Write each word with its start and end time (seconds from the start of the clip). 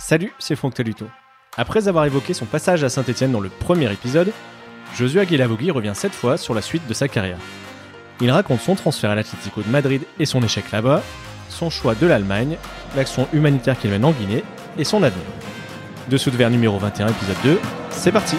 Salut, 0.00 0.32
c'est 0.38 0.56
Franck 0.56 0.72
Taluto. 0.72 1.06
Après 1.58 1.86
avoir 1.86 2.06
évoqué 2.06 2.32
son 2.32 2.46
passage 2.46 2.82
à 2.82 2.88
Saint-Etienne 2.88 3.32
dans 3.32 3.40
le 3.40 3.50
premier 3.50 3.92
épisode, 3.92 4.32
Josué 4.96 5.20
Aguilavogui 5.20 5.70
revient 5.70 5.92
cette 5.94 6.14
fois 6.14 6.38
sur 6.38 6.54
la 6.54 6.62
suite 6.62 6.86
de 6.88 6.94
sa 6.94 7.06
carrière. 7.06 7.36
Il 8.22 8.30
raconte 8.30 8.60
son 8.60 8.74
transfert 8.76 9.10
à 9.10 9.14
l'Atlético 9.14 9.60
de 9.60 9.68
Madrid 9.68 10.02
et 10.18 10.24
son 10.24 10.42
échec 10.42 10.72
là-bas, 10.72 11.02
son 11.50 11.68
choix 11.68 11.94
de 11.94 12.06
l'Allemagne, 12.06 12.56
l'action 12.96 13.28
humanitaire 13.34 13.78
qu'il 13.78 13.90
mène 13.90 14.06
en 14.06 14.12
Guinée 14.12 14.42
et 14.78 14.84
son 14.84 15.02
avenir. 15.02 15.26
Dessous 16.08 16.30
de 16.30 16.36
verre 16.36 16.50
numéro 16.50 16.78
21, 16.78 17.08
épisode 17.08 17.36
2, 17.44 17.60
c'est 17.90 18.10
parti 18.10 18.36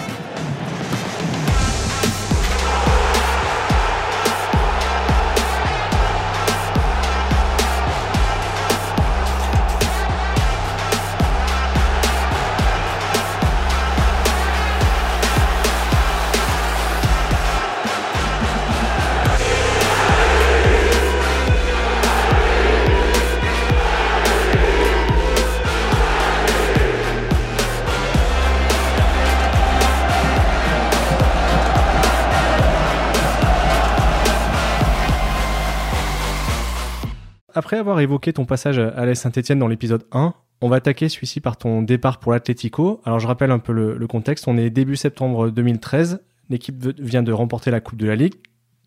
avoir 37.82 38.00
évoqué 38.00 38.32
ton 38.32 38.44
passage 38.44 38.78
à 38.78 39.04
la 39.04 39.14
Saint-Etienne 39.14 39.58
dans 39.58 39.68
l'épisode 39.68 40.04
1, 40.12 40.34
on 40.60 40.68
va 40.68 40.76
attaquer 40.76 41.08
celui-ci 41.08 41.40
par 41.40 41.56
ton 41.56 41.82
départ 41.82 42.20
pour 42.20 42.30
l'Atlético. 42.30 43.00
Alors 43.04 43.18
je 43.18 43.26
rappelle 43.26 43.50
un 43.50 43.58
peu 43.58 43.72
le, 43.72 44.06
contexte. 44.06 44.46
On 44.46 44.56
est 44.56 44.70
début 44.70 44.94
septembre 44.94 45.50
2013. 45.50 46.24
L'équipe 46.48 46.76
vient 47.00 47.24
de 47.24 47.32
remporter 47.32 47.72
la 47.72 47.80
Coupe 47.80 47.98
de 47.98 48.06
la 48.06 48.14
Ligue. 48.14 48.34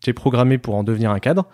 Tu 0.02 0.08
es 0.08 0.12
programmé 0.14 0.56
pour 0.56 0.74
en 0.74 0.84
devenir 0.84 1.10
un 1.10 1.18
cadre. 1.18 1.46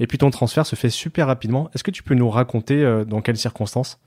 Et 0.00 0.06
puis 0.06 0.16
ton 0.16 0.30
transfert 0.30 0.64
se 0.64 0.76
fait 0.76 0.88
super 0.88 1.26
rapidement. 1.26 1.68
Est-ce 1.74 1.84
que 1.84 1.90
tu 1.90 2.02
peux 2.02 2.14
nous 2.14 2.30
raconter 2.30 2.82
euh, 2.82 3.04
dans 3.04 3.20
quelles 3.20 3.36
circonstances? 3.36 4.00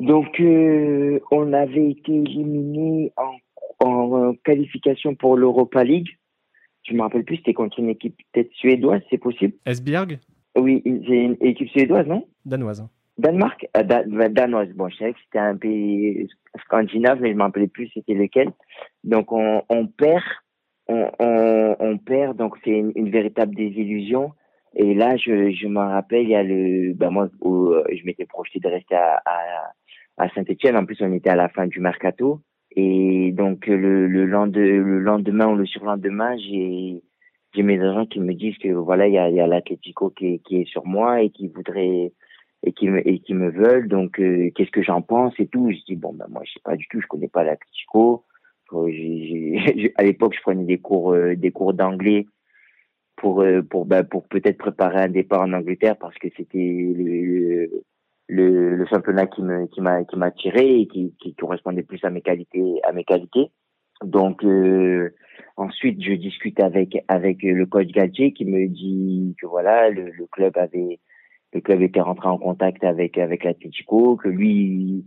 Donc 0.00 0.40
euh, 0.40 1.20
on 1.30 1.52
avait 1.52 1.90
été 1.90 2.12
éliminé 2.12 3.12
en, 3.16 3.86
en 3.86 4.34
qualification 4.44 5.14
pour 5.14 5.36
l'Europa 5.36 5.84
League. 5.84 6.08
Je 6.88 6.94
me 6.94 7.02
rappelle 7.02 7.24
plus, 7.24 7.36
c'était 7.36 7.54
contre 7.54 7.78
une 7.78 7.90
équipe 7.90 8.16
peut-être 8.32 8.50
suédoise, 8.54 9.02
c'est 9.10 9.18
possible? 9.18 9.54
Esbjerg? 9.66 10.18
Oui, 10.56 10.82
c'est 10.84 11.16
une 11.16 11.36
équipe 11.40 11.68
suédoise, 11.70 12.06
non? 12.06 12.26
Danoise. 12.44 12.86
Danemark? 13.18 13.66
Euh, 13.76 14.28
Danoise. 14.28 14.72
Bon, 14.74 14.88
je 14.88 14.96
savais 14.96 15.12
que 15.12 15.18
c'était 15.24 15.38
un 15.38 15.56
pays 15.56 16.28
scandinave, 16.64 17.20
mais 17.20 17.28
je 17.28 17.34
ne 17.34 17.38
me 17.38 17.42
rappelais 17.44 17.68
plus 17.68 17.90
c'était 17.94 18.14
lequel. 18.14 18.50
Donc, 19.04 19.32
on, 19.32 19.62
on 19.68 19.86
perd. 19.86 20.22
On, 20.88 21.10
on, 21.20 21.76
on, 21.78 21.98
perd, 21.98 22.36
donc 22.36 22.56
c'est 22.64 22.70
une, 22.70 22.92
une, 22.96 23.10
véritable 23.10 23.54
désillusion. 23.54 24.32
Et 24.74 24.94
là, 24.94 25.16
je, 25.16 25.52
je 25.52 25.68
me 25.68 25.78
rappelle, 25.78 26.24
il 26.24 26.30
y 26.30 26.34
a 26.34 26.42
le, 26.42 26.92
ben 26.94 27.10
moi, 27.10 27.28
où, 27.40 27.72
je 27.88 28.04
m'étais 28.04 28.26
projeté 28.26 28.58
de 28.58 28.68
rester 28.68 28.96
à, 28.96 29.22
à, 29.24 29.72
à 30.18 30.28
Saint-Etienne. 30.30 30.76
En 30.76 30.84
plus, 30.84 31.00
on 31.00 31.12
était 31.12 31.30
à 31.30 31.36
la 31.36 31.48
fin 31.48 31.66
du 31.66 31.78
mercato. 31.78 32.40
Et 32.74 33.32
donc, 33.32 33.66
le, 33.66 34.08
le, 34.08 34.26
lendemain, 34.26 34.62
le 34.64 34.98
lendemain 34.98 35.46
ou 35.48 35.56
le 35.56 35.66
surlendemain, 35.66 36.36
j'ai, 36.38 37.02
j'ai 37.54 37.62
mes 37.62 37.80
agents 37.80 38.06
qui 38.06 38.20
me 38.20 38.34
disent 38.34 38.58
que 38.58 38.68
voilà 38.68 39.08
il 39.08 39.14
y 39.14 39.18
a, 39.18 39.30
y 39.30 39.40
a 39.40 39.46
l'Atlético 39.46 40.10
qui 40.10 40.40
qui 40.40 40.62
est 40.62 40.66
sur 40.66 40.86
moi 40.86 41.22
et 41.22 41.30
qui 41.30 41.48
voudrait 41.48 42.12
et 42.64 42.72
qui 42.72 42.88
me 42.88 43.06
et 43.06 43.18
qui 43.20 43.34
me 43.34 43.50
veulent. 43.50 43.88
Donc 43.88 44.20
euh, 44.20 44.50
qu'est-ce 44.54 44.70
que 44.70 44.82
j'en 44.82 45.02
pense 45.02 45.34
et 45.38 45.46
tout? 45.46 45.70
Je 45.70 45.84
dis 45.86 45.96
bon 45.96 46.12
ben 46.12 46.26
moi 46.30 46.42
je 46.44 46.52
sais 46.52 46.60
pas 46.64 46.76
du 46.76 46.86
tout 46.88 47.00
je 47.00 47.06
connais 47.06 47.28
pas 47.28 47.44
l'Atlético 47.44 48.24
à 49.96 50.02
l'époque 50.02 50.34
je 50.34 50.40
prenais 50.40 50.64
des 50.64 50.78
cours 50.78 51.12
euh, 51.12 51.36
des 51.36 51.50
cours 51.50 51.74
d'anglais 51.74 52.26
pour 53.16 53.42
euh, 53.42 53.62
pour 53.62 53.84
ben, 53.84 54.02
pour 54.02 54.26
peut-être 54.28 54.58
préparer 54.58 55.02
un 55.02 55.08
départ 55.08 55.42
en 55.42 55.52
Angleterre 55.52 55.96
parce 55.98 56.16
que 56.16 56.28
c'était 56.36 56.58
le, 56.58 57.70
le, 58.28 58.76
le 58.76 58.86
championnat 58.86 59.26
qui 59.26 59.42
me 59.42 59.66
qui 59.66 59.80
m'a 59.82 60.04
qui 60.04 60.16
m'a 60.16 60.30
tiré 60.30 60.80
et 60.80 60.86
qui, 60.86 61.14
qui 61.20 61.34
correspondait 61.34 61.82
plus 61.82 62.02
à 62.04 62.10
mes 62.10 62.22
qualités 62.22 62.80
à 62.84 62.92
mes 62.92 63.04
qualités 63.04 63.50
donc 64.04 64.44
euh, 64.44 65.14
ensuite, 65.56 66.02
je 66.02 66.12
discute 66.12 66.60
avec 66.60 66.96
avec 67.08 67.42
le 67.42 67.66
coach 67.66 67.88
Galtier 67.88 68.32
qui 68.32 68.44
me 68.44 68.68
dit 68.68 69.34
que 69.40 69.46
voilà, 69.46 69.90
le, 69.90 70.10
le, 70.10 70.26
club 70.26 70.56
avait 70.56 71.00
le 71.52 71.60
club 71.60 71.82
était 71.82 72.00
rentré 72.00 72.28
en 72.28 72.38
contact 72.38 72.84
avec 72.84 73.18
avec 73.18 73.44
l'Atlético, 73.44 74.16
que 74.16 74.28
lui 74.28 75.04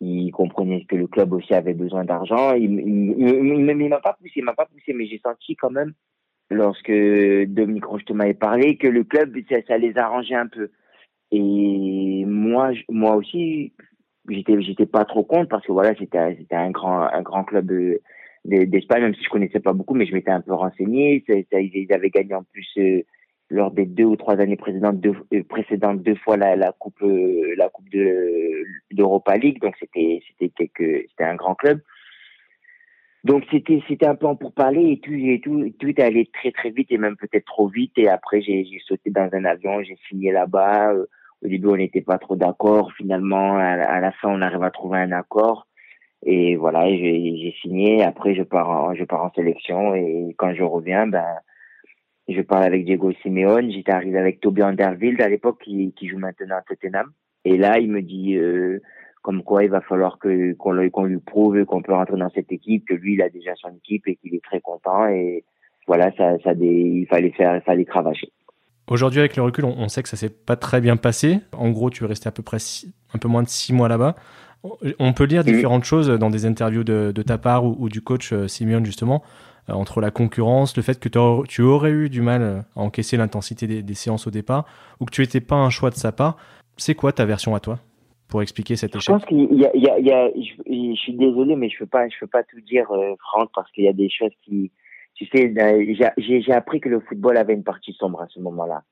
il, 0.00 0.30
comprenait 0.32 0.84
que 0.84 0.96
le 0.96 1.06
club 1.06 1.32
aussi 1.32 1.54
avait 1.54 1.74
besoin 1.74 2.04
d'argent. 2.04 2.54
Il, 2.54 2.80
il, 2.80 3.14
il, 3.18 3.88
m'a 3.88 4.00
pas 4.00 4.14
poussé, 4.14 4.34
il 4.36 4.44
m'a 4.44 4.54
pas 4.54 4.66
poussé, 4.66 4.92
mais 4.92 5.06
j'ai 5.06 5.18
senti 5.18 5.56
quand 5.56 5.70
même 5.70 5.92
lorsque 6.50 6.90
Dominique 6.90 7.84
Rocheteau 7.84 8.14
m'avait 8.14 8.34
parlé 8.34 8.76
que 8.76 8.88
le 8.88 9.04
club 9.04 9.36
ça, 9.48 9.56
ça 9.66 9.78
les 9.78 9.96
arrangeait 9.96 10.34
un 10.34 10.48
peu. 10.48 10.70
Et 11.30 12.24
moi 12.26 12.72
moi 12.88 13.14
aussi 13.16 13.72
j'étais 14.28 14.60
j'étais 14.60 14.86
pas 14.86 15.04
trop 15.04 15.22
contre 15.22 15.48
parce 15.48 15.64
que 15.64 15.72
voilà 15.72 15.94
c'était 15.96 16.36
c'était 16.38 16.56
un 16.56 16.70
grand 16.70 17.02
un 17.02 17.22
grand 17.22 17.44
club 17.44 17.70
d'Espagne, 18.44 19.02
même 19.02 19.14
si 19.14 19.24
je 19.24 19.28
connaissais 19.28 19.60
pas 19.60 19.72
beaucoup, 19.72 19.94
mais 19.94 20.06
je 20.06 20.14
m'étais 20.14 20.30
un 20.30 20.40
peu 20.40 20.54
renseigné. 20.54 21.22
Ils 21.28 21.92
avaient 21.92 22.10
gagné 22.10 22.34
en 22.34 22.42
plus 22.42 22.68
euh, 22.78 23.02
lors 23.50 23.70
des 23.70 23.84
deux 23.84 24.04
ou 24.04 24.16
trois 24.16 24.38
années 24.40 24.56
précédentes 24.56 25.00
deux, 25.00 25.14
euh, 25.34 25.42
précédentes 25.44 26.02
deux 26.02 26.14
fois 26.14 26.36
la, 26.36 26.72
coupe 26.72 27.02
euh, 27.02 27.54
la 27.56 27.68
coupe 27.68 27.88
de 27.90 28.64
d'Europa 28.92 29.36
League, 29.36 29.60
donc 29.60 29.74
c'était 29.78 30.20
c'était 30.28 30.48
quelque 30.50 31.06
c'était 31.10 31.24
un 31.24 31.34
grand 31.34 31.54
club. 31.54 31.80
Donc 33.24 33.44
c'était 33.50 33.82
c'était 33.86 34.06
un 34.06 34.14
plan 34.14 34.34
pour 34.36 34.54
parler 34.54 34.92
et 34.92 35.00
tout 35.00 35.12
et 35.12 35.40
tout 35.42 35.70
tout 35.78 35.88
est 35.88 36.00
allé 36.00 36.30
très 36.32 36.52
très 36.52 36.70
vite 36.70 36.90
et 36.90 36.98
même 36.98 37.16
peut-être 37.16 37.44
trop 37.44 37.68
vite 37.68 37.92
et 37.98 38.08
après 38.08 38.40
j'ai 38.40 38.64
sauté 38.86 39.10
dans 39.10 39.28
un 39.32 39.44
avion, 39.44 39.82
j'ai 39.82 39.98
signé 40.08 40.32
là-bas. 40.32 40.94
Au 41.42 41.48
début 41.48 41.68
on 41.68 41.76
n'était 41.76 42.00
pas 42.02 42.18
trop 42.18 42.36
d'accord, 42.36 42.92
finalement 42.92 43.56
à, 43.56 43.64
à 43.64 44.00
la 44.00 44.12
fin 44.12 44.28
on 44.30 44.40
arrive 44.40 44.62
à 44.62 44.70
trouver 44.70 44.98
un 44.98 45.12
accord. 45.12 45.66
Et 46.24 46.56
voilà, 46.56 46.86
j'ai 46.88 47.54
signé. 47.62 48.02
Après, 48.02 48.34
je 48.34 48.42
pars, 48.42 48.68
en, 48.68 48.94
je 48.94 49.04
pars 49.04 49.24
en 49.24 49.32
sélection. 49.32 49.94
Et 49.94 50.34
quand 50.36 50.54
je 50.54 50.62
reviens, 50.62 51.06
ben, 51.06 51.24
je 52.28 52.40
parle 52.42 52.64
avec 52.64 52.84
Diego 52.84 53.12
Simeone. 53.22 53.70
J'étais 53.70 53.92
arrivé 53.92 54.18
avec 54.18 54.40
Toby 54.40 54.62
Anderville 54.62 55.20
à 55.22 55.28
l'époque, 55.28 55.62
qui, 55.64 55.92
joue 56.02 56.18
maintenant 56.18 56.56
à 56.56 56.62
Tottenham. 56.62 57.10
Et 57.44 57.56
là, 57.56 57.78
il 57.78 57.90
me 57.90 58.02
dit 58.02 58.36
euh, 58.36 58.80
comme 59.22 59.42
quoi 59.42 59.64
il 59.64 59.70
va 59.70 59.80
falloir 59.80 60.18
qu'on 60.18 60.72
lui 60.72 61.18
prouve 61.18 61.64
qu'on 61.64 61.82
peut 61.82 61.94
rentrer 61.94 62.16
dans 62.16 62.30
cette 62.30 62.52
équipe, 62.52 62.86
que 62.86 62.94
lui, 62.94 63.14
il 63.14 63.22
a 63.22 63.28
déjà 63.28 63.54
son 63.56 63.70
équipe 63.76 64.06
et 64.06 64.16
qu'il 64.16 64.34
est 64.34 64.44
très 64.44 64.60
content. 64.60 65.06
Et 65.08 65.44
voilà, 65.86 66.12
ça, 66.16 66.36
il 66.60 67.06
fallait 67.08 67.30
faire, 67.30 67.56
il 67.56 67.62
fallait 67.62 67.84
cravacher. 67.84 68.30
Aujourd'hui, 68.88 69.20
avec 69.20 69.36
le 69.36 69.42
recul, 69.42 69.64
on, 69.64 69.88
sait 69.88 70.02
que 70.02 70.08
ça 70.08 70.16
s'est 70.16 70.30
pas 70.30 70.56
très 70.56 70.80
bien 70.80 70.96
passé. 70.96 71.38
En 71.52 71.70
gros, 71.70 71.90
tu 71.90 72.02
es 72.02 72.06
resté 72.06 72.28
à 72.28 72.32
peu 72.32 72.42
près 72.42 72.58
un 73.14 73.18
peu 73.18 73.28
moins 73.28 73.44
de 73.44 73.48
six 73.48 73.72
mois 73.72 73.88
là-bas. 73.88 74.16
On 74.62 75.12
peut 75.14 75.24
lire 75.24 75.42
différentes 75.42 75.84
choses 75.84 76.08
dans 76.08 76.30
des 76.30 76.44
interviews 76.44 76.84
de, 76.84 77.22
ta 77.22 77.38
part 77.38 77.64
ou, 77.64 77.88
du 77.88 78.02
coach 78.02 78.32
euh, 78.32 78.46
Simeone, 78.46 78.84
justement, 78.84 79.22
euh, 79.68 79.72
entre 79.72 80.00
la 80.00 80.10
concurrence, 80.10 80.76
le 80.76 80.82
fait 80.82 81.00
que 81.00 81.08
tu 81.08 81.62
aurais 81.62 81.90
eu 81.90 82.10
du 82.10 82.20
mal 82.20 82.42
euh, 82.42 82.60
à 82.76 82.80
encaisser 82.80 83.16
l'intensité 83.16 83.82
des, 83.82 83.94
séances 83.94 84.26
au 84.26 84.30
départ, 84.30 84.66
ou 85.00 85.06
que 85.06 85.12
tu 85.12 85.22
n'étais 85.22 85.40
pas 85.40 85.56
un 85.56 85.70
choix 85.70 85.90
de 85.90 85.94
sa 85.94 86.12
part. 86.12 86.36
C'est 86.76 86.94
quoi 86.94 87.12
ta 87.12 87.24
version 87.24 87.54
à 87.54 87.60
toi 87.60 87.78
pour 88.28 88.42
expliquer 88.42 88.76
cet 88.76 88.94
échec 88.94 89.02
Je 89.06 89.12
pense 89.12 89.24
qu'il 89.24 89.58
y, 89.58 89.64
a, 89.64 90.30
je, 90.36 90.94
suis 90.94 91.14
désolé, 91.14 91.56
mais 91.56 91.68
je 91.68 91.76
ne 91.76 91.78
peux, 91.80 91.86
pas, 91.86 92.08
je 92.08 92.14
peux 92.20 92.26
pas 92.26 92.44
tout 92.44 92.60
dire, 92.60 92.86
Franck, 93.18 93.50
parce 93.54 93.70
qu'il 93.72 93.84
y 93.84 93.88
a 93.88 93.92
des 93.92 94.10
choses 94.10 94.32
qui. 94.44 94.70
Tu 95.14 95.26
sais, 95.26 95.52
j'ai 96.18 96.52
appris 96.52 96.80
que 96.80 96.88
le 96.88 97.00
football 97.00 97.36
avait 97.36 97.52
une 97.52 97.64
partie 97.64 97.92
sombre 97.94 98.22
à 98.22 98.28
ce 98.28 98.40
moment-là 98.40 98.82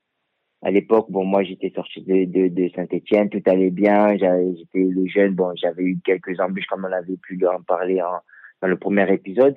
à 0.61 0.71
l'époque, 0.71 1.07
bon, 1.09 1.23
moi, 1.23 1.43
j'étais 1.43 1.71
sorti 1.73 2.01
de, 2.01 2.25
de, 2.25 2.47
de 2.49 2.69
Saint-Etienne, 2.75 3.29
tout 3.29 3.41
allait 3.45 3.69
bien, 3.69 4.17
j'étais 4.17 4.83
le 4.83 5.07
jeune, 5.07 5.33
bon, 5.33 5.53
j'avais 5.55 5.83
eu 5.83 5.97
quelques 6.03 6.39
embûches 6.39 6.67
comme 6.67 6.85
on 6.85 6.91
avait 6.91 7.17
pu 7.17 7.39
en 7.47 7.61
parler 7.61 8.01
en, 8.01 8.19
dans 8.61 8.67
le 8.67 8.77
premier 8.77 9.11
épisode. 9.13 9.55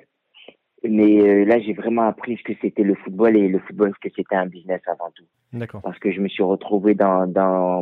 Mais 0.83 1.21
euh, 1.21 1.45
là, 1.45 1.59
j'ai 1.59 1.73
vraiment 1.73 2.03
appris 2.03 2.37
ce 2.37 2.43
que 2.43 2.53
c'était 2.61 2.83
le 2.83 2.95
football 2.95 3.37
et 3.37 3.47
le 3.47 3.59
football, 3.59 3.93
ce 3.95 4.07
que 4.07 4.13
c'était 4.15 4.35
un 4.35 4.47
business 4.47 4.81
avant 4.87 5.11
tout. 5.15 5.23
D'accord. 5.53 5.81
Parce 5.81 5.99
que 5.99 6.11
je 6.11 6.19
me 6.19 6.27
suis 6.27 6.43
retrouvé 6.43 6.93
dans, 6.93 7.25
dans, 7.27 7.81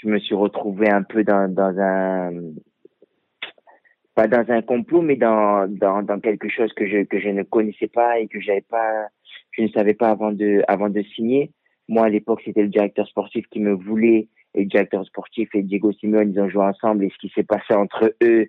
je 0.00 0.08
me 0.08 0.18
suis 0.18 0.34
retrouvé 0.34 0.90
un 0.90 1.02
peu 1.02 1.22
dans, 1.22 1.52
dans 1.52 1.76
un, 1.78 2.32
pas 4.14 4.26
dans 4.26 4.44
un 4.50 4.62
complot, 4.62 5.02
mais 5.02 5.16
dans, 5.16 5.68
dans, 5.68 6.02
dans 6.02 6.20
quelque 6.20 6.48
chose 6.48 6.72
que 6.72 6.86
je, 6.86 7.04
que 7.04 7.20
je 7.20 7.28
ne 7.28 7.42
connaissais 7.44 7.88
pas 7.88 8.18
et 8.18 8.26
que 8.26 8.40
j'avais 8.40 8.64
pas, 8.68 9.06
je 9.52 9.62
ne 9.62 9.68
savais 9.68 9.94
pas 9.94 10.10
avant 10.10 10.32
de, 10.32 10.62
avant 10.66 10.88
de 10.88 11.02
signer. 11.02 11.52
Moi, 11.88 12.06
à 12.06 12.08
l'époque, 12.08 12.42
c'était 12.44 12.62
le 12.62 12.68
directeur 12.68 13.06
sportif 13.08 13.46
qui 13.50 13.60
me 13.60 13.72
voulait. 13.72 14.28
Et 14.54 14.60
le 14.60 14.66
directeur 14.66 15.04
sportif 15.06 15.48
et 15.54 15.62
Diego 15.62 15.92
Simeone, 15.92 16.32
ils 16.32 16.40
ont 16.40 16.48
joué 16.48 16.64
ensemble. 16.64 17.04
Et 17.04 17.10
ce 17.10 17.18
qui 17.18 17.32
s'est 17.34 17.42
passé 17.42 17.74
entre 17.74 18.14
eux 18.22 18.48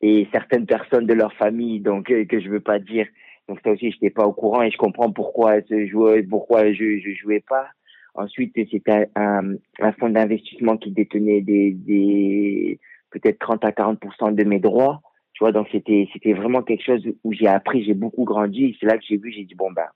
et 0.00 0.26
certaines 0.32 0.66
personnes 0.66 1.06
de 1.06 1.12
leur 1.12 1.32
famille, 1.34 1.80
donc 1.80 2.10
euh, 2.10 2.24
que 2.24 2.40
je 2.40 2.48
veux 2.48 2.60
pas 2.60 2.78
dire. 2.78 3.06
Donc 3.48 3.60
ça 3.62 3.70
aussi, 3.70 3.92
j'étais 3.92 4.10
pas 4.10 4.26
au 4.26 4.32
courant 4.32 4.62
et 4.62 4.70
je 4.70 4.76
comprends 4.76 5.12
pourquoi 5.12 5.60
ce 5.68 5.86
joueur, 5.86 6.16
pourquoi 6.28 6.72
je 6.72 6.98
je 6.98 7.12
jouais 7.14 7.40
pas. 7.48 7.66
Ensuite, 8.14 8.52
c'était 8.54 9.08
un, 9.14 9.54
un, 9.80 9.92
fonds 9.92 10.10
d'investissement 10.10 10.76
qui 10.76 10.90
détenait 10.90 11.40
des, 11.40 11.72
des 11.72 12.78
peut-être 13.10 13.38
30 13.38 13.64
à 13.64 13.70
40% 13.70 14.34
de 14.34 14.44
mes 14.44 14.58
droits. 14.58 15.00
Tu 15.32 15.44
vois, 15.44 15.52
donc 15.52 15.68
c'était, 15.72 16.08
c'était 16.12 16.34
vraiment 16.34 16.62
quelque 16.62 16.84
chose 16.84 17.06
où 17.24 17.32
j'ai 17.32 17.46
appris, 17.46 17.84
j'ai 17.84 17.94
beaucoup 17.94 18.24
grandi. 18.24 18.76
C'est 18.78 18.86
là 18.86 18.98
que 18.98 19.04
j'ai 19.08 19.16
vu, 19.16 19.32
j'ai 19.32 19.44
dit, 19.44 19.54
bon, 19.54 19.70
ben, 19.72 19.86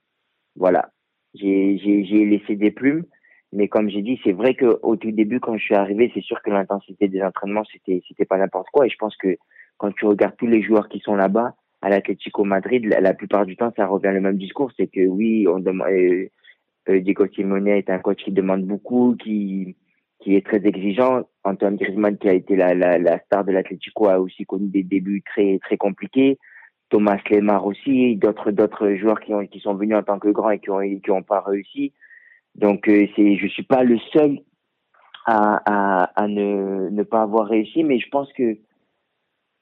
voilà. 0.55 0.89
J'ai, 1.39 2.25
laissé 2.25 2.55
des 2.55 2.71
plumes. 2.71 3.05
Mais 3.53 3.67
comme 3.67 3.89
j'ai 3.89 4.01
dit, 4.01 4.19
c'est 4.23 4.33
vrai 4.33 4.55
que 4.55 4.77
au 4.83 4.97
tout 4.97 5.11
début, 5.11 5.39
quand 5.39 5.57
je 5.57 5.63
suis 5.63 5.75
arrivé, 5.75 6.11
c'est 6.13 6.23
sûr 6.23 6.41
que 6.41 6.49
l'intensité 6.49 7.07
des 7.07 7.21
entraînements, 7.21 7.63
c'était, 7.71 8.01
c'était 8.07 8.25
pas 8.25 8.37
n'importe 8.37 8.67
quoi. 8.71 8.85
Et 8.85 8.89
je 8.89 8.97
pense 8.97 9.15
que 9.15 9.37
quand 9.77 9.91
tu 9.93 10.05
regardes 10.05 10.35
tous 10.37 10.47
les 10.47 10.61
joueurs 10.61 10.89
qui 10.89 10.99
sont 10.99 11.15
là-bas, 11.15 11.55
à 11.81 11.89
l'Atlético 11.89 12.43
Madrid, 12.43 12.85
la, 12.85 13.13
plupart 13.13 13.45
du 13.45 13.55
temps, 13.55 13.71
ça 13.75 13.85
revient 13.85 14.11
le 14.11 14.21
même 14.21 14.37
discours. 14.37 14.71
C'est 14.77 14.87
que 14.87 15.05
oui, 15.05 15.47
on 15.47 15.59
demande, 15.59 15.87
euh, 15.89 16.27
euh, 16.89 16.99
Diego 16.99 17.27
Simeone 17.27 17.67
est 17.67 17.89
un 17.89 17.99
coach 17.99 18.23
qui 18.23 18.31
demande 18.31 18.63
beaucoup, 18.63 19.15
qui, 19.15 19.75
qui 20.19 20.35
est 20.35 20.45
très 20.45 20.65
exigeant. 20.65 21.23
Antoine 21.43 21.75
Griezmann, 21.75 22.17
qui 22.17 22.29
a 22.29 22.33
été 22.33 22.55
la, 22.55 22.73
la, 22.73 22.97
la 22.97 23.19
star 23.19 23.45
de 23.45 23.51
l'Atlético, 23.51 24.07
a 24.07 24.19
aussi 24.19 24.45
connu 24.45 24.67
des 24.69 24.83
débuts 24.83 25.23
très, 25.23 25.59
très 25.59 25.77
compliqués. 25.77 26.39
Thomas 26.89 27.19
Lemar 27.29 27.65
aussi, 27.65 28.15
d'autres, 28.15 28.51
d'autres 28.51 28.93
joueurs 28.93 29.19
qui 29.19 29.33
ont, 29.33 29.45
qui 29.45 29.59
sont 29.59 29.75
venus 29.75 29.97
en 29.97 30.03
tant 30.03 30.19
que 30.19 30.29
grands 30.29 30.51
et 30.51 30.59
qui 30.59 30.69
ont, 30.69 30.79
qui 30.81 31.11
ont 31.11 31.23
pas 31.23 31.41
réussi. 31.41 31.93
Donc, 32.55 32.87
euh, 32.87 33.07
c'est, 33.15 33.35
je 33.37 33.47
suis 33.47 33.63
pas 33.63 33.83
le 33.83 33.99
seul 34.13 34.39
à, 35.25 35.61
à, 35.65 36.03
à 36.15 36.27
ne, 36.27 36.89
ne 36.89 37.03
pas 37.03 37.21
avoir 37.21 37.47
réussi, 37.47 37.83
mais 37.83 37.99
je 37.99 38.09
pense 38.09 38.31
que 38.33 38.57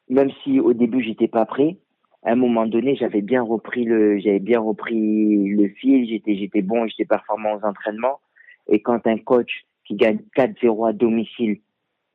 même 0.07 0.29
si 0.43 0.59
au 0.59 0.73
début 0.73 1.03
j'étais 1.03 1.27
pas 1.27 1.45
prêt, 1.45 1.77
à 2.23 2.31
un 2.31 2.35
moment 2.35 2.65
donné, 2.65 2.95
j'avais 2.95 3.21
bien 3.21 3.43
repris 3.43 3.85
le, 3.85 4.17
j'avais 4.19 4.39
bien 4.39 4.59
repris 4.59 5.47
le 5.47 5.67
fil, 5.69 6.07
j'étais, 6.07 6.35
j'étais 6.35 6.61
bon, 6.63 6.87
j'étais 6.87 7.05
performant 7.05 7.53
aux 7.53 7.65
entraînements. 7.65 8.19
Et 8.67 8.81
quand 8.81 9.05
un 9.05 9.17
coach 9.17 9.65
qui 9.85 9.95
gagne 9.95 10.19
4-0 10.35 10.89
à 10.89 10.93
domicile 10.93 11.61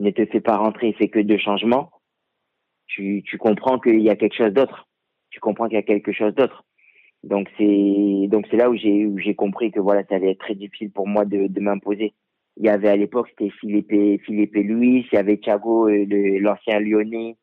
ne 0.00 0.10
te 0.10 0.26
fait 0.26 0.40
pas 0.40 0.56
rentrer 0.56 0.92
fait 0.94 1.08
que 1.08 1.20
deux 1.20 1.38
changements, 1.38 1.90
tu, 2.86 3.22
tu 3.24 3.38
comprends 3.38 3.78
qu'il 3.78 4.00
y 4.00 4.10
a 4.10 4.16
quelque 4.16 4.36
chose 4.36 4.52
d'autre. 4.52 4.88
Tu 5.30 5.40
comprends 5.40 5.66
qu'il 5.66 5.76
y 5.76 5.78
a 5.78 5.82
quelque 5.82 6.12
chose 6.12 6.34
d'autre. 6.34 6.64
Donc 7.22 7.48
c'est, 7.58 8.26
donc 8.28 8.46
c'est 8.50 8.56
là 8.56 8.70
où 8.70 8.76
j'ai, 8.76 9.06
où 9.06 9.18
j'ai 9.18 9.34
compris 9.34 9.70
que 9.70 9.80
voilà, 9.80 10.04
ça 10.08 10.16
allait 10.16 10.32
être 10.32 10.40
très 10.40 10.54
difficile 10.54 10.90
pour 10.90 11.06
moi 11.06 11.24
de, 11.24 11.46
de 11.46 11.60
m'imposer. 11.60 12.14
Il 12.56 12.64
y 12.64 12.68
avait 12.68 12.88
à 12.88 12.96
l'époque, 12.96 13.28
c'était 13.30 13.50
Philippe, 13.60 13.92
Philippe 14.24 14.54
Louis, 14.54 15.06
il 15.10 15.14
y 15.14 15.18
avait 15.18 15.36
Thiago, 15.36 15.88
euh, 15.88 16.38
l'ancien 16.40 16.80
Lyonnais, 16.80 17.36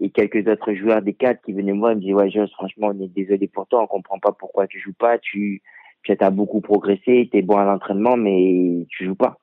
et 0.00 0.10
quelques 0.10 0.46
autres 0.48 0.74
joueurs 0.74 1.02
des 1.02 1.14
cadres 1.14 1.40
qui 1.44 1.52
venaient 1.52 1.72
me 1.72 1.78
voir 1.78 1.92
et 1.92 1.94
me 1.94 2.00
disaient 2.00 2.14
ouais 2.14 2.30
Jos 2.30 2.48
franchement 2.48 2.88
on 2.94 3.00
est 3.00 3.08
désolé 3.08 3.48
pour 3.48 3.66
toi 3.66 3.82
on 3.82 3.86
comprend 3.86 4.18
pas 4.18 4.32
pourquoi 4.32 4.66
tu 4.66 4.80
joues 4.80 4.94
pas 4.94 5.18
tu 5.18 5.62
tu 6.02 6.16
as 6.18 6.30
beaucoup 6.30 6.60
progressé 6.60 7.28
tu 7.30 7.38
es 7.38 7.42
bon 7.42 7.56
à 7.56 7.64
l'entraînement 7.64 8.16
mais 8.16 8.86
tu 8.90 9.04
joues 9.04 9.14
pas 9.14 9.38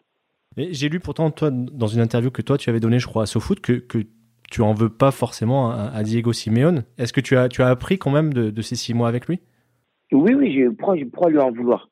j'ai 0.58 0.90
lu 0.90 1.00
pourtant 1.00 1.32
toi 1.32 1.50
dans 1.52 1.88
une 1.88 2.02
interview 2.02 2.32
que 2.32 2.42
toi 2.42 2.58
tu 2.58 2.70
avais 2.70 2.80
donnée 2.80 3.00
je 3.00 3.08
crois 3.08 3.24
à 3.24 3.26
SoFoot 3.26 3.62
que 3.62 3.86
tu 4.52 4.62
en 4.62 4.74
veux 4.74 4.90
pas 4.90 5.12
forcément 5.12 5.72
à, 5.72 6.04
Diego 6.04 6.34
Simeone. 6.34 6.84
Est-ce 6.98 7.14
que 7.14 7.22
tu 7.22 7.36
as 7.38 7.50
tu 7.50 7.64
as 7.64 7.70
appris 7.70 7.98
quand 7.98 8.12
même 8.12 8.34
de, 8.34 8.52
de 8.52 8.62
ces 8.62 8.76
six 8.76 8.94
mois 8.94 9.08
avec 9.08 9.28
lui? 9.28 9.40
Oui 10.12 10.34
oui 10.36 10.54
je 10.54 10.70
prends 10.70 10.96
je 10.96 11.06
prends 11.06 11.30
lui 11.30 11.40
en 11.40 11.52
vouloir? 11.52 11.90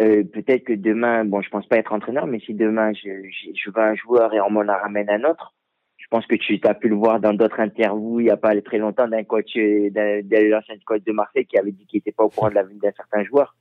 Euh, 0.00 0.24
peut-être 0.24 0.64
que 0.64 0.72
demain 0.72 1.24
bon 1.24 1.42
je 1.42 1.50
pense 1.50 1.66
pas 1.66 1.76
être 1.76 1.92
entraîneur 1.92 2.26
mais 2.26 2.40
si 2.40 2.54
demain 2.54 2.92
je 2.94 3.10
je, 3.30 3.50
je 3.54 3.70
veux 3.70 3.82
un 3.82 3.94
joueur 3.94 4.32
et 4.34 4.40
on 4.40 4.50
m'en 4.50 4.64
ramène 4.64 5.10
un 5.10 5.22
autre 5.30 5.54
je 6.02 6.06
pense 6.10 6.26
que 6.26 6.34
tu 6.34 6.60
as 6.64 6.74
pu 6.74 6.88
le 6.88 6.96
voir 6.96 7.20
dans 7.20 7.32
d'autres 7.32 7.60
interviews 7.60 8.20
il 8.20 8.24
n'y 8.24 8.30
a 8.30 8.36
pas 8.36 8.60
très 8.60 8.78
longtemps 8.78 9.08
d'un 9.08 9.22
coach, 9.22 9.56
euh, 9.56 9.88
d'un 9.90 10.22
l'ancien 10.48 10.74
coach 10.84 11.02
de 11.04 11.12
Marseille 11.12 11.46
qui 11.46 11.56
avait 11.56 11.72
dit 11.72 11.86
qu'il 11.86 11.98
n'était 11.98 12.12
pas 12.12 12.24
au 12.24 12.28
courant 12.28 12.50
de 12.50 12.54
la 12.54 12.64
vie 12.64 12.78
d'un 12.78 12.92
certain 12.92 13.24
joueur. 13.24 13.56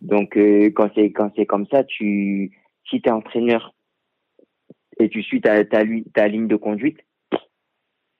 Donc 0.00 0.36
euh, 0.36 0.70
quand 0.74 0.90
c'est 0.94 1.12
quand 1.12 1.30
c'est 1.36 1.46
comme 1.46 1.66
ça, 1.66 1.84
tu 1.84 2.50
si 2.88 3.00
tu 3.00 3.08
es 3.08 3.12
entraîneur 3.12 3.74
et 4.98 5.08
tu 5.08 5.22
suis 5.22 5.40
ta, 5.40 5.64
ta, 5.64 5.82
ta 6.14 6.28
ligne 6.28 6.48
de 6.48 6.56
conduite, 6.56 6.98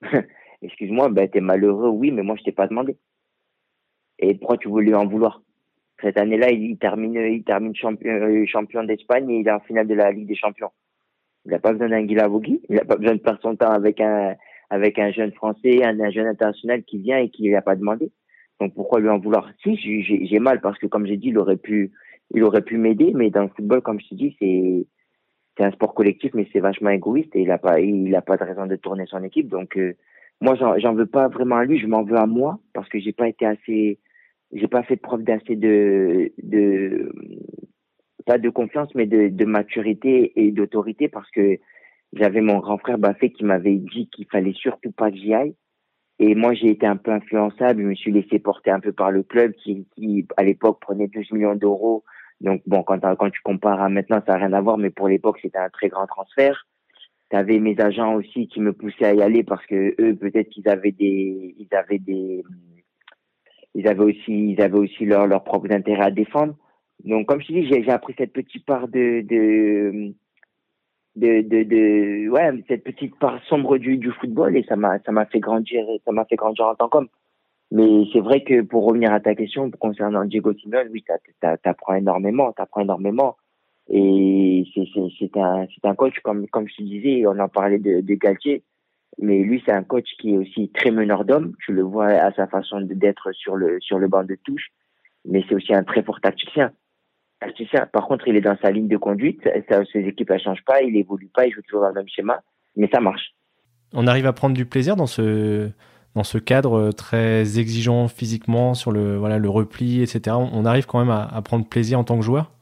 excuse-moi, 0.62 1.08
ben 1.08 1.28
es 1.32 1.40
malheureux, 1.40 1.88
oui, 1.88 2.10
mais 2.10 2.22
moi 2.22 2.36
je 2.36 2.44
t'ai 2.44 2.52
pas 2.52 2.68
demandé. 2.68 2.96
Et 4.18 4.34
pourquoi 4.34 4.58
tu 4.58 4.68
voulais 4.68 4.94
en 4.94 5.06
vouloir? 5.06 5.42
Cette 6.00 6.18
année-là, 6.18 6.50
il, 6.50 6.78
termine 6.78 7.14
il 7.14 7.44
termine 7.44 7.74
champion 7.74 8.10
euh, 8.10 8.44
champion 8.46 8.82
d'Espagne 8.84 9.30
et 9.30 9.40
il 9.40 9.48
est 9.48 9.52
en 9.52 9.60
finale 9.60 9.86
de 9.86 9.94
la 9.94 10.10
Ligue 10.10 10.26
des 10.26 10.34
Champions. 10.34 10.70
Il 11.44 11.52
n'a 11.52 11.58
pas 11.58 11.72
besoin 11.72 11.88
d'un 11.88 12.02
Guilavogui. 12.02 12.60
Il 12.68 12.76
n'a 12.76 12.84
pas 12.84 12.96
besoin 12.96 13.14
de 13.14 13.20
perdre 13.20 13.40
son 13.42 13.56
temps 13.56 13.70
avec 13.70 14.00
un, 14.00 14.34
avec 14.70 14.98
un 14.98 15.10
jeune 15.12 15.32
français, 15.32 15.84
un, 15.84 16.10
jeune 16.10 16.26
international 16.26 16.82
qui 16.84 16.98
vient 16.98 17.18
et 17.18 17.30
qui 17.30 17.50
n'a 17.50 17.62
pas 17.62 17.76
demandé. 17.76 18.10
Donc 18.60 18.74
pourquoi 18.74 19.00
lui 19.00 19.08
en 19.08 19.18
vouloir? 19.18 19.50
Si, 19.62 19.76
j'ai 19.76 20.38
mal 20.38 20.60
parce 20.60 20.78
que 20.78 20.86
comme 20.86 21.06
j'ai 21.06 21.16
dit, 21.16 21.28
il 21.28 21.38
aurait 21.38 21.56
pu, 21.56 21.92
il 22.34 22.42
aurait 22.42 22.62
pu 22.62 22.78
m'aider, 22.78 23.12
mais 23.14 23.30
dans 23.30 23.42
le 23.42 23.48
football, 23.48 23.82
comme 23.82 24.00
je 24.00 24.08
te 24.08 24.14
dis, 24.14 24.36
c'est 24.38 24.86
c'est 25.56 25.64
un 25.64 25.70
sport 25.72 25.94
collectif, 25.94 26.32
mais 26.34 26.48
c'est 26.52 26.60
vachement 26.60 26.90
égoïste 26.90 27.34
et 27.34 27.42
il 27.42 27.50
a 27.50 27.58
pas, 27.58 27.80
il 27.80 28.14
a 28.14 28.22
pas 28.22 28.36
de 28.36 28.44
raison 28.44 28.66
de 28.66 28.76
tourner 28.76 29.04
son 29.06 29.22
équipe. 29.22 29.48
Donc 29.48 29.76
euh, 29.76 29.94
moi, 30.40 30.54
j'en 30.56 30.94
veux 30.94 31.06
pas 31.06 31.28
vraiment 31.28 31.56
à 31.56 31.64
lui, 31.64 31.78
je 31.78 31.86
m'en 31.86 32.02
veux 32.02 32.16
à 32.16 32.26
moi 32.26 32.58
parce 32.72 32.88
que 32.88 32.98
j'ai 32.98 33.12
pas 33.12 33.28
été 33.28 33.46
assez, 33.46 33.98
j'ai 34.52 34.68
pas 34.68 34.82
fait 34.82 34.96
preuve 34.96 35.22
d'assez 35.22 35.56
de, 35.56 36.32
de 36.42 37.12
pas 38.26 38.38
de 38.38 38.50
confiance, 38.50 38.94
mais 38.94 39.06
de, 39.06 39.28
de 39.28 39.44
maturité 39.44 40.32
et 40.36 40.50
d'autorité 40.52 41.08
parce 41.08 41.30
que 41.30 41.58
j'avais 42.12 42.40
mon 42.40 42.58
grand 42.58 42.78
frère 42.78 42.98
Baffé 42.98 43.30
qui 43.30 43.44
m'avait 43.44 43.76
dit 43.76 44.08
qu'il 44.12 44.26
fallait 44.26 44.52
surtout 44.52 44.92
pas 44.92 45.10
que 45.10 45.16
j'y 45.16 45.32
aille. 45.34 45.54
Et 46.18 46.34
moi, 46.34 46.52
j'ai 46.54 46.70
été 46.70 46.86
un 46.86 46.96
peu 46.96 47.10
influençable. 47.10 47.82
Je 47.82 47.86
me 47.86 47.94
suis 47.94 48.12
laissé 48.12 48.38
porter 48.38 48.70
un 48.70 48.80
peu 48.80 48.92
par 48.92 49.10
le 49.10 49.22
club 49.22 49.52
qui, 49.54 49.86
qui 49.94 50.26
à 50.36 50.44
l'époque, 50.44 50.78
prenait 50.80 51.08
12 51.08 51.32
millions 51.32 51.54
d'euros. 51.54 52.04
Donc, 52.42 52.60
bon, 52.66 52.82
quand, 52.82 52.98
quand 53.00 53.30
tu 53.30 53.40
compares 53.42 53.80
à 53.80 53.88
maintenant, 53.88 54.20
ça 54.26 54.32
n'a 54.32 54.38
rien 54.38 54.52
à 54.52 54.60
voir, 54.60 54.76
mais 54.76 54.90
pour 54.90 55.08
l'époque, 55.08 55.38
c'était 55.40 55.58
un 55.58 55.70
très 55.70 55.88
grand 55.88 56.06
transfert. 56.06 56.66
Tu 57.30 57.36
avais 57.36 57.60
mes 57.60 57.80
agents 57.80 58.14
aussi 58.14 58.48
qui 58.48 58.60
me 58.60 58.72
poussaient 58.72 59.06
à 59.06 59.14
y 59.14 59.22
aller 59.22 59.44
parce 59.44 59.64
que 59.66 59.94
eux, 60.00 60.16
peut-être 60.16 60.50
qu'ils 60.50 60.68
avaient 60.68 60.92
des, 60.92 61.54
ils 61.56 61.74
avaient 61.74 62.00
des, 62.00 62.44
ils 63.74 63.86
avaient 63.88 64.04
aussi, 64.04 64.52
ils 64.52 64.60
avaient 64.60 64.78
aussi 64.78 65.06
leurs 65.06 65.26
leurs 65.26 65.44
propres 65.44 65.72
intérêts 65.72 66.06
à 66.06 66.10
défendre. 66.10 66.56
Donc, 67.04 67.26
comme 67.26 67.40
je 67.40 67.46
te 67.46 67.52
dis, 67.52 67.66
j'ai 67.66 67.88
appris 67.90 68.14
cette 68.18 68.32
petite 68.32 68.66
part 68.66 68.88
de, 68.88 69.22
de, 69.22 70.12
de, 71.16 71.42
de, 71.42 71.62
de, 71.62 72.28
ouais, 72.28 72.64
cette 72.68 72.84
petite 72.84 73.16
part 73.18 73.40
sombre 73.44 73.78
du, 73.78 73.96
du 73.98 74.10
football 74.12 74.56
et 74.56 74.64
ça 74.64 74.76
m'a, 74.76 74.98
ça 75.00 75.12
m'a 75.12 75.26
fait 75.26 75.40
grandir, 75.40 75.84
ça 76.04 76.12
m'a 76.12 76.24
fait 76.24 76.36
grandir 76.36 76.66
en 76.66 76.74
tant 76.74 76.88
qu'homme. 76.88 77.08
Mais 77.72 78.04
c'est 78.12 78.20
vrai 78.20 78.44
que 78.44 78.60
pour 78.60 78.84
revenir 78.84 79.14
à 79.14 79.20
ta 79.20 79.34
question 79.34 79.70
concernant 79.70 80.26
Diego 80.26 80.52
Simeone, 80.52 80.88
oui, 80.92 81.02
t'apprends 81.40 81.94
énormément, 81.94 82.52
t'apprends 82.52 82.82
énormément. 82.82 83.38
Et 83.88 84.64
c'est, 84.74 85.36
un, 85.38 85.66
un 85.82 85.94
coach, 85.94 86.20
comme, 86.22 86.46
comme 86.48 86.68
je 86.68 86.76
te 86.76 86.82
disais, 86.82 87.26
on 87.26 87.38
en 87.38 87.48
parlait 87.48 87.78
de, 87.78 88.02
de 88.02 88.14
Galtier, 88.14 88.62
mais 89.18 89.38
lui, 89.38 89.62
c'est 89.64 89.72
un 89.72 89.84
coach 89.84 90.06
qui 90.20 90.34
est 90.34 90.36
aussi 90.36 90.68
très 90.68 90.90
meneur 90.90 91.24
d'hommes. 91.24 91.54
Tu 91.64 91.72
le 91.72 91.80
vois 91.80 92.08
à 92.08 92.30
sa 92.32 92.46
façon 92.46 92.82
d'être 92.82 93.32
sur 93.32 93.56
le, 93.56 93.78
sur 93.80 93.98
le 93.98 94.06
banc 94.06 94.24
de 94.24 94.36
touche. 94.44 94.68
Mais 95.24 95.42
c'est 95.48 95.54
aussi 95.54 95.72
un 95.72 95.82
très 95.82 96.02
fort 96.02 96.20
tacticien. 96.20 96.72
Par 97.90 98.06
contre, 98.06 98.28
il 98.28 98.36
est 98.36 98.42
dans 98.42 98.56
sa 98.60 98.70
ligne 98.70 98.88
de 98.88 98.98
conduite. 98.98 99.48
ses 99.92 100.00
équipes 100.00 100.30
ne 100.30 100.38
changent 100.38 100.64
pas, 100.66 100.82
il 100.82 100.94
évolue 100.94 101.30
pas, 101.34 101.46
il 101.46 101.52
joue 101.52 101.62
toujours 101.62 101.80
dans 101.80 101.88
le 101.88 101.94
même 101.94 102.08
schéma, 102.08 102.42
mais 102.76 102.88
ça 102.92 103.00
marche. 103.00 103.34
On 103.94 104.06
arrive 104.06 104.26
à 104.26 104.32
prendre 104.34 104.54
du 104.54 104.66
plaisir 104.66 104.94
dans 104.94 105.06
ce, 105.06 105.70
dans 106.14 106.24
ce 106.24 106.38
cadre 106.38 106.90
très 106.92 107.58
exigeant 107.58 108.08
physiquement 108.08 108.74
sur 108.74 108.92
le, 108.92 109.16
voilà, 109.16 109.38
le 109.38 109.48
repli, 109.48 110.02
etc. 110.02 110.36
On 110.36 110.64
arrive 110.64 110.86
quand 110.86 110.98
même 110.98 111.10
à, 111.10 111.40
prendre 111.42 111.66
plaisir 111.66 111.98
en 111.98 112.04
tant 112.04 112.18
que 112.18 112.24
joueur? 112.24 112.52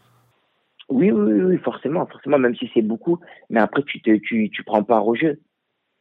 Oui, 0.88 1.11
oui, 1.11 1.40
oui, 1.42 1.57
forcément, 1.59 2.07
forcément, 2.07 2.38
même 2.38 2.54
si 2.57 2.71
c'est 2.75 2.83
beaucoup. 2.83 3.19
Mais 3.49 3.61
après, 3.61 3.83
tu, 3.83 4.00
te, 4.02 4.16
tu, 4.16 4.50
tu 4.50 4.64
prends 4.64 4.83
part 4.83 5.07
au 5.07 5.14
jeu. 5.14 5.40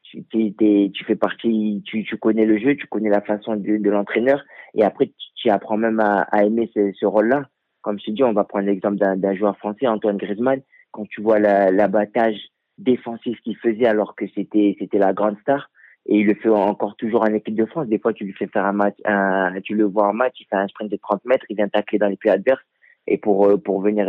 Tu, 0.03 0.25
tu 0.31 1.05
fais 1.05 1.15
partie, 1.15 1.83
tu, 1.85 2.03
tu 2.03 2.17
connais 2.17 2.45
le 2.45 2.57
jeu, 2.57 2.75
tu 2.75 2.87
connais 2.87 3.09
la 3.09 3.21
façon 3.21 3.55
de, 3.55 3.89
l'entraîneur. 3.89 4.43
Et 4.73 4.83
après, 4.83 5.11
tu, 5.35 5.49
apprends 5.49 5.77
même 5.77 5.99
à, 5.99 6.27
aimer 6.43 6.71
ce, 6.73 7.05
rôle-là 7.05 7.45
comme 7.81 7.97
je 7.99 8.05
te 8.05 8.11
dis, 8.11 8.23
on 8.23 8.33
va 8.33 8.43
prendre 8.43 8.65
l'exemple 8.65 8.97
d'un 8.97 9.35
joueur 9.35 9.57
français, 9.57 9.87
Antoine 9.87 10.17
Griezmann. 10.17 10.61
Quand 10.91 11.07
tu 11.07 11.21
vois 11.21 11.39
l'abattage 11.39 12.35
défensif 12.77 13.39
qu'il 13.41 13.57
faisait 13.57 13.85
alors 13.85 14.15
que 14.15 14.25
c'était 14.35 14.75
c'était 14.79 14.97
la 14.97 15.13
grande 15.13 15.37
star, 15.41 15.69
et 16.05 16.19
il 16.19 16.27
le 16.27 16.35
fait 16.35 16.49
encore 16.49 16.95
toujours 16.95 17.21
en 17.21 17.33
équipe 17.33 17.55
de 17.55 17.65
France. 17.65 17.87
Des 17.87 17.99
fois, 17.99 18.13
tu 18.13 18.25
lui 18.25 18.33
fais 18.33 18.47
faire 18.47 18.65
un 18.65 18.73
match, 18.73 18.95
un, 19.05 19.53
tu 19.61 19.75
le 19.75 19.85
vois 19.85 20.07
en 20.07 20.13
match, 20.13 20.35
il 20.39 20.45
fait 20.45 20.55
un 20.55 20.67
sprint 20.67 20.91
de 20.91 20.97
30 20.97 21.25
mètres, 21.25 21.45
il 21.49 21.55
vient 21.55 21.67
tacler 21.67 21.99
dans 21.99 22.07
les 22.07 22.17
pieds 22.17 22.31
adverses 22.31 22.63
et 23.07 23.17
pour 23.17 23.47
euh, 23.47 23.57
pour 23.57 23.81
venir 23.81 24.07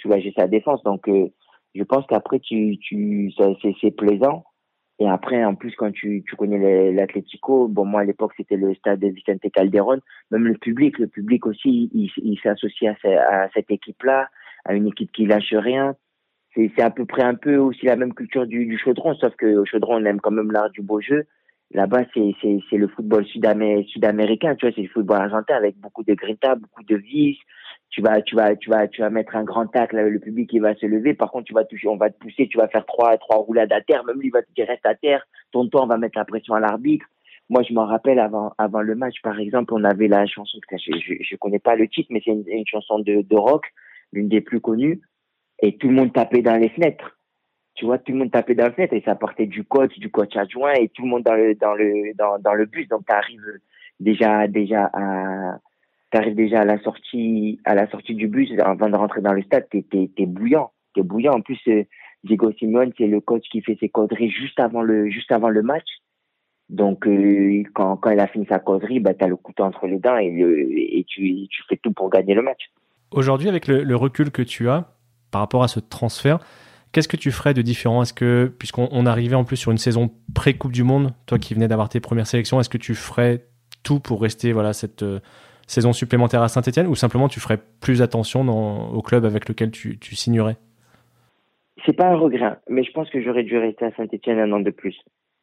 soulager 0.00 0.32
sa 0.36 0.46
défense. 0.46 0.82
Donc, 0.84 1.08
euh, 1.08 1.28
je 1.74 1.82
pense 1.82 2.06
qu'après, 2.06 2.40
tu 2.40 2.78
tu 2.78 3.32
c'est 3.80 3.90
plaisant 3.96 4.44
et 5.02 5.08
après, 5.08 5.44
en 5.44 5.56
plus, 5.56 5.74
quand 5.74 5.90
tu, 5.90 6.22
tu 6.28 6.36
connais 6.36 6.92
l'Atlético, 6.92 7.66
bon, 7.66 7.84
moi, 7.84 8.02
à 8.02 8.04
l'époque, 8.04 8.34
c'était 8.36 8.56
le 8.56 8.72
stade 8.74 9.00
de 9.00 9.08
Vicente 9.08 9.40
Calderon. 9.52 9.98
Même 10.30 10.46
le 10.46 10.56
public, 10.56 10.96
le 10.98 11.08
public 11.08 11.44
aussi, 11.46 11.90
il, 11.92 12.08
il 12.18 12.38
s'associe 12.40 12.94
à, 13.04 13.08
à, 13.08 13.48
cette 13.52 13.70
équipe-là, 13.70 14.28
à 14.64 14.74
une 14.74 14.86
équipe 14.86 15.10
qui 15.10 15.26
lâche 15.26 15.54
rien. 15.54 15.96
C'est 16.54 16.82
à 16.82 16.90
peu 16.90 17.06
près 17.06 17.22
un 17.22 17.34
peu 17.34 17.56
aussi 17.56 17.86
la 17.86 17.96
même 17.96 18.12
culture 18.12 18.46
du, 18.46 18.66
du 18.66 18.78
chaudron, 18.78 19.14
sauf 19.14 19.34
que 19.36 19.56
au 19.56 19.64
chaudron, 19.64 19.96
on 19.96 20.04
aime 20.04 20.20
quand 20.20 20.30
même 20.30 20.52
l'art 20.52 20.70
du 20.70 20.82
beau 20.82 21.00
jeu. 21.00 21.26
Là-bas, 21.72 22.02
c'est 22.12 22.76
le 22.76 22.88
football 22.88 23.24
sud-américain, 23.24 24.54
tu 24.56 24.66
vois, 24.66 24.74
c'est 24.74 24.82
le 24.82 24.88
football 24.88 25.22
argentin 25.22 25.54
avec 25.54 25.78
beaucoup 25.78 26.04
de 26.04 26.12
grinta, 26.12 26.54
beaucoup 26.54 26.82
de 26.82 26.96
vis. 26.96 27.38
tu 27.88 28.02
vas, 28.02 28.20
tu 28.20 28.36
vas, 28.36 28.54
tu 28.56 28.68
vas, 28.68 28.86
tu 28.88 29.00
vas 29.00 29.08
mettre 29.08 29.34
un 29.36 29.44
grand 29.44 29.66
tacle, 29.66 29.96
le 29.96 30.18
public 30.20 30.50
il 30.52 30.60
va 30.60 30.74
se 30.74 30.84
lever. 30.84 31.14
Par 31.14 31.30
contre, 31.30 31.44
tu 31.44 31.54
vas 31.54 31.64
toucher, 31.64 31.88
on 31.88 31.96
va 31.96 32.10
te 32.10 32.18
pousser, 32.18 32.46
tu 32.48 32.58
vas 32.58 32.68
faire 32.68 32.84
trois, 32.84 33.16
trois 33.16 33.38
roulades 33.38 33.72
à 33.72 33.80
terre. 33.80 34.04
Même 34.04 34.20
lui 34.20 34.28
il 34.28 34.32
va 34.32 34.42
te 34.42 34.52
dire 34.54 34.66
reste 34.66 34.84
à 34.84 34.94
terre. 34.94 35.24
Ton 35.50 35.66
temps, 35.68 35.84
on 35.84 35.86
va 35.86 35.96
mettre 35.96 36.18
la 36.18 36.26
pression 36.26 36.52
à 36.54 36.60
l'arbitre. 36.60 37.06
Moi, 37.48 37.62
je 37.66 37.72
m'en 37.72 37.86
rappelle 37.86 38.18
avant, 38.18 38.52
avant 38.58 38.82
le 38.82 38.94
match, 38.94 39.16
par 39.22 39.38
exemple, 39.38 39.72
on 39.74 39.84
avait 39.84 40.08
la 40.08 40.26
chanson, 40.26 40.58
je, 40.70 40.92
je, 40.98 41.14
je 41.22 41.36
connais 41.36 41.58
pas 41.58 41.74
le 41.74 41.88
titre, 41.88 42.08
mais 42.10 42.20
c'est 42.24 42.30
une, 42.30 42.44
une, 42.46 42.66
chanson 42.66 42.98
de, 42.98 43.22
de 43.22 43.36
rock, 43.36 43.64
l'une 44.12 44.28
des 44.28 44.40
plus 44.40 44.60
connues, 44.60 45.00
et 45.62 45.76
tout 45.76 45.88
le 45.88 45.94
monde 45.94 46.12
tapait 46.12 46.42
dans 46.42 46.56
les 46.56 46.68
fenêtres. 46.68 47.16
Tu 47.74 47.86
vois, 47.86 47.98
tout 47.98 48.12
le 48.12 48.18
monde 48.18 48.30
tapait 48.30 48.54
dans 48.54 48.66
les 48.66 48.72
fenêtres 48.72 48.94
et 48.94 49.02
ça 49.04 49.14
partait 49.14 49.46
du 49.46 49.64
coach, 49.64 49.98
du 49.98 50.10
coach 50.10 50.36
adjoint 50.36 50.74
et 50.74 50.88
tout 50.88 51.02
le 51.02 51.08
monde 51.08 51.22
dans 51.22 51.34
le, 51.34 51.54
dans 51.54 51.74
le, 51.74 52.14
dans, 52.16 52.38
dans 52.38 52.54
le 52.54 52.66
bus. 52.66 52.88
Donc, 52.88 53.06
tu 53.06 53.14
arrives 53.14 53.60
déjà, 53.98 54.46
déjà 54.48 54.90
à, 54.92 55.58
t'arrives 56.10 56.34
déjà 56.34 56.60
à 56.60 56.64
la 56.64 56.78
sortie, 56.82 57.60
à 57.64 57.74
la 57.74 57.88
sortie 57.88 58.14
du 58.14 58.28
bus, 58.28 58.50
avant 58.60 58.90
de 58.90 58.96
rentrer 58.96 59.22
dans 59.22 59.32
le 59.32 59.42
stade, 59.42 59.68
t'es, 59.70 59.84
t'es, 59.90 60.10
t'es 60.14 60.26
bouillant, 60.26 60.72
t'es 60.94 61.02
bouillant. 61.02 61.34
En 61.34 61.40
plus, 61.40 61.58
euh, 61.68 61.84
Diego 62.24 62.52
Simeone, 62.52 62.92
c'est 62.98 63.06
le 63.06 63.20
coach 63.20 63.44
qui 63.50 63.62
fait 63.62 63.76
ses 63.80 63.88
causeries 63.88 64.30
juste 64.30 64.60
avant 64.60 64.82
le, 64.82 65.08
juste 65.08 65.32
avant 65.32 65.48
le 65.48 65.62
match. 65.62 65.88
Donc, 66.68 67.06
euh, 67.06 67.62
quand, 67.74 67.96
quand 67.96 68.10
il 68.10 68.20
a 68.20 68.26
fini 68.26 68.46
sa 68.46 68.58
causerie, 68.58 69.00
bah, 69.00 69.14
t'as 69.14 69.26
le 69.26 69.36
couteau 69.36 69.64
entre 69.64 69.86
les 69.86 69.98
dents 69.98 70.16
et, 70.16 70.30
le, 70.30 70.70
et 70.70 71.04
tu, 71.08 71.46
tu 71.48 71.62
fais 71.68 71.76
tout 71.76 71.92
pour 71.92 72.10
gagner 72.10 72.34
le 72.34 72.42
match. 72.42 72.70
Aujourd'hui, 73.10 73.48
avec 73.48 73.66
le, 73.66 73.94
recul 73.94 74.30
que 74.30 74.42
tu 74.42 74.68
as 74.68 74.88
par 75.32 75.40
rapport 75.40 75.64
à 75.64 75.68
ce 75.68 75.80
transfert, 75.80 76.38
qu'est-ce 76.92 77.08
que 77.08 77.16
tu 77.16 77.32
ferais 77.32 77.54
de 77.54 77.62
différent? 77.62 78.02
Est-ce 78.02 78.12
que, 78.12 78.52
puisqu'on 78.56 78.88
on 78.92 79.06
arrivait 79.06 79.34
en 79.34 79.44
plus 79.44 79.56
sur 79.56 79.72
une 79.72 79.78
saison 79.78 80.10
pré-Coupe 80.34 80.72
du 80.72 80.84
Monde, 80.84 81.12
toi 81.26 81.38
qui 81.40 81.54
venais 81.54 81.66
d'avoir 81.66 81.88
tes 81.88 81.98
premières 81.98 82.28
sélections, 82.28 82.60
est-ce 82.60 82.70
que 82.70 82.78
tu 82.78 82.94
ferais 82.94 83.46
tout 83.82 83.98
pour 83.98 84.22
rester 84.22 84.52
voilà 84.52 84.72
cette 84.72 85.04
saison 85.66 85.92
supplémentaire 85.92 86.42
à 86.42 86.48
Saint-Etienne 86.48 86.86
ou 86.86 86.94
simplement 86.94 87.28
tu 87.28 87.40
ferais 87.40 87.58
plus 87.80 88.02
attention 88.02 88.46
au 88.92 89.02
club 89.02 89.24
avec 89.24 89.48
lequel 89.48 89.70
tu, 89.70 89.98
tu 89.98 90.14
signerais? 90.14 90.56
C'est 91.84 91.94
pas 91.94 92.06
un 92.06 92.16
regret, 92.16 92.58
mais 92.68 92.84
je 92.84 92.92
pense 92.92 93.10
que 93.10 93.20
j'aurais 93.20 93.42
dû 93.42 93.58
rester 93.58 93.86
à 93.86 93.92
Saint-Etienne 93.96 94.38
un 94.38 94.52
an 94.52 94.60
de 94.60 94.70
plus. 94.70 94.96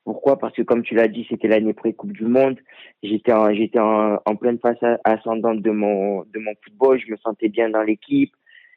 Pourquoi? 0.06 0.40
Parce 0.40 0.54
que 0.54 0.62
comme 0.62 0.84
tu 0.84 0.96
l'as 0.96 1.08
dit, 1.08 1.26
c'était 1.30 1.48
l'année 1.48 1.74
pré-Coupe 1.74 2.14
du 2.14 2.26
Monde. 2.26 2.58
J'étais 3.04 3.34
en, 3.34 3.54
j'étais 3.54 3.80
en, 3.80 4.18
en, 4.26 4.36
pleine 4.36 4.58
phase 4.60 4.78
ascendante 5.04 5.62
de 5.62 5.72
mon, 5.72 6.22
de 6.22 6.40
mon 6.40 6.54
football. 6.64 7.00
Je 7.06 7.12
me 7.12 7.18
sentais 7.18 7.50
bien 7.50 7.70
dans 7.70 7.84
l'équipe 7.84 8.34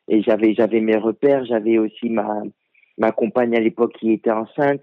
et 0.08 0.22
j'avais, 0.22 0.54
j'avais 0.54 0.80
mes 0.80 0.96
repères. 0.96 1.44
J'avais 1.44 1.78
aussi 1.78 2.08
ma, 2.10 2.42
ma 2.98 3.12
compagne 3.12 3.56
à 3.56 3.60
l'époque 3.60 3.94
qui 3.98 4.12
était 4.12 4.30
enceinte. 4.30 4.82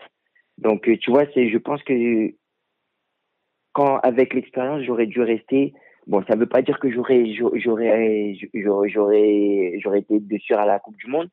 Donc, 0.58 0.90
tu 1.00 1.12
vois, 1.12 1.26
c'est, 1.34 1.50
je 1.50 1.58
pense 1.58 1.82
que 1.84 2.34
quand, 3.74 3.98
avec 4.00 4.34
l'expérience, 4.34 4.84
j'aurais 4.84 5.08
dû 5.08 5.22
rester 5.22 5.74
Bon, 6.10 6.24
ça 6.28 6.34
ne 6.34 6.40
veut 6.40 6.48
pas 6.48 6.64
dire 6.64 6.80
que 6.80 6.90
j'aurais 6.90 7.24
j'aurais 7.36 8.36
j'aurais 8.56 9.80
j'aurais 9.80 10.00
été 10.00 10.20
dessus 10.20 10.56
à 10.56 10.66
la 10.66 10.80
Coupe 10.80 10.98
du 10.98 11.06
Monde, 11.06 11.30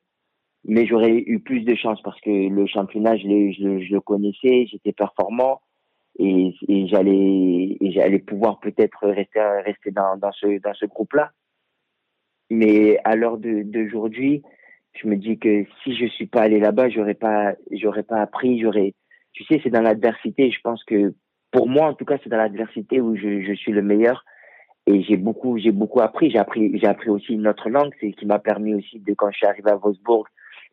mais 0.65 0.85
j'aurais 0.85 1.11
eu 1.15 1.39
plus 1.39 1.61
de 1.61 1.73
chance 1.73 1.99
parce 2.03 2.21
que 2.21 2.29
le 2.29 2.67
championnat, 2.67 3.17
je, 3.17 3.23
je, 3.23 3.79
je 3.83 3.91
le 3.91 4.01
connaissais, 4.01 4.67
j'étais 4.67 4.91
performant 4.91 5.61
et, 6.19 6.53
et 6.67 6.87
j'allais 6.89 7.77
j'allais 7.91 8.19
pouvoir 8.19 8.59
peut-être 8.59 9.07
rester 9.07 9.39
rester 9.65 9.89
dans, 9.89 10.15
dans 10.17 10.31
ce 10.33 10.59
dans 10.61 10.75
ce 10.75 10.85
groupe-là. 10.85 11.31
Mais 12.49 12.99
à 13.03 13.15
l'heure 13.15 13.37
d'aujourd'hui, 13.37 14.41
je 14.93 15.07
me 15.07 15.15
dis 15.15 15.37
que 15.37 15.65
si 15.83 15.95
je 15.95 16.05
suis 16.07 16.27
pas 16.27 16.41
allé 16.41 16.59
là-bas, 16.59 16.89
j'aurais 16.89 17.13
pas 17.13 17.53
j'aurais 17.71 18.03
pas 18.03 18.21
appris, 18.21 18.59
j'aurais 18.59 18.93
tu 19.33 19.43
sais, 19.43 19.59
c'est 19.63 19.69
dans 19.69 19.81
l'adversité, 19.81 20.49
je 20.49 20.59
pense 20.61 20.83
que 20.83 21.13
pour 21.51 21.67
moi 21.67 21.87
en 21.87 21.93
tout 21.93 22.05
cas, 22.05 22.17
c'est 22.23 22.29
dans 22.29 22.37
l'adversité 22.37 23.01
où 23.01 23.15
je, 23.15 23.41
je 23.41 23.53
suis 23.53 23.71
le 23.71 23.81
meilleur. 23.81 24.23
Et 24.87 25.03
j'ai 25.03 25.17
beaucoup 25.17 25.57
j'ai 25.57 25.71
beaucoup 25.71 25.99
appris. 25.99 26.31
J'ai 26.31 26.39
appris 26.39 26.77
j'ai 26.79 26.87
appris 26.87 27.09
aussi 27.09 27.33
une 27.33 27.47
autre 27.47 27.69
langue 27.69 27.93
c'est 27.99 28.13
qui 28.13 28.25
m'a 28.25 28.39
permis 28.39 28.73
aussi 28.73 28.99
de 28.99 29.13
quand 29.13 29.29
je 29.31 29.37
suis 29.37 29.47
arrivé 29.47 29.69
à 29.69 29.75
Wolfsburg 29.75 30.27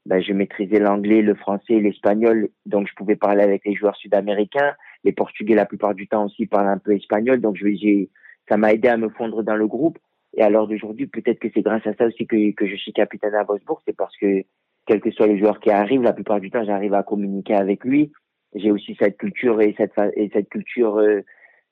ben, 0.06 0.22
je 0.22 0.32
maîtrisais 0.32 0.78
l'anglais 0.78 1.22
le 1.22 1.34
français 1.34 1.80
l'espagnol. 1.80 2.48
Donc 2.66 2.86
je 2.88 2.94
pouvais 2.94 3.16
parler 3.16 3.42
avec 3.42 3.64
les 3.64 3.74
joueurs 3.74 3.96
sud-américains. 3.96 4.74
Les 5.02 5.12
portugais 5.12 5.54
la 5.54 5.66
plupart 5.66 5.94
du 5.94 6.06
temps 6.06 6.26
aussi 6.26 6.46
parlent 6.46 6.68
un 6.68 6.78
peu 6.78 6.94
espagnol. 6.94 7.40
Donc 7.40 7.56
je 7.56 8.06
ça 8.48 8.56
m'a 8.56 8.72
aidé 8.72 8.88
à 8.88 8.96
me 8.96 9.08
fondre 9.08 9.42
dans 9.42 9.56
le 9.56 9.66
groupe 9.66 9.98
et 10.36 10.42
à 10.42 10.50
l'heure 10.50 10.66
d'aujourd'hui 10.66 11.06
peut-être 11.06 11.38
que 11.38 11.48
c'est 11.54 11.62
grâce 11.62 11.86
à 11.86 11.94
ça 11.94 12.06
aussi 12.06 12.26
que 12.26 12.66
je 12.66 12.76
suis 12.76 12.92
capitaine 12.92 13.34
à 13.34 13.44
Wolfsburg 13.44 13.80
c'est 13.86 13.96
parce 13.96 14.16
que 14.16 14.42
quels 14.86 15.00
que 15.00 15.10
soient 15.10 15.26
les 15.26 15.38
joueurs 15.38 15.60
qui 15.60 15.70
arrivent 15.70 16.02
la 16.02 16.12
plupart 16.12 16.40
du 16.40 16.50
temps 16.50 16.64
j'arrive 16.64 16.94
à 16.94 17.02
communiquer 17.02 17.54
avec 17.54 17.84
lui 17.84 18.12
j'ai 18.54 18.70
aussi 18.70 18.96
cette 18.98 19.16
culture 19.16 19.60
et 19.60 19.74
cette 19.76 19.92
et 20.16 20.30
cette 20.32 20.48
culture 20.48 20.98
euh, 20.98 21.22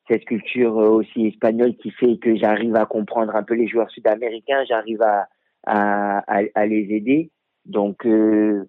cette 0.08 0.24
culture 0.24 0.78
euh, 0.78 0.88
aussi 0.88 1.26
espagnole 1.26 1.76
qui 1.76 1.90
fait 1.90 2.18
que 2.18 2.36
j'arrive 2.36 2.76
à 2.76 2.86
comprendre 2.86 3.34
un 3.34 3.42
peu 3.42 3.54
les 3.54 3.68
joueurs 3.68 3.90
sud-américains, 3.90 4.64
j'arrive 4.68 5.02
à, 5.02 5.28
à, 5.66 6.22
à, 6.54 6.66
les 6.66 6.92
aider. 6.92 7.30
Donc, 7.64 8.04
euh, 8.04 8.68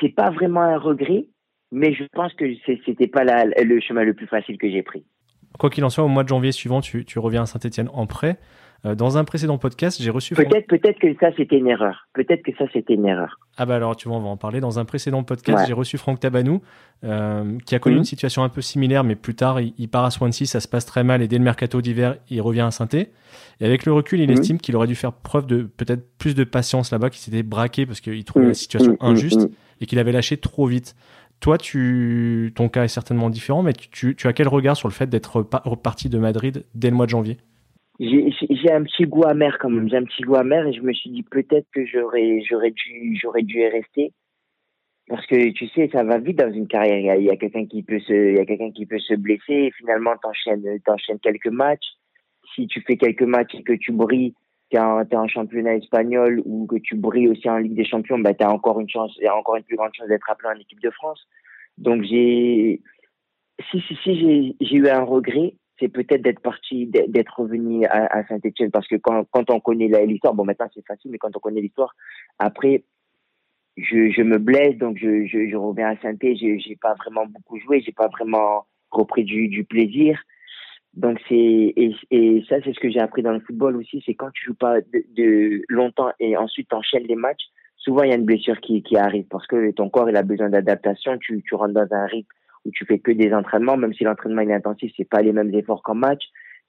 c'est 0.00 0.14
pas 0.14 0.30
vraiment 0.30 0.62
un 0.62 0.78
regret, 0.78 1.26
mais 1.70 1.92
je 1.92 2.04
pense 2.12 2.34
que 2.34 2.44
c'était 2.84 3.06
pas 3.06 3.24
la, 3.24 3.44
le 3.44 3.80
chemin 3.80 4.04
le 4.04 4.14
plus 4.14 4.26
facile 4.26 4.58
que 4.58 4.68
j'ai 4.68 4.82
pris. 4.82 5.04
Quoi 5.58 5.70
qu'il 5.70 5.84
en 5.84 5.90
soit, 5.90 6.04
au 6.04 6.08
mois 6.08 6.22
de 6.22 6.28
janvier 6.28 6.52
suivant, 6.52 6.80
tu, 6.80 7.04
tu 7.04 7.18
reviens 7.18 7.42
à 7.42 7.46
Saint-Etienne 7.46 7.88
en 7.92 8.06
prêt. 8.06 8.38
Euh, 8.84 8.94
dans 8.94 9.18
un 9.18 9.24
précédent 9.24 9.58
podcast, 9.58 10.00
j'ai 10.00 10.10
reçu. 10.10 10.34
Peut-être, 10.34 10.66
peut-être 10.66 10.98
que 10.98 11.12
ça 11.18 11.30
c'était 11.36 11.56
une 11.56 11.66
erreur. 11.66 12.06
Peut-être 12.12 12.42
que 12.42 12.52
ça 12.56 12.66
c'était 12.72 12.94
une 12.94 13.06
erreur. 13.06 13.40
Ah 13.56 13.64
bah 13.64 13.76
alors 13.76 13.96
tu 13.96 14.08
vois, 14.08 14.18
on 14.18 14.20
va 14.20 14.28
en 14.28 14.36
parler. 14.36 14.60
Dans 14.60 14.78
un 14.78 14.84
précédent 14.84 15.22
podcast, 15.22 15.64
j'ai 15.66 15.72
reçu 15.72 15.96
Franck 15.96 16.20
Tabanou, 16.20 16.60
euh, 17.04 17.58
qui 17.64 17.74
a 17.74 17.78
connu 17.78 17.96
mmh. 17.96 17.98
une 17.98 18.04
situation 18.04 18.42
un 18.44 18.48
peu 18.48 18.60
similaire, 18.60 19.02
mais 19.02 19.16
plus 19.16 19.34
tard, 19.34 19.60
il, 19.60 19.88
part 19.88 20.04
à 20.04 20.10
Swansea, 20.10 20.44
ça 20.44 20.60
se 20.60 20.68
passe 20.68 20.84
très 20.84 21.04
mal, 21.04 21.22
et 21.22 21.28
dès 21.28 21.38
le 21.38 21.44
mercato 21.44 21.80
d'hiver, 21.80 22.16
il 22.28 22.40
revient 22.42 22.60
à 22.60 22.70
saint 22.70 22.88
Et 22.92 23.08
avec 23.60 23.86
le 23.86 23.92
recul, 23.92 24.20
il 24.20 24.28
mmh. 24.28 24.34
estime 24.34 24.58
qu'il 24.58 24.76
aurait 24.76 24.86
dû 24.86 24.94
faire 24.94 25.12
preuve 25.12 25.46
de 25.46 25.62
peut-être 25.62 26.06
plus 26.18 26.34
de 26.34 26.44
patience 26.44 26.92
là-bas, 26.92 27.10
qu'il 27.10 27.20
s'était 27.20 27.42
braqué 27.42 27.86
parce 27.86 28.00
qu'il 28.00 28.24
trouvait 28.24 28.46
mmh. 28.46 28.48
la 28.48 28.54
situation 28.54 28.96
injuste 29.00 29.48
et 29.80 29.86
qu'il 29.86 29.98
avait 29.98 30.12
lâché 30.12 30.36
trop 30.36 30.66
vite. 30.66 30.94
Toi, 31.40 31.58
tu, 31.58 32.52
ton 32.54 32.68
cas 32.68 32.84
est 32.84 32.88
certainement 32.88 33.30
différent, 33.30 33.62
mais 33.62 33.72
tu, 33.72 34.16
tu 34.16 34.26
as 34.26 34.32
quel 34.32 34.48
regard 34.48 34.76
sur 34.76 34.88
le 34.88 34.94
fait 34.94 35.08
d'être 35.08 35.46
reparti 35.64 36.08
de 36.08 36.18
Madrid 36.18 36.64
dès 36.74 36.90
le 36.90 36.96
mois 36.96 37.06
de 37.06 37.10
janvier? 37.10 37.36
J'ai 37.98 38.72
un 38.72 38.82
petit 38.82 39.04
goût 39.04 39.24
amer 39.24 39.56
quand 39.58 39.70
même. 39.70 39.88
J'ai 39.88 39.96
un 39.96 40.04
petit 40.04 40.22
goût 40.22 40.36
amer 40.36 40.66
et 40.66 40.72
je 40.72 40.82
me 40.82 40.92
suis 40.92 41.10
dit 41.10 41.22
peut-être 41.22 41.66
que 41.72 41.86
j'aurais 41.86 42.70
dû 42.70 43.18
j'aurais 43.20 43.42
dû 43.42 43.58
y 43.58 43.68
rester 43.68 44.12
parce 45.08 45.24
que 45.26 45.50
tu 45.52 45.68
sais 45.68 45.88
ça 45.92 46.04
va 46.04 46.18
vite 46.18 46.38
dans 46.38 46.52
une 46.52 46.68
carrière. 46.68 47.16
Il 47.16 47.24
y 47.24 47.30
a, 47.30 47.36
quelqu'un 47.36 47.66
qui 47.66 47.82
peut 47.82 48.00
se 48.00 48.70
qui 48.72 48.86
peut 48.86 48.98
se 48.98 49.14
blesser 49.14 49.42
et 49.48 49.70
finalement 49.78 50.12
t'enchaînes 50.22 50.78
t'enchaînes 50.84 51.20
quelques 51.20 51.48
matchs. 51.48 51.86
Si 52.54 52.66
tu 52.66 52.82
fais 52.82 52.96
quelques 52.96 53.22
matchs 53.22 53.54
et 53.54 53.62
que 53.62 53.72
tu 53.72 53.92
brilles, 53.92 54.34
en, 54.74 55.00
es 55.00 55.14
en 55.14 55.28
championnat 55.28 55.76
espagnol 55.76 56.42
ou 56.44 56.66
que 56.66 56.76
tu 56.76 56.96
brilles 56.96 57.28
aussi 57.28 57.48
en 57.48 57.58
Ligue 57.58 57.74
des 57.74 57.84
Champions, 57.84 58.18
bah 58.18 58.34
t'as 58.34 58.48
encore 58.48 58.80
une 58.80 58.88
chance, 58.88 59.16
encore 59.32 59.56
une 59.56 59.64
plus 59.64 59.76
grande 59.76 59.94
chance 59.94 60.08
d'être 60.08 60.28
appelé 60.30 60.48
en 60.54 60.60
équipe 60.60 60.80
de 60.80 60.90
France. 60.90 61.26
Donc 61.78 62.02
j'ai 62.02 62.82
si 63.70 63.80
si 63.80 63.96
si 64.02 64.56
j'ai 64.60 64.76
eu 64.76 64.88
un 64.88 65.02
regret 65.02 65.54
c'est 65.78 65.88
peut-être 65.88 66.22
d'être 66.22 66.40
parti, 66.40 66.86
d'être 66.86 67.40
revenu 67.40 67.84
à, 67.86 68.26
Saint-Etienne 68.28 68.70
parce 68.70 68.88
que 68.88 68.96
quand, 68.96 69.26
on 69.50 69.60
connaît 69.60 69.88
l'histoire, 70.06 70.34
bon 70.34 70.44
maintenant 70.44 70.68
c'est 70.74 70.86
facile, 70.86 71.10
mais 71.10 71.18
quand 71.18 71.36
on 71.36 71.40
connaît 71.40 71.60
l'histoire, 71.60 71.94
après 72.38 72.84
je, 73.76 74.22
me 74.22 74.38
blesse, 74.38 74.78
donc 74.78 74.96
je, 74.96 75.54
reviens 75.54 75.88
à 75.88 75.96
Saint-Etienne, 76.00 76.58
j'ai 76.58 76.76
pas 76.76 76.94
vraiment 76.94 77.26
beaucoup 77.26 77.58
joué, 77.60 77.82
j'ai 77.82 77.92
pas 77.92 78.08
vraiment 78.08 78.66
repris 78.90 79.24
du 79.24 79.64
plaisir. 79.64 80.18
Donc 80.96 81.20
c'est 81.28 81.34
et, 81.34 81.94
et 82.10 82.42
ça 82.48 82.56
c'est 82.64 82.72
ce 82.72 82.80
que 82.80 82.90
j'ai 82.90 83.00
appris 83.00 83.22
dans 83.22 83.32
le 83.32 83.40
football 83.40 83.76
aussi, 83.76 84.02
c'est 84.06 84.14
quand 84.14 84.30
tu 84.32 84.46
joues 84.46 84.54
pas 84.54 84.80
de, 84.80 85.04
de 85.14 85.62
longtemps 85.68 86.10
et 86.18 86.38
ensuite 86.38 86.72
enchaînes 86.72 87.06
les 87.06 87.16
matchs, 87.16 87.44
souvent 87.76 88.02
il 88.02 88.08
y 88.08 88.12
a 88.12 88.16
une 88.16 88.24
blessure 88.24 88.58
qui, 88.60 88.82
qui 88.82 88.96
arrive 88.96 89.26
parce 89.28 89.46
que 89.46 89.72
ton 89.72 89.90
corps 89.90 90.08
il 90.08 90.16
a 90.16 90.22
besoin 90.22 90.48
d'adaptation, 90.48 91.18
tu, 91.18 91.42
tu 91.42 91.54
rentres 91.54 91.74
dans 91.74 91.86
un 91.90 92.06
rythme 92.06 92.28
où 92.64 92.70
tu 92.72 92.86
fais 92.86 92.98
que 92.98 93.12
des 93.12 93.32
entraînements, 93.34 93.76
même 93.76 93.92
si 93.92 94.04
l'entraînement 94.04 94.40
est 94.40 94.52
intensif, 94.52 94.90
c'est 94.96 95.08
pas 95.08 95.20
les 95.20 95.32
mêmes 95.32 95.54
efforts 95.54 95.82
qu'en 95.82 95.94
match, 95.94 96.24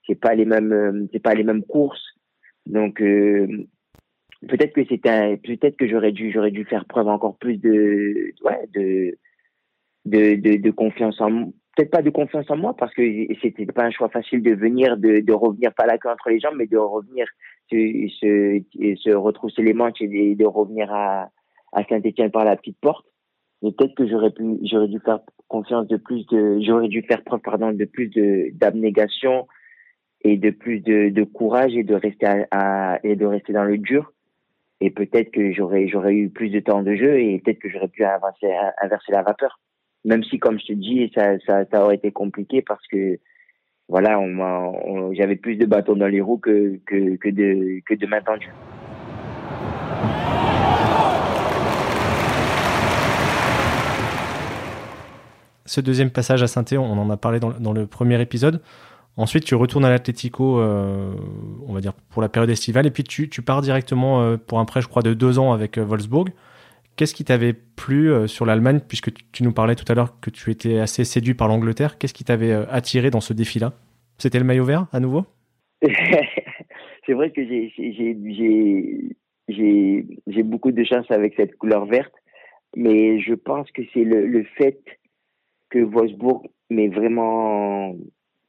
c'est 0.06 0.20
pas 0.20 0.36
les 0.36 0.46
mêmes, 0.46 0.74
euh, 0.74 1.08
c'est 1.14 1.24
pas 1.24 1.34
les 1.34 1.44
mêmes 1.44 1.64
courses. 1.64 2.04
Donc 2.66 3.02
euh, 3.02 3.48
peut-être 4.50 4.74
que 4.74 4.86
c'était, 4.90 5.38
peut-être 5.38 5.78
que 5.78 5.88
j'aurais 5.88 6.12
dû, 6.12 6.32
j'aurais 6.34 6.52
dû 6.52 6.66
faire 6.66 6.84
preuve 6.84 7.08
encore 7.08 7.38
plus 7.38 7.58
de, 7.58 8.34
ouais, 8.44 8.68
de, 8.74 9.18
de, 10.04 10.36
de, 10.36 10.58
de 10.58 10.72
confiance 10.72 11.22
en, 11.22 11.54
peut-être 11.78 11.92
pas 11.92 12.02
de 12.02 12.10
confiance 12.10 12.50
en 12.50 12.58
moi 12.58 12.76
parce 12.76 12.94
que 12.94 13.04
c'était 13.42 13.68
pas 13.68 13.84
un 13.84 13.92
choix 13.92 14.10
facile 14.10 14.42
de 14.42 14.54
venir, 14.56 14.98
de, 14.98 15.20
de 15.20 15.34
revenir 15.34 15.72
pas 15.74 15.86
la 15.86 16.00
queue 16.00 16.10
entre 16.10 16.30
les 16.30 16.40
jambes, 16.40 16.56
mais 16.58 16.66
de 16.66 16.78
revenir, 16.78 17.28
se, 17.70 18.08
se, 18.20 18.96
se 18.96 19.12
retrousser 19.12 19.62
les 19.62 19.74
manches 19.74 20.02
et 20.02 20.36
de, 20.36 20.46
revenir 20.46 20.92
à, 20.92 21.30
à 21.74 21.84
Saint-Etienne 21.84 22.32
par 22.32 22.46
la 22.46 22.56
petite 22.56 22.80
porte. 22.82 23.06
Mais 23.62 23.72
peut-être 23.72 23.94
que 23.94 24.08
j'aurais 24.08 24.32
pu, 24.32 24.58
j'aurais 24.64 24.88
dû 24.88 25.00
faire 25.00 25.20
confiance 25.48 25.88
de 25.88 25.98
plus 25.98 26.26
de, 26.28 26.60
j'aurais 26.62 26.88
dû 26.88 27.04
faire 27.04 27.24
preuve, 27.24 27.42
pardon, 27.42 27.72
de 27.72 27.86
plus 27.86 28.08
de, 28.08 28.50
d'abnégation 28.54 29.48
et 30.22 30.38
de 30.38 30.50
plus 30.50 30.80
de, 30.80 31.10
de 31.10 31.24
courage 31.24 31.76
et 31.76 31.84
de 31.84 31.94
rester 31.94 32.46
à, 32.50 33.00
et 33.04 33.16
de 33.16 33.26
rester 33.26 33.54
dans 33.54 33.64
le 33.64 33.78
dur. 33.78 34.14
Et 34.82 34.90
peut-être 34.90 35.32
que 35.32 35.52
j'aurais, 35.54 35.88
j'aurais 35.88 36.14
eu 36.14 36.30
plus 36.30 36.50
de 36.50 36.60
temps 36.60 36.82
de 36.82 36.96
jeu 36.96 37.20
et 37.20 37.40
peut-être 37.40 37.60
que 37.60 37.70
j'aurais 37.70 37.88
pu 37.88 38.04
avancer, 38.04 38.48
inverser 38.82 39.12
la 39.12 39.24
vapeur. 39.24 39.60
Même 40.08 40.24
si, 40.24 40.40
comme 40.40 40.58
je 40.58 40.68
te 40.68 40.74
dis, 40.74 41.12
ça, 41.14 41.84
aurait 41.84 41.96
été 41.96 42.12
compliqué 42.12 42.62
parce 42.62 42.86
que 42.88 43.20
voilà, 43.90 44.18
on, 44.18 45.14
j'avais 45.14 45.36
plus 45.36 45.58
de 45.58 45.66
bâtons 45.66 45.98
dans 45.98 46.08
les 46.08 46.22
roues 46.22 46.38
que, 46.38 46.80
de, 46.90 47.18
que 47.18 47.94
de 47.94 48.08
main 48.08 48.22
tendue. 48.22 48.50
Ce 55.66 55.82
deuxième 55.82 56.10
passage 56.10 56.42
à 56.42 56.48
saint 56.48 56.64
on 56.78 56.98
en 56.98 57.10
a 57.10 57.18
parlé 57.18 57.42
dans, 57.42 57.74
le 57.74 57.86
premier 57.86 58.22
épisode. 58.22 58.62
Ensuite, 59.18 59.44
tu 59.44 59.56
retournes 59.56 59.84
à 59.84 59.90
l'Atlético, 59.90 60.62
euh, 60.62 61.12
on 61.68 61.74
va 61.74 61.82
dire, 61.82 61.92
pour 62.12 62.22
la 62.22 62.30
période 62.30 62.50
estivale. 62.50 62.88
Et 62.88 62.92
puis, 62.92 63.04
tu, 63.04 63.28
tu 63.28 63.42
pars 63.42 63.62
directement 63.62 64.22
euh, 64.22 64.38
pour 64.38 64.60
un 64.60 64.66
prêt, 64.66 64.80
je 64.80 64.88
crois, 64.88 65.02
de 65.02 65.14
deux 65.14 65.38
ans 65.38 65.52
avec 65.52 65.78
euh, 65.78 65.84
Wolfsburg. 65.84 66.30
Qu'est-ce 66.98 67.14
qui 67.14 67.24
t'avait 67.24 67.54
plu 67.54 68.12
euh, 68.12 68.26
sur 68.26 68.48
l'Allemagne, 68.48 68.80
puisque 68.86 69.12
tu 69.32 69.44
nous 69.44 69.54
parlais 69.54 69.76
tout 69.76 69.86
à 69.88 69.94
l'heure 69.94 70.20
que 70.20 70.32
tu 70.32 70.50
étais 70.50 70.80
assez 70.80 71.06
séduit 71.06 71.36
par 71.36 71.48
l'Angleterre? 71.48 72.00
Qu'est-ce 72.00 72.14
qui 72.16 72.24
t'avait 72.24 72.52
euh, 72.52 72.66
attiré 72.72 73.12
dans 73.12 73.22
ce 73.22 73.34
défi-là? 73.34 73.74
C'était 74.18 74.40
le 74.40 74.46
maillot 74.46 74.66
vert 74.66 74.88
à 74.92 75.00
nouveau? 75.00 75.24
C'est 77.06 77.14
vrai 77.14 77.32
que 77.32 77.42
j'ai 79.48 80.44
beaucoup 80.44 80.72
de 80.72 80.84
chance 80.84 81.06
avec 81.12 81.36
cette 81.36 81.56
couleur 81.58 81.86
verte, 81.86 82.14
mais 82.76 83.20
je 83.20 83.36
pense 83.36 83.72
que 83.72 83.84
c'est 83.94 84.04
le, 84.04 84.44
fait 84.58 84.82
que 85.70 85.80
Wolfsburg 85.80 86.48
m'ait 86.70 86.90
vraiment 86.90 87.96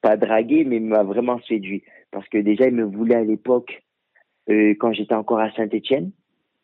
pas 0.01 0.17
dragué, 0.17 0.65
mais 0.65 0.81
m'a 0.81 1.05
vraiment 1.05 1.39
séduit. 1.43 1.85
Parce 2.11 2.29
que 2.29 2.39
déjà, 2.39 2.67
il 2.67 2.75
me 2.75 2.85
voulait 2.85 3.15
à 3.15 3.23
l'époque, 3.23 3.81
euh, 4.51 4.75
quand 4.81 4.93
j'étais 4.93 5.15
encore 5.15 5.39
à 5.39 5.53
Saint-Etienne, 5.53 6.11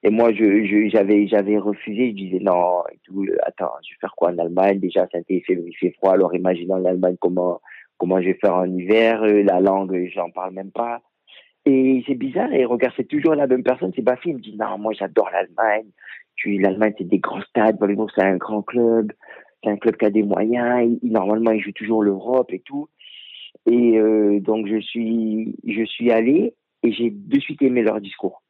et 0.04 0.10
moi, 0.10 0.34
je, 0.34 0.88
j'avais, 0.92 1.26
j'avais 1.26 1.56
refusé. 1.56 2.10
Je 2.10 2.14
disais 2.14 2.38
non, 2.38 2.82
tout. 3.04 3.24
Attends, 3.42 3.72
je 3.82 3.94
vais 3.94 3.98
faire 4.00 4.14
quoi 4.14 4.30
en 4.30 4.38
Allemagne? 4.38 4.78
Déjà, 4.78 5.08
ça 5.10 5.18
il 5.30 5.42
fait, 5.42 5.90
froid. 5.92 6.12
Alors, 6.12 6.34
imagine 6.34 6.70
en 6.72 6.84
Allemagne 6.84 7.16
comment, 7.18 7.62
comment 7.96 8.20
je 8.20 8.26
vais 8.26 8.38
faire 8.38 8.54
en 8.54 8.66
hiver. 8.66 9.22
Euh, 9.22 9.42
la 9.42 9.60
langue, 9.60 10.10
j'en 10.14 10.30
parle 10.30 10.52
même 10.52 10.72
pas. 10.72 11.00
Et 11.64 12.04
c'est 12.06 12.16
bizarre. 12.16 12.52
Et 12.52 12.66
regarde, 12.66 12.92
c'est 12.98 13.08
toujours 13.08 13.34
la 13.34 13.46
même 13.46 13.62
personne. 13.62 13.92
C'est 13.96 14.02
Bafi. 14.02 14.28
Il 14.28 14.34
me 14.36 14.40
dit 14.40 14.56
non, 14.58 14.76
moi, 14.76 14.92
j'adore 14.92 15.30
l'Allemagne. 15.32 15.86
Tu, 16.36 16.58
l'Allemagne, 16.58 16.92
c'est 16.98 17.08
des 17.08 17.18
grands 17.18 17.40
stades. 17.40 17.78
c'est 18.14 18.22
un 18.22 18.36
grand 18.36 18.60
club. 18.60 19.10
C'est 19.62 19.70
un 19.70 19.78
club 19.78 19.96
qui 19.96 20.04
a 20.04 20.10
des 20.10 20.22
moyens. 20.22 20.98
normalement, 21.02 21.52
il 21.52 21.62
joue 21.62 21.72
toujours 21.72 22.02
l'Europe 22.02 22.52
et 22.52 22.60
tout. 22.60 22.90
Et 23.64 23.98
euh, 23.98 24.38
donc, 24.40 24.66
je 24.66 24.78
suis, 24.80 25.56
je 25.66 25.84
suis 25.84 26.12
allé 26.12 26.52
et 26.82 26.92
j'ai 26.92 27.10
de 27.10 27.40
suite 27.40 27.62
aimé 27.62 27.80
leur 27.82 28.02
discours 28.02 28.43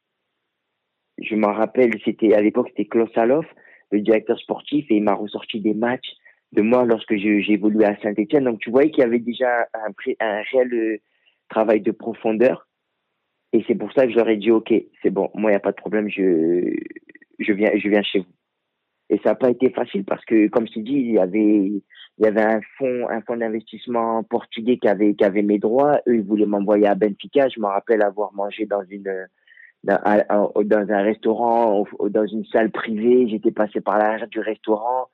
je 1.17 1.35
m'en 1.35 1.53
rappelle, 1.53 1.91
c'était 2.03 2.33
à 2.33 2.41
l'époque 2.41 2.67
c'était 2.69 2.85
Klaus 2.85 3.11
Saloff, 3.13 3.45
le 3.91 4.01
directeur 4.01 4.37
sportif, 4.39 4.85
et 4.89 4.95
il 4.95 5.03
m'a 5.03 5.13
ressorti 5.13 5.59
des 5.61 5.73
matchs 5.73 6.11
de 6.51 6.61
moi 6.61 6.85
lorsque 6.85 7.15
j'ai 7.15 7.51
évolué 7.51 7.85
à 7.85 7.97
Saint-Etienne. 8.01 8.45
Donc 8.45 8.59
tu 8.59 8.69
voyais 8.69 8.89
qu'il 8.91 9.03
y 9.03 9.07
avait 9.07 9.19
déjà 9.19 9.67
un, 9.73 9.91
un 10.19 10.41
réel 10.51 10.73
euh, 10.73 10.97
travail 11.49 11.81
de 11.81 11.91
profondeur. 11.91 12.67
Et 13.53 13.63
c'est 13.67 13.75
pour 13.75 13.91
ça 13.93 14.05
que 14.05 14.13
j'aurais 14.13 14.37
dit, 14.37 14.51
OK, 14.51 14.73
c'est 15.01 15.09
bon, 15.09 15.29
moi, 15.33 15.51
il 15.51 15.53
n'y 15.53 15.57
a 15.57 15.61
pas 15.61 15.71
de 15.71 15.77
problème, 15.77 16.09
je, 16.09 16.75
je, 17.39 17.53
viens, 17.53 17.71
je 17.75 17.87
viens 17.87 18.03
chez 18.03 18.19
vous. 18.19 18.25
Et 19.09 19.17
ça 19.19 19.29
n'a 19.29 19.35
pas 19.35 19.51
été 19.51 19.69
facile 19.69 20.03
parce 20.03 20.25
que, 20.25 20.47
comme 20.47 20.67
je 20.67 20.73
t'ai 20.73 20.81
dit, 20.81 20.93
il 20.93 21.11
y 21.11 21.19
avait, 21.19 21.39
il 21.39 21.83
y 22.17 22.25
avait 22.25 22.41
un 22.41 22.59
fonds, 22.77 23.07
un 23.07 23.21
fonds 23.21 23.37
d'investissement 23.37 24.23
portugais 24.23 24.77
qui 24.77 24.87
avait, 24.87 25.13
qui 25.13 25.23
avait 25.23 25.43
mes 25.43 25.59
droits. 25.59 26.01
Eux, 26.07 26.15
ils 26.15 26.23
voulaient 26.23 26.47
m'envoyer 26.47 26.87
à 26.87 26.95
Benfica. 26.95 27.47
Je 27.49 27.59
me 27.59 27.67
rappelle 27.67 28.01
avoir 28.01 28.33
mangé 28.33 28.65
dans 28.65 28.83
une, 28.89 29.27
dans, 29.85 30.85
un 30.89 31.01
restaurant, 31.01 31.85
dans 32.09 32.25
une 32.25 32.45
salle 32.45 32.71
privée. 32.71 33.27
J'étais 33.29 33.51
passé 33.51 33.81
par 33.81 33.97
l'arrière 33.97 34.27
du 34.27 34.39
restaurant. 34.39 35.07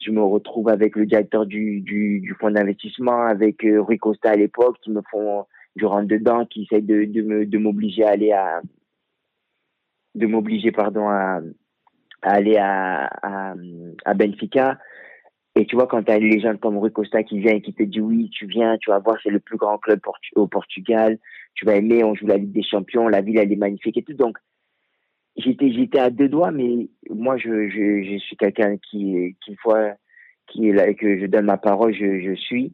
Je 0.00 0.10
me 0.10 0.22
retrouve 0.22 0.68
avec 0.68 0.96
le 0.96 1.06
directeur 1.06 1.46
du, 1.46 1.80
du, 1.80 2.20
du 2.20 2.34
fonds 2.34 2.50
d'investissement, 2.50 3.22
avec 3.22 3.64
euh, 3.64 3.82
Rui 3.82 3.98
Costa 3.98 4.30
à 4.30 4.36
l'époque, 4.36 4.78
qui 4.82 4.90
me 4.90 5.02
font, 5.10 5.44
je 5.76 5.84
rentre 5.84 6.08
dedans, 6.08 6.46
qui 6.46 6.62
essaie 6.62 6.80
de, 6.80 7.04
me, 7.22 7.44
de 7.44 7.58
m'obliger 7.58 8.04
à 8.04 8.10
aller 8.10 8.32
à, 8.32 8.62
de 10.14 10.26
m'obliger, 10.26 10.72
pardon, 10.72 11.08
à, 11.08 11.40
aller 12.22 12.56
à 12.56 14.14
Benfica. 14.14 14.78
Et 15.56 15.66
tu 15.66 15.74
vois, 15.74 15.86
quand 15.86 16.02
tu 16.04 16.12
as 16.12 16.16
une 16.16 16.30
légende 16.30 16.60
comme 16.60 16.78
Rui 16.78 16.92
Costa 16.92 17.22
qui 17.22 17.40
vient 17.40 17.52
et 17.52 17.60
qui 17.60 17.74
te 17.74 17.82
dit 17.82 18.00
oui, 18.00 18.30
tu 18.30 18.46
viens, 18.46 18.78
tu 18.78 18.90
vas 18.90 19.00
voir, 19.00 19.18
c'est 19.22 19.30
le 19.30 19.40
plus 19.40 19.56
grand 19.56 19.78
club 19.78 20.00
au 20.36 20.46
Portugal, 20.46 21.18
tu 21.54 21.64
vas 21.66 21.76
aimer, 21.76 22.04
on 22.04 22.14
joue 22.14 22.26
la 22.26 22.36
Ligue 22.36 22.52
des 22.52 22.62
Champions, 22.62 23.08
la 23.08 23.20
ville, 23.20 23.38
elle 23.38 23.52
est 23.52 23.56
magnifique 23.56 23.96
et 23.96 24.02
tout. 24.02 24.14
Donc, 24.14 24.38
j'étais, 25.36 25.72
j'étais 25.72 25.98
à 25.98 26.10
deux 26.10 26.28
doigts, 26.28 26.50
mais 26.50 26.88
moi, 27.08 27.36
je, 27.36 27.68
je, 27.68 28.18
suis 28.18 28.36
quelqu'un 28.36 28.76
qui, 28.78 29.36
qui 29.44 29.56
fois, 29.56 29.92
qui 30.46 30.72
là, 30.72 30.92
que 30.94 31.18
je 31.18 31.26
donne 31.26 31.46
ma 31.46 31.58
parole, 31.58 31.94
je, 31.94 32.34
suis. 32.34 32.72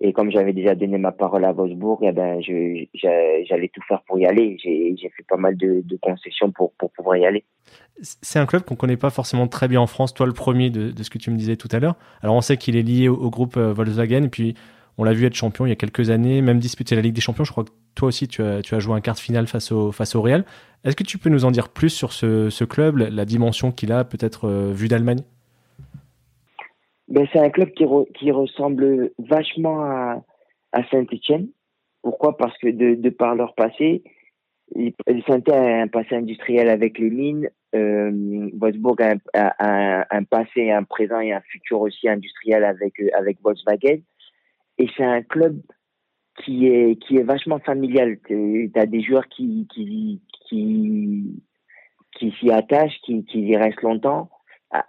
Et 0.00 0.12
comme 0.12 0.30
j'avais 0.30 0.52
déjà 0.52 0.76
donné 0.76 0.96
ma 0.96 1.10
parole 1.10 1.44
à 1.44 1.52
Wolfsburg, 1.52 1.98
eh 2.02 2.12
ben, 2.12 2.40
je, 2.40 2.84
j'allais 2.94 3.68
tout 3.68 3.82
faire 3.88 4.02
pour 4.06 4.18
y 4.18 4.26
aller. 4.26 4.56
J'ai, 4.62 4.94
j'ai 4.96 5.08
fait 5.10 5.24
pas 5.28 5.36
mal 5.36 5.56
de, 5.56 5.82
concessions 6.00 6.52
pour, 6.52 6.72
pour 6.74 6.92
pouvoir 6.92 7.16
y 7.16 7.26
aller. 7.26 7.44
C'est 8.00 8.38
un 8.38 8.46
club 8.46 8.62
qu'on 8.62 8.76
connaît 8.76 8.96
pas 8.96 9.10
forcément 9.10 9.48
très 9.48 9.66
bien 9.66 9.80
en 9.80 9.88
France, 9.88 10.14
toi 10.14 10.26
le 10.26 10.32
premier 10.32 10.70
de, 10.70 10.92
de 10.92 11.02
ce 11.02 11.10
que 11.10 11.18
tu 11.18 11.32
me 11.32 11.36
disais 11.36 11.56
tout 11.56 11.68
à 11.72 11.80
l'heure. 11.80 11.96
Alors 12.22 12.36
on 12.36 12.40
sait 12.40 12.56
qu'il 12.56 12.76
est 12.76 12.82
lié 12.82 13.08
au, 13.08 13.28
groupe 13.28 13.56
euh, 13.56 13.72
Volkswagen, 13.72 14.28
puis 14.28 14.54
on 14.98 15.04
l'a 15.04 15.12
vu 15.12 15.24
être 15.24 15.34
champion 15.34 15.64
il 15.64 15.68
y 15.68 15.72
a 15.72 15.76
quelques 15.76 16.10
années, 16.10 16.42
même 16.42 16.58
disputer 16.58 16.96
la 16.96 17.02
Ligue 17.02 17.14
des 17.14 17.20
Champions. 17.20 17.44
Je 17.44 17.52
crois 17.52 17.64
que 17.64 17.70
toi 17.94 18.08
aussi, 18.08 18.26
tu 18.26 18.42
as, 18.42 18.78
joué 18.78 18.94
un 18.94 19.00
quart 19.00 19.14
de 19.14 19.20
finale 19.20 19.46
face 19.46 19.70
au, 19.70 19.92
face 19.92 20.16
au 20.16 20.22
Real. 20.22 20.44
Est-ce 20.84 20.96
que 20.96 21.04
tu 21.04 21.18
peux 21.18 21.30
nous 21.30 21.44
en 21.44 21.52
dire 21.52 21.68
plus 21.68 21.90
sur 21.90 22.12
ce, 22.12 22.64
club, 22.64 22.96
la 22.96 23.24
dimension 23.24 23.70
qu'il 23.70 23.92
a, 23.92 24.04
peut-être 24.04 24.48
euh, 24.48 24.72
vue 24.72 24.88
d'Allemagne? 24.88 25.20
Ben, 27.06 27.26
C'est 27.32 27.38
un 27.38 27.50
club 27.50 27.70
qui, 27.70 28.30
ressemble 28.32 29.12
vachement 29.18 29.84
à, 29.84 30.24
à 30.72 30.84
Saint-Etienne. 30.90 31.48
Pourquoi? 32.02 32.36
Parce 32.36 32.56
que 32.58 32.68
de, 32.68 33.08
par 33.10 33.36
leur 33.36 33.54
passé, 33.54 34.02
saint 35.26 35.42
a 35.50 35.82
un 35.82 35.88
passé 35.88 36.16
industriel 36.16 36.68
avec 36.68 36.98
les 36.98 37.10
mines. 37.10 37.48
Euh, 37.74 38.50
Wolfsburg 38.54 39.00
a 39.02 39.14
un, 39.34 40.04
un, 40.10 40.24
passé, 40.24 40.70
un 40.70 40.84
présent 40.84 41.20
et 41.20 41.32
un 41.32 41.40
futur 41.40 41.80
aussi 41.80 42.08
industriel 42.08 42.64
avec, 42.64 42.94
avec 43.16 43.38
Volkswagen. 43.42 44.00
Et 44.78 44.88
c'est 44.96 45.04
un 45.04 45.22
club 45.22 45.60
qui 46.44 46.66
est, 46.66 46.96
qui 47.02 47.16
est 47.16 47.22
vachement 47.22 47.58
familial. 47.58 48.18
Tu 48.26 48.70
as 48.74 48.86
des 48.86 49.02
joueurs 49.02 49.26
qui, 49.28 49.66
qui, 49.74 50.20
qui, 50.48 52.32
s'y 52.38 52.50
attachent, 52.50 53.00
qui, 53.04 53.24
qui 53.24 53.40
y 53.40 53.56
restent 53.56 53.82
longtemps. 53.82 54.30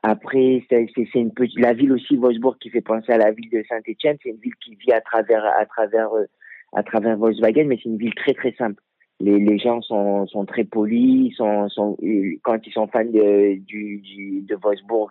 Après, 0.04 0.66
c'est 0.70 0.90
une 1.16 1.34
petite, 1.34 1.60
la 1.60 1.74
ville 1.74 1.94
aussi, 1.94 2.18
Wolfsburg, 2.18 2.58
qui 2.60 2.70
fait 2.70 2.82
penser 2.82 3.14
à 3.14 3.18
la 3.18 3.32
ville 3.32 3.50
de 3.50 3.64
Saint-Etienne. 3.68 4.18
C'est 4.22 4.30
une 4.30 4.40
ville 4.40 4.56
qui 4.64 4.76
vit 4.76 4.92
à 4.92 5.02
travers, 5.02 5.46
à 5.46 5.66
travers, 5.66 6.12
euh, 6.14 6.26
à 6.74 6.84
travers 6.84 7.18
Volkswagen, 7.18 7.66
mais 7.66 7.78
c'est 7.78 7.90
une 7.90 7.98
ville 7.98 8.14
très, 8.14 8.34
très 8.34 8.54
simple 8.54 8.82
les, 9.20 9.40
les 9.40 9.60
gens 9.60 9.82
sont, 9.82 10.28
sont 10.28 10.46
très 10.46 10.64
polis, 10.64 11.36
sont, 11.36 11.70
sont, 11.70 11.98
quand 12.44 12.66
ils 12.66 12.74
sont 12.74 12.88
fans 12.88 13.04
de, 13.04 13.56
du, 13.60 13.98
du, 13.98 14.42
de 14.42 14.56
Wolfsburg, 14.56 15.10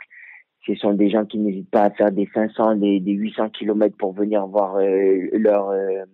ce 0.66 0.74
sont 0.74 0.92
des 0.92 1.10
gens 1.10 1.24
qui 1.24 1.38
n'hésitent 1.38 1.70
pas 1.70 1.84
à 1.84 1.90
faire 1.90 2.12
des 2.12 2.28
500, 2.34 2.76
des, 2.76 3.00
des 3.00 3.12
800 3.12 3.50
kilomètres 3.50 3.96
pour 3.96 4.12
venir 4.12 4.46
voir 4.46 4.76
euh, 4.76 5.28
leur, 5.32 5.70
euh, 5.70 6.04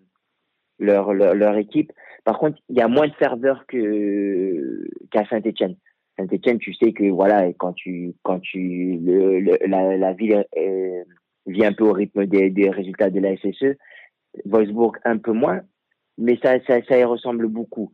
leur, 0.78 1.12
leur, 1.12 1.56
équipe. 1.56 1.92
Par 2.24 2.38
contre, 2.38 2.58
il 2.68 2.76
y 2.76 2.80
a 2.80 2.88
moins 2.88 3.08
de 3.08 3.14
serveurs 3.18 3.64
que 3.66 4.88
qu'à 5.10 5.24
Saint-Etienne. 5.26 5.76
Saint-Etienne, 6.16 6.58
tu 6.58 6.72
sais 6.74 6.92
que 6.92 7.10
voilà, 7.10 7.52
quand 7.54 7.72
tu 7.72 8.14
quand 8.22 8.40
tu 8.40 8.98
le, 9.02 9.40
la, 9.66 9.96
la 9.96 10.12
ville 10.12 10.44
euh, 10.56 11.02
vit 11.46 11.64
un 11.64 11.72
peu 11.72 11.84
au 11.84 11.92
rythme 11.92 12.26
des, 12.26 12.50
des 12.50 12.70
résultats 12.70 13.10
de 13.10 13.20
la 13.20 13.36
SSE, 13.36 13.76
Wolfsburg 14.44 14.96
un 15.04 15.18
peu 15.18 15.32
moins, 15.32 15.60
mais 16.18 16.38
ça, 16.42 16.58
ça, 16.66 16.80
ça 16.88 16.98
y 16.98 17.04
ressemble 17.04 17.48
beaucoup. 17.48 17.92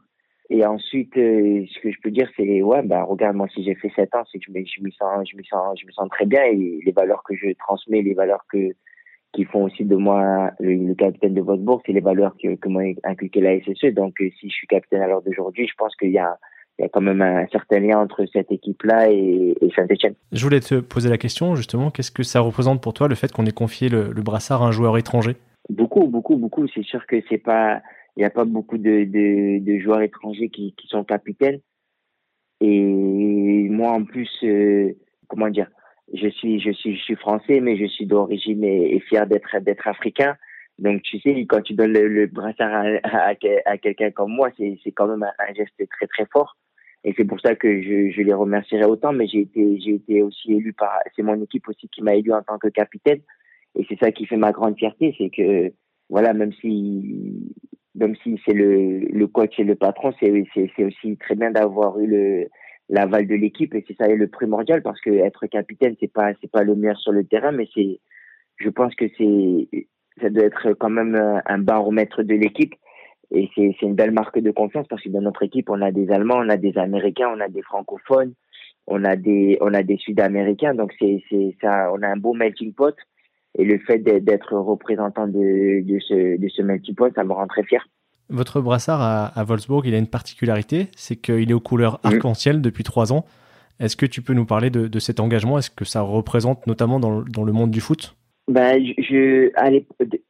Et 0.53 0.67
ensuite, 0.67 1.17
euh, 1.17 1.65
ce 1.73 1.79
que 1.79 1.93
je 1.93 2.01
peux 2.03 2.11
dire, 2.11 2.29
c'est 2.37 2.61
ouais, 2.61 2.83
bah 2.83 3.05
regarde, 3.05 3.37
moi 3.37 3.47
si 3.55 3.63
j'ai 3.63 3.77
fait 3.77 3.91
7 3.95 4.15
ans, 4.17 4.25
c'est 4.31 4.39
que 4.39 4.47
je 4.49 4.53
me, 4.53 4.65
je 4.65 4.83
me 4.83 4.91
sens, 4.91 5.31
je 5.31 5.37
me 5.37 5.43
sens, 5.45 5.79
je 5.81 5.87
me 5.87 5.93
sens 5.93 6.09
très 6.11 6.27
bien 6.27 6.43
et 6.43 6.81
les 6.85 6.93
valeurs 6.93 7.23
que 7.23 7.37
je 7.37 7.53
transmets, 7.53 8.03
les 8.03 8.15
valeurs 8.15 8.45
que 8.53 8.75
qui 9.33 9.45
font 9.45 9.63
aussi 9.65 9.85
de 9.85 9.95
moi 9.95 10.51
le, 10.59 10.93
capitaine 10.95 11.35
de 11.35 11.41
Wolfsburg, 11.41 11.83
c'est 11.87 11.93
les 11.93 12.01
valeurs 12.01 12.35
que, 12.43 12.57
que 12.57 12.69
m'a 12.69 12.81
inculqué 13.05 13.41
la 13.41 13.61
SSE. 13.61 13.95
Donc, 13.95 14.21
euh, 14.21 14.29
si 14.41 14.49
je 14.49 14.55
suis 14.55 14.67
capitaine 14.67 15.03
à 15.03 15.07
l'heure 15.07 15.23
d'aujourd'hui, 15.23 15.69
je 15.69 15.75
pense 15.79 15.95
qu'il 15.95 16.11
y 16.11 16.19
a 16.19 16.37
il 16.79 16.85
y 16.85 16.87
a 16.87 16.89
quand 16.89 17.03
même 17.03 17.21
un 17.21 17.47
certain 17.49 17.79
lien 17.79 17.99
entre 17.99 18.25
cette 18.33 18.51
équipe-là 18.51 19.11
et, 19.11 19.55
et 19.61 19.71
Saint-Etienne. 19.77 20.15
Je 20.33 20.43
voulais 20.43 20.61
te 20.61 20.81
poser 20.81 21.11
la 21.11 21.19
question, 21.19 21.55
justement, 21.55 21.91
qu'est-ce 21.91 22.11
que 22.11 22.23
ça 22.23 22.41
représente 22.41 22.83
pour 22.83 22.95
toi 22.95 23.07
le 23.07 23.15
fait 23.15 23.31
qu'on 23.31 23.45
ait 23.45 23.53
confié 23.53 23.91
le, 23.91 24.13
le 24.13 24.23
brassard 24.23 24.63
à 24.63 24.69
un 24.69 24.71
joueur 24.73 24.97
étranger? 24.97 25.37
Beaucoup, 25.69 26.07
beaucoup, 26.07 26.37
beaucoup. 26.37 26.67
C'est 26.69 26.83
sûr 26.83 27.07
que 27.07 27.17
c'est 27.29 27.39
pas 27.39 27.83
il 28.17 28.21
n'y 28.21 28.27
a 28.27 28.31
pas 28.31 28.45
beaucoup 28.45 28.79
de, 28.79 29.05
de, 29.05 29.59
de 29.59 29.79
joueurs 29.79 30.03
étrangers 30.03 30.49
qui, 30.49 30.75
qui, 30.77 30.87
sont 30.89 31.05
capitaines. 31.05 31.61
Et 32.61 33.69
moi, 33.71 33.93
en 33.93 34.05
plus, 34.05 34.31
euh, 34.43 34.93
comment 35.29 35.49
dire, 35.49 35.69
je 36.13 36.29
suis, 36.29 36.61
je 36.61 36.71
suis, 36.73 36.97
je 36.97 37.03
suis 37.03 37.17
français, 37.17 37.61
mais 37.61 37.77
je 37.77 37.87
suis 37.87 38.07
d'origine 38.07 38.65
et, 38.65 39.01
fier 39.01 39.27
d'être, 39.27 39.59
d'être 39.61 39.87
africain. 39.87 40.37
Donc, 40.79 41.03
tu 41.03 41.21
sais, 41.21 41.47
quand 41.47 41.63
tu 41.63 41.75
donnes 41.75 41.93
le, 41.93 42.27
brassard 42.27 42.85
à, 43.05 43.35
quelqu'un 43.79 44.11
comme 44.11 44.33
moi, 44.33 44.51
c'est, 44.57 44.79
c'est 44.83 44.93
quand 44.93 45.07
même 45.07 45.23
un, 45.23 45.55
geste 45.55 45.89
très, 45.91 46.07
très 46.07 46.27
fort. 46.33 46.57
Et 47.05 47.15
c'est 47.17 47.25
pour 47.25 47.41
ça 47.41 47.55
que 47.55 47.81
je, 47.81 48.11
je 48.11 48.23
les 48.23 48.35
remercierai 48.35 48.85
autant, 48.85 49.13
mais 49.13 49.27
j'ai 49.27 49.41
été, 49.41 49.81
j'ai 49.81 49.95
été 49.95 50.23
aussi 50.23 50.53
élu 50.53 50.75
par, 50.75 50.99
c'est 51.17 51.23
mon 51.23 51.41
équipe 51.43 51.67
aussi 51.69 51.89
qui 51.89 52.03
m'a 52.03 52.15
élu 52.15 52.33
en 52.33 52.43
tant 52.43 52.59
que 52.59 52.69
capitaine. 52.69 53.21
Et 53.79 53.87
c'est 53.89 53.99
ça 53.99 54.11
qui 54.11 54.27
fait 54.27 54.37
ma 54.37 54.53
grande 54.53 54.77
fierté, 54.77 55.15
c'est 55.17 55.31
que 55.31 55.73
voilà, 56.11 56.35
même 56.35 56.53
si 56.61 57.55
même 57.95 58.15
si 58.23 58.41
c'est 58.45 58.53
le, 58.53 58.99
le 58.99 59.27
coach 59.27 59.59
et 59.59 59.65
le 59.65 59.77
patron, 59.77 60.13
c'est 60.21 60.45
c'est 60.55 60.85
aussi 60.85 61.17
très 61.17 61.35
bien 61.37 61.51
d'avoir 61.51 61.99
eu 61.99 62.07
le 62.07 62.47
l'aval 62.91 63.27
de 63.27 63.37
l'équipe 63.37 63.75
et 63.75 63.85
c'est 63.87 63.97
ça 63.97 64.09
le 64.09 64.29
primordial 64.29 64.83
parce 64.83 65.01
que 65.01 65.11
être 65.11 65.47
capitaine 65.47 65.95
c'est 66.01 66.13
pas 66.13 66.33
c'est 66.41 66.51
pas 66.51 66.65
le 66.65 66.75
meilleur 66.75 66.99
sur 66.99 67.13
le 67.13 67.25
terrain 67.25 67.53
mais 67.53 67.69
c'est 67.73 68.01
je 68.57 68.69
pense 68.69 68.95
que 68.97 69.05
c'est 69.17 69.87
ça 70.21 70.29
doit 70.29 70.45
être 70.45 70.73
quand 70.73 70.91
même 70.91 71.15
un 71.47 71.59
baromètre 71.59 72.25
de 72.25 72.35
l'équipe 72.35 72.75
et 73.31 73.49
c'est 73.55 73.77
c'est 73.79 73.87
une 73.87 73.95
belle 73.95 74.11
marque 74.11 74.41
de 74.41 74.51
confiance 74.51 74.89
parce 74.89 75.03
que 75.03 75.09
dans 75.09 75.21
notre 75.21 75.45
équipe 75.45 75.71
on 75.71 75.81
a 75.83 75.93
des 75.93 76.11
Allemands 76.11 76.39
on 76.39 76.49
a 76.49 76.57
des 76.57 76.77
Américains 76.79 77.33
on 77.33 77.41
a 77.41 77.49
des 77.49 77.63
francophones 77.63 78.35
on 78.89 79.05
a 79.05 79.15
des 79.15 79.57
on 79.61 79.73
a 79.73 79.85
des 79.85 79.97
Sud-Américains 79.99 80.75
donc 80.75 80.93
c'est 80.99 81.23
c'est 81.31 81.57
ça 81.61 81.93
on 81.95 82.03
a 82.03 82.09
un 82.09 82.17
beau 82.17 82.35
melting 82.35 82.75
pot 82.75 82.97
et 83.59 83.65
le 83.65 83.79
fait 83.79 83.99
d'être 83.99 84.55
représentant 84.55 85.27
de, 85.27 85.83
de 85.83 85.99
ce 86.01 86.39
de 86.39 86.49
ce 86.49 86.63
melting 86.63 86.95
pot 86.95 87.13
ça 87.15 87.25
me 87.25 87.33
rend 87.33 87.47
très 87.47 87.65
fier. 87.65 87.87
Votre 88.29 88.61
brassard 88.61 89.03
à, 89.03 89.27
à 89.27 89.45
Wolfsburg, 89.45 89.87
il 89.87 89.95
a 89.95 89.99
une 89.99 90.07
particularité, 90.07 90.89
c'est 90.97 91.17
qu'il 91.17 91.51
est 91.51 91.55
aux 91.55 91.61
couleurs 91.61 91.99
mm. 92.05 92.09
arc-en-ciel 92.09 92.61
depuis 92.61 92.85
trois 92.85 93.13
ans. 93.13 93.25
Est-ce 93.81 93.97
que 93.97 94.07
tu 94.07 94.23
peux 94.23 94.35
nous 94.35 94.47
parler 94.47 94.71
de, 94.71 94.89
de 94.89 94.99
cet 94.99 95.21
engagement? 95.21 95.59
Est-ce 95.59 95.71
que 95.71 95.85
ça 95.85 96.03
représente 96.03 96.67
notamment 96.67 97.01
dans, 97.01 97.23
dans 97.23 97.45
le 97.45 97.53
monde 97.53 97.71
du 97.71 97.81
foot? 97.81 98.15
Ben, 98.47 98.85
je, 98.99 99.51
à 99.57 99.71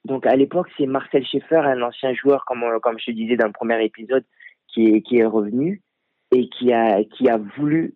donc 0.05 0.25
à 0.27 0.37
l'époque, 0.37 0.69
c'est 0.77 0.87
Marcel 0.87 1.27
Schaeffer, 1.27 1.63
un 1.65 1.83
ancien 1.83 2.15
joueur, 2.15 2.45
comme, 2.47 2.65
comme 2.83 2.99
je 2.99 3.07
te 3.07 3.11
disais 3.11 3.37
dans 3.37 3.47
le 3.47 3.53
premier 3.53 3.85
épisode, 3.85 4.25
qui 4.69 4.87
est, 4.87 5.03
qui 5.03 5.19
est 5.19 5.25
revenu 5.25 5.83
et 6.33 6.49
qui 6.49 6.73
a, 6.73 7.03
qui 7.05 7.29
a 7.29 7.39
voulu 7.59 7.95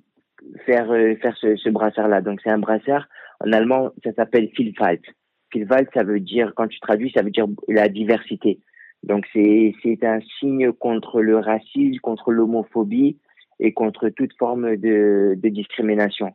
faire, 0.67 0.91
euh, 0.91 1.15
faire 1.17 1.37
ce, 1.37 1.57
ce 1.57 1.69
brassard-là. 1.69 2.21
Donc, 2.21 2.41
c'est 2.43 2.51
un 2.51 2.59
brassard, 2.59 3.07
en 3.41 3.53
allemand, 3.53 3.91
ça 4.03 4.13
s'appelle 4.15 4.51
Vielfalt. 4.57 5.03
Vielfalt, 5.53 5.89
ça 5.95 6.05
veut 6.05 6.21
dire, 6.21 6.53
quand 6.57 6.69
tu 6.69 6.81
traduis, 6.81 7.13
ça 7.15 7.23
veut 7.23 7.31
dire 7.31 7.47
la 7.69 7.89
diversité. 7.89 8.61
Donc, 9.03 9.27
c'est, 9.33 9.75
un 10.03 10.21
signe 10.41 10.73
contre 10.73 11.21
le 11.21 11.39
racisme, 11.39 12.01
contre 12.01 12.33
l'homophobie 12.33 13.19
et 13.61 13.73
contre 13.73 14.09
toute 14.09 14.33
forme 14.39 14.77
de, 14.77 15.35
de 15.37 15.49
discrimination. 15.49 16.35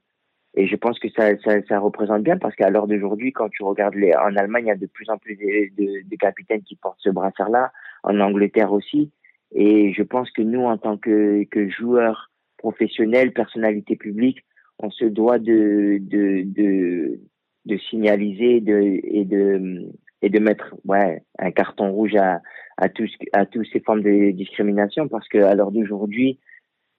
Et 0.56 0.68
je 0.68 0.76
pense 0.76 1.00
que 1.00 1.10
ça, 1.10 1.38
ça, 1.44 1.62
ça 1.68 1.80
représente 1.80 2.24
bien 2.24 2.38
parce 2.38 2.56
qu'à 2.56 2.70
l'heure 2.70 2.88
d'aujourd'hui, 2.88 3.32
quand 3.32 3.50
tu 3.50 3.64
regardes 3.64 3.96
les, 3.96 4.14
en 4.16 4.36
Allemagne, 4.36 4.66
il 4.66 4.70
y 4.70 4.72
a 4.72 4.76
de 4.76 4.88
plus 4.88 5.10
en 5.10 5.18
plus 5.18 5.36
de, 5.36 5.76
de, 5.76 6.10
de 6.10 6.16
capitaines 6.16 6.64
qui 6.64 6.76
portent 6.76 7.00
ce 7.00 7.10
brassard-là, 7.10 7.72
en 8.04 8.20
Angleterre 8.20 8.72
aussi. 8.72 9.12
Et 9.52 9.94
je 9.94 10.04
pense 10.04 10.30
que 10.32 10.42
nous, 10.42 10.64
en 10.64 10.78
tant 10.78 10.98
que, 10.98 11.44
que 11.46 11.70
joueurs 11.70 12.30
professionnels, 12.58 13.34
personnalités 13.34 13.96
publiques, 13.96 14.44
on 14.80 14.90
se 14.90 15.06
doit 15.06 15.40
de, 15.40 15.98
de, 16.02 16.44
de, 16.46 17.20
de 17.66 17.78
signaliser 17.90 18.62
de, 18.62 19.00
et 19.04 19.26
de, 19.26 19.92
et 20.22 20.30
de 20.30 20.40
mettre 20.40 20.76
ouais, 20.86 21.24
un 21.38 21.52
carton 21.52 21.92
rouge 21.92 22.16
à, 22.16 22.42
à, 22.78 22.90
tous, 22.90 23.12
à 23.34 23.46
tous 23.46 23.66
ces 23.66 23.82
formes 23.82 24.02
de 24.02 24.32
discrimination 24.32 25.08
parce 25.08 25.28
qu'à 25.28 25.54
l'heure 25.54 25.72
d'aujourd'hui, 25.72 26.40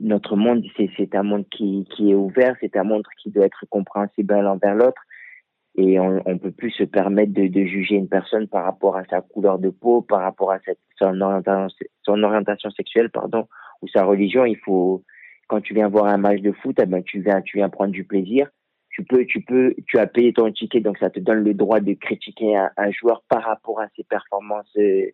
notre 0.00 0.36
monde, 0.36 0.64
c'est 0.76 1.14
un 1.14 1.22
monde 1.22 1.46
qui, 1.50 1.86
qui 1.94 2.10
est 2.10 2.14
ouvert, 2.14 2.56
c'est 2.60 2.76
un 2.76 2.84
monde 2.84 3.04
qui 3.22 3.30
doit 3.30 3.44
être 3.44 3.66
compréhensible 3.68 4.34
l'un 4.34 4.52
envers 4.52 4.74
l'autre. 4.74 5.02
Et 5.76 6.00
on 6.00 6.14
ne 6.26 6.38
peut 6.38 6.50
plus 6.50 6.72
se 6.72 6.82
permettre 6.82 7.32
de, 7.32 7.46
de, 7.46 7.64
juger 7.64 7.94
une 7.94 8.08
personne 8.08 8.48
par 8.48 8.64
rapport 8.64 8.96
à 8.96 9.04
sa 9.04 9.20
couleur 9.20 9.58
de 9.58 9.70
peau, 9.70 10.02
par 10.02 10.20
rapport 10.22 10.50
à 10.50 10.58
cette, 10.64 10.80
son, 10.98 11.20
orientation, 11.20 11.68
son 12.02 12.22
orientation 12.24 12.70
sexuelle, 12.70 13.10
pardon, 13.10 13.46
ou 13.80 13.88
sa 13.88 14.04
religion. 14.04 14.44
Il 14.44 14.56
faut, 14.56 15.04
quand 15.50 15.60
tu 15.60 15.74
viens 15.74 15.88
voir 15.88 16.06
un 16.06 16.16
match 16.16 16.40
de 16.42 16.52
foot, 16.52 16.76
eh 16.80 16.86
ben, 16.86 17.02
tu 17.02 17.20
viens, 17.20 17.42
tu 17.42 17.56
viens 17.56 17.68
prendre 17.68 17.90
du 17.90 18.04
plaisir. 18.04 18.48
Tu 18.90 19.02
peux, 19.04 19.24
tu 19.26 19.40
peux, 19.40 19.74
tu 19.88 19.98
as 19.98 20.06
payé 20.06 20.32
ton 20.32 20.50
ticket, 20.52 20.80
donc 20.80 20.96
ça 20.98 21.10
te 21.10 21.18
donne 21.18 21.42
le 21.42 21.54
droit 21.54 21.80
de 21.80 21.94
critiquer 21.94 22.56
un, 22.56 22.70
un 22.76 22.90
joueur 22.92 23.24
par 23.28 23.42
rapport 23.42 23.80
à 23.80 23.88
ses 23.96 24.04
performances 24.04 24.72
euh, 24.78 25.06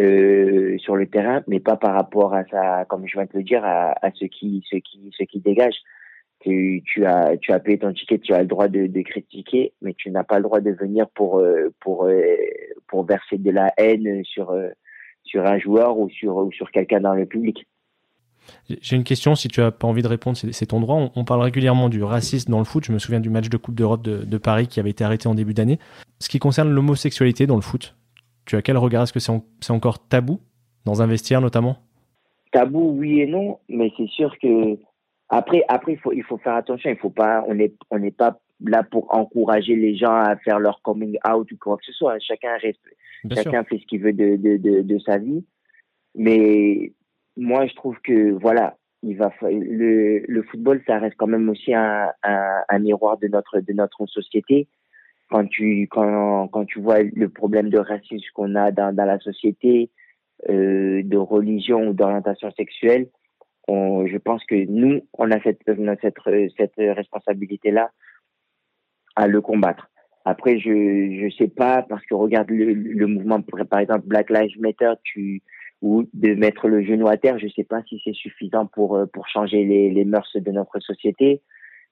euh, 0.00 0.76
sur 0.78 0.96
le 0.96 1.06
terrain, 1.06 1.44
mais 1.46 1.60
pas 1.60 1.76
par 1.76 1.94
rapport 1.94 2.34
à 2.34 2.44
ça, 2.46 2.84
comme 2.88 3.06
je 3.06 3.14
viens 3.14 3.24
de 3.24 3.30
te 3.30 3.36
le 3.36 3.44
dire, 3.44 3.64
à, 3.64 3.92
à 4.04 4.10
ce 4.12 4.24
qui, 4.24 4.64
ce 4.68 4.76
qui, 4.76 5.10
ce 5.16 5.22
qui 5.24 5.40
dégage. 5.40 5.76
Tu, 6.40 6.82
tu 6.84 7.04
as, 7.04 7.36
tu 7.36 7.52
as 7.52 7.60
payé 7.60 7.78
ton 7.78 7.92
ticket, 7.92 8.18
tu 8.18 8.34
as 8.34 8.40
le 8.40 8.48
droit 8.48 8.66
de, 8.66 8.88
de 8.88 9.02
critiquer, 9.02 9.74
mais 9.80 9.94
tu 9.94 10.10
n'as 10.10 10.24
pas 10.24 10.38
le 10.38 10.42
droit 10.42 10.60
de 10.60 10.72
venir 10.72 11.08
pour, 11.10 11.38
euh, 11.38 11.72
pour, 11.78 12.06
euh, 12.06 12.36
pour 12.88 13.04
verser 13.04 13.38
de 13.38 13.50
la 13.52 13.72
haine 13.76 14.24
sur, 14.24 14.52
sur 15.22 15.46
un 15.46 15.58
joueur 15.60 15.98
ou 15.98 16.08
sur, 16.10 16.36
ou 16.36 16.50
sur 16.50 16.72
quelqu'un 16.72 17.00
dans 17.00 17.14
le 17.14 17.26
public. 17.26 17.64
J'ai 18.80 18.96
une 18.96 19.04
question, 19.04 19.34
si 19.34 19.48
tu 19.48 19.60
n'as 19.60 19.70
pas 19.70 19.86
envie 19.86 20.02
de 20.02 20.08
répondre, 20.08 20.36
c'est 20.36 20.66
ton 20.66 20.80
droit. 20.80 21.10
On, 21.14 21.24
parle 21.24 21.42
régulièrement 21.42 21.88
du 21.88 22.02
racisme 22.02 22.50
dans 22.50 22.58
le 22.58 22.64
foot. 22.64 22.84
Je 22.84 22.92
me 22.92 22.98
souviens 22.98 23.20
du 23.20 23.30
match 23.30 23.48
de 23.48 23.56
Coupe 23.56 23.74
d'Europe 23.74 24.02
de, 24.02 24.24
de, 24.24 24.38
Paris 24.38 24.66
qui 24.66 24.80
avait 24.80 24.90
été 24.90 25.04
arrêté 25.04 25.28
en 25.28 25.34
début 25.34 25.54
d'année. 25.54 25.78
Ce 26.18 26.28
qui 26.28 26.38
concerne 26.38 26.70
l'homosexualité 26.70 27.46
dans 27.46 27.56
le 27.56 27.62
foot, 27.62 27.96
tu 28.46 28.56
as 28.56 28.62
quel 28.62 28.76
regard? 28.76 29.02
Est-ce 29.02 29.12
que 29.12 29.20
c'est 29.20 29.70
encore 29.70 30.06
tabou 30.08 30.40
dans 30.84 31.02
un 31.02 31.06
vestiaire 31.06 31.40
notamment? 31.40 31.76
Tabou, 32.52 32.96
oui 32.98 33.20
et 33.20 33.26
non, 33.26 33.58
mais 33.68 33.90
c'est 33.96 34.08
sûr 34.08 34.36
que 34.38 34.78
après, 35.28 35.64
après 35.68 35.92
il 35.92 35.98
faut 35.98 36.12
il 36.12 36.22
faut 36.22 36.36
faire 36.38 36.54
attention. 36.54 36.90
Il 36.90 36.96
faut 36.96 37.10
pas, 37.10 37.44
on 37.48 37.54
n'est 37.54 37.72
on 37.90 38.10
pas 38.10 38.38
là 38.66 38.82
pour 38.82 39.12
encourager 39.14 39.74
les 39.76 39.96
gens 39.96 40.14
à 40.14 40.36
faire 40.36 40.58
leur 40.58 40.82
coming 40.82 41.16
out 41.28 41.50
ou 41.50 41.56
quoi 41.56 41.76
que 41.76 41.84
ce 41.84 41.92
soit. 41.92 42.18
Chacun 42.18 42.56
reste, 42.60 42.80
chacun 43.34 43.64
fait 43.64 43.78
ce 43.78 43.86
qu'il 43.86 44.02
veut 44.02 44.12
de, 44.12 44.36
de, 44.36 44.56
de, 44.56 44.82
de, 44.82 44.98
sa 44.98 45.18
vie. 45.18 45.44
Mais 46.14 46.92
moi, 47.36 47.66
je 47.66 47.74
trouve 47.74 47.98
que 48.02 48.32
voilà, 48.32 48.76
il 49.02 49.16
va 49.16 49.32
le, 49.42 50.24
le 50.26 50.42
football, 50.44 50.82
ça 50.86 50.98
reste 50.98 51.16
quand 51.16 51.26
même 51.26 51.48
aussi 51.48 51.74
un, 51.74 52.10
un, 52.22 52.62
un 52.68 52.78
miroir 52.78 53.18
de 53.18 53.28
notre 53.28 53.60
de 53.60 53.72
notre 53.72 54.06
société 54.06 54.68
quand 55.32 55.48
tu 55.48 55.88
quand 55.90 56.48
quand 56.48 56.64
tu 56.66 56.78
vois 56.78 57.02
le 57.02 57.28
problème 57.28 57.70
de 57.70 57.78
racisme 57.78 58.26
qu'on 58.34 58.54
a 58.54 58.70
dans 58.70 58.94
dans 58.94 59.06
la 59.06 59.18
société, 59.18 59.90
euh, 60.50 61.02
de 61.02 61.16
religion 61.16 61.88
ou 61.88 61.92
d'orientation 61.94 62.50
sexuelle, 62.52 63.08
on, 63.66 64.06
je 64.06 64.18
pense 64.18 64.44
que 64.44 64.66
nous 64.66 65.00
on 65.14 65.30
a 65.30 65.40
cette 65.42 65.62
cette 66.02 66.18
cette 66.58 66.76
responsabilité 66.76 67.70
là 67.70 67.90
à 69.16 69.26
le 69.26 69.40
combattre. 69.40 69.88
Après, 70.24 70.58
je 70.58 70.70
je 71.20 71.34
sais 71.36 71.48
pas 71.48 71.82
parce 71.82 72.04
que 72.04 72.14
regarde 72.14 72.50
le, 72.50 72.74
le 72.74 73.06
mouvement 73.06 73.40
par 73.70 73.80
exemple 73.80 74.06
Black 74.06 74.28
Lives 74.30 74.60
Matter, 74.60 74.92
tu 75.02 75.42
ou 75.82 76.04
de 76.14 76.34
mettre 76.34 76.68
le 76.68 76.82
genou 76.82 77.08
à 77.08 77.16
terre, 77.18 77.38
je 77.38 77.48
sais 77.48 77.64
pas 77.64 77.82
si 77.88 78.00
c'est 78.04 78.14
suffisant 78.14 78.66
pour 78.66 78.98
pour 79.12 79.28
changer 79.28 79.64
les 79.64 79.90
les 79.90 80.04
mœurs 80.04 80.34
de 80.34 80.50
notre 80.50 80.80
société. 80.80 81.42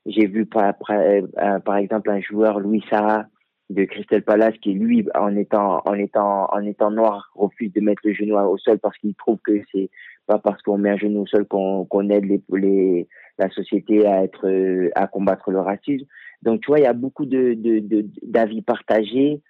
J'ai 0.06 0.26
vu 0.26 0.46
par, 0.46 0.74
par, 0.78 1.60
par, 1.62 1.76
exemple 1.76 2.08
un 2.10 2.20
joueur, 2.20 2.58
Louis 2.58 2.82
Sarah, 2.88 3.26
de 3.68 3.84
Crystal 3.84 4.22
Palace, 4.22 4.56
qui 4.62 4.72
lui, 4.72 5.06
en 5.14 5.36
étant, 5.36 5.82
en 5.84 5.94
étant, 5.94 6.48
en 6.52 6.64
étant 6.64 6.90
noir, 6.90 7.30
refuse 7.34 7.72
de 7.72 7.80
mettre 7.80 8.02
le 8.04 8.14
genou 8.14 8.36
au 8.36 8.56
sol 8.56 8.78
parce 8.78 8.96
qu'il 8.98 9.14
trouve 9.14 9.38
que 9.44 9.60
c'est 9.72 9.90
pas 10.26 10.38
parce 10.38 10.62
qu'on 10.62 10.78
met 10.78 10.90
un 10.90 10.96
genou 10.96 11.22
au 11.22 11.26
sol 11.26 11.46
qu'on 11.46 11.84
qu'on 11.84 12.08
aide 12.08 12.24
les, 12.24 12.42
les, 12.50 13.08
la 13.38 13.50
société 13.50 14.06
à 14.06 14.24
être, 14.24 14.90
à 14.94 15.06
combattre 15.06 15.50
le 15.50 15.60
racisme. 15.60 16.06
Donc, 16.42 16.62
tu 16.62 16.68
vois, 16.68 16.78
il 16.78 16.84
y 16.84 16.86
a 16.86 16.92
beaucoup 16.92 17.26
de, 17.26 17.54
de, 17.54 18.06
d'avis 18.22 18.62
partagés 18.62 19.42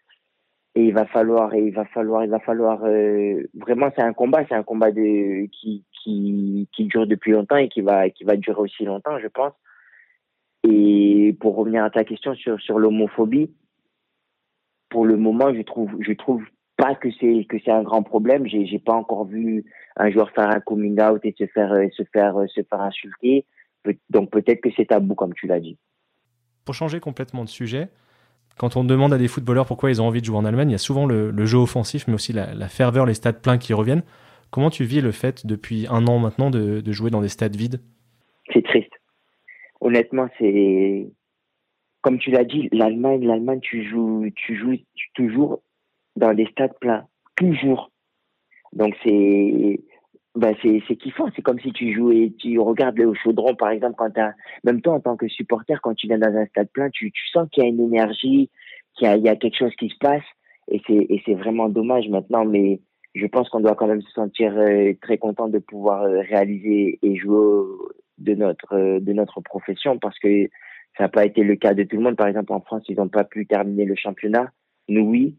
et 0.75 0.85
il 0.85 0.95
va 0.95 1.05
falloir, 1.07 1.55
il 1.55 1.73
va 1.73 1.85
falloir, 1.87 2.25
il 2.25 2.31
va 2.31 2.39
falloir, 2.39 2.85
euh, 2.85 3.43
vraiment, 3.55 3.91
c'est 3.97 4.03
un 4.03 4.13
combat, 4.13 4.45
c'est 4.49 4.55
un 4.55 4.63
combat 4.63 4.93
de, 4.93 5.47
qui, 5.47 5.85
qui, 6.03 6.69
qui 6.73 6.85
dure 6.85 7.07
depuis 7.07 7.33
longtemps 7.33 7.57
et 7.57 7.69
qui 7.69 7.81
va, 7.81 8.09
qui 8.11 8.25
va 8.25 8.37
durer 8.37 8.61
aussi 8.61 8.85
longtemps, 8.85 9.19
je 9.19 9.27
pense. 9.27 9.53
Et 10.63 11.37
pour 11.41 11.57
revenir 11.57 11.83
à 11.85 11.91
ta 11.91 12.05
question 12.05 12.35
sur, 12.35 12.61
sur 12.61 12.79
l'homophobie, 12.79 13.51
pour 14.91 15.07
le 15.07 15.17
moment, 15.17 15.53
je 15.55 15.63
trouve, 15.63 15.91
je 16.01 16.13
trouve 16.13 16.45
pas 16.77 16.95
que 16.95 17.09
c'est 17.21 17.45
que 17.49 17.57
c'est 17.65 17.71
un 17.71 17.83
grand 17.83 18.03
problème. 18.03 18.47
J'ai 18.47 18.67
j'ai 18.67 18.79
pas 18.79 18.95
encore 18.95 19.27
vu 19.27 19.65
un 19.97 20.11
joueur 20.11 20.31
faire 20.31 20.49
un 20.49 20.61
coming 20.61 21.01
out 21.01 21.21
et 21.25 21.35
se 21.39 21.47
faire 21.47 21.73
euh, 21.73 21.87
se 21.97 22.03
faire 22.13 22.37
euh, 22.39 22.47
se 22.49 22.63
faire 22.63 22.81
insulter. 22.81 23.47
Donc 24.09 24.31
peut-être 24.31 24.61
que 24.61 24.71
c'est 24.77 24.87
tabou 24.87 25.15
comme 25.15 25.35
tu 25.35 25.47
l'as 25.47 25.61
dit. 25.61 25.79
Pour 26.65 26.75
changer 26.75 27.01
complètement 27.01 27.45
de 27.45 27.49
sujet, 27.49 27.89
quand 28.61 28.77
on 28.77 28.85
demande 28.85 29.15
à 29.15 29.19
des 29.19 29.27
footballeurs 29.27 29.65
pourquoi 29.65 29.89
ils 29.91 30.03
ont 30.03 30.07
envie 30.07 30.21
de 30.21 30.27
jouer 30.27 30.37
en 30.37 30.45
Allemagne, 30.45 30.69
il 30.69 30.73
y 30.73 30.75
a 30.75 30.79
souvent 30.79 31.07
le, 31.07 31.47
jeu 31.47 31.57
offensif, 31.57 32.07
mais 32.07 32.13
aussi 32.13 32.35
la, 32.35 32.53
la, 32.53 32.69
ferveur, 32.69 33.07
les 33.07 33.15
stades 33.15 33.41
pleins 33.41 33.57
qui 33.57 33.73
reviennent. 33.73 34.03
Comment 34.51 34.69
tu 34.69 34.85
vis 34.85 35.01
le 35.01 35.13
fait 35.13 35.47
depuis 35.47 35.87
un 35.89 36.07
an 36.07 36.19
maintenant 36.19 36.51
de, 36.51 36.83
de 36.83 36.93
jouer 36.93 37.11
dans 37.11 37.23
des 37.23 37.31
stades 37.31 37.57
vides? 37.57 37.81
C'est 38.53 38.63
triste 38.63 38.93
honnêtement, 39.81 40.29
c'est 40.39 41.07
comme 42.03 42.19
tu 42.19 42.31
l'as 42.31 42.45
dit, 42.45 42.69
l'Allemagne, 42.73 43.27
l'Allemagne, 43.27 43.61
tu 43.61 43.85
joues, 43.89 44.31
tu 44.35 44.57
joues 44.57 44.77
toujours 45.15 45.63
dans 46.17 46.33
des 46.33 46.47
stades 46.47 46.79
pleins, 46.81 47.07
toujours. 47.37 47.91
Donc 48.73 48.95
c'est, 49.03 49.81
ben 50.37 50.55
c'est, 50.63 50.83
c'est 50.87 50.97
kiffant. 50.97 51.29
C'est 51.35 51.43
comme 51.43 51.59
si 51.61 51.73
tu 51.73 51.93
jouais, 51.93 52.33
tu 52.39 52.59
regardes 52.59 52.99
le 52.99 53.13
chaudron, 53.15 53.55
par 53.55 53.71
exemple, 53.71 53.95
quand 53.99 54.11
t'as, 54.11 54.33
même 54.65 54.81
toi 54.81 54.95
en 54.95 55.01
tant 55.01 55.17
que 55.17 55.29
supporter, 55.29 55.81
quand 55.83 55.95
tu 55.95 56.07
viens 56.07 56.19
dans 56.19 56.35
un 56.35 56.47
stade 56.47 56.71
plein, 56.71 56.89
tu, 56.91 57.11
tu 57.11 57.29
sens 57.29 57.49
qu'il 57.51 57.65
y 57.65 57.67
a 57.67 57.69
une 57.69 57.81
énergie, 57.81 58.51
qu'il 58.95 59.09
y 59.09 59.11
a, 59.11 59.17
il 59.17 59.25
y 59.25 59.29
a 59.29 59.37
quelque 59.37 59.57
chose 59.57 59.75
qui 59.77 59.89
se 59.89 59.99
passe, 59.99 60.23
et 60.69 60.81
c'est, 60.87 61.07
et 61.09 61.23
c'est 61.27 61.35
vraiment 61.35 61.69
dommage 61.69 62.09
maintenant, 62.09 62.45
mais 62.45 62.81
je 63.15 63.27
pense 63.27 63.49
qu'on 63.49 63.61
doit 63.61 63.75
quand 63.75 63.89
même 63.89 64.03
se 64.03 64.13
sentir 64.13 64.57
euh, 64.57 64.93
très 65.03 65.19
content 65.19 65.49
de 65.49 65.59
pouvoir 65.59 66.03
euh, 66.03 66.21
réaliser 66.21 66.99
et 67.03 67.17
jouer 67.17 67.65
de 68.19 68.35
notre 68.35 68.75
euh, 68.75 69.01
de 69.01 69.13
notre 69.13 69.41
profession 69.41 69.99
parce 69.99 70.19
que 70.19 70.49
ça 70.97 71.05
n'a 71.05 71.09
pas 71.09 71.25
été 71.25 71.43
le 71.43 71.57
cas 71.57 71.75
de 71.75 71.83
tout 71.83 71.97
le 71.97 72.03
monde. 72.03 72.17
Par 72.17 72.29
exemple, 72.29 72.53
en 72.53 72.61
France, 72.61 72.85
ils 72.89 72.97
n'ont 72.97 73.09
pas 73.09 73.25
pu 73.25 73.47
terminer 73.47 73.85
le 73.85 73.97
championnat. 73.97 74.51
Nous, 74.89 75.03
oui. 75.03 75.37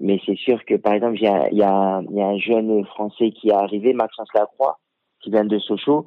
Mais 0.00 0.20
c'est 0.26 0.36
sûr 0.36 0.64
que, 0.64 0.74
par 0.74 0.94
exemple, 0.94 1.16
il 1.16 1.24
y 1.24 1.26
a, 1.26 1.48
y, 1.50 1.56
y 1.56 1.62
a 1.62 2.26
un 2.26 2.38
jeune 2.38 2.84
Français 2.86 3.30
qui 3.30 3.48
est 3.48 3.54
arrivé, 3.54 3.92
Maxence 3.92 4.28
Lacroix, 4.34 4.78
qui 5.20 5.30
vient 5.30 5.44
de 5.44 5.58
Sochaux. 5.58 6.06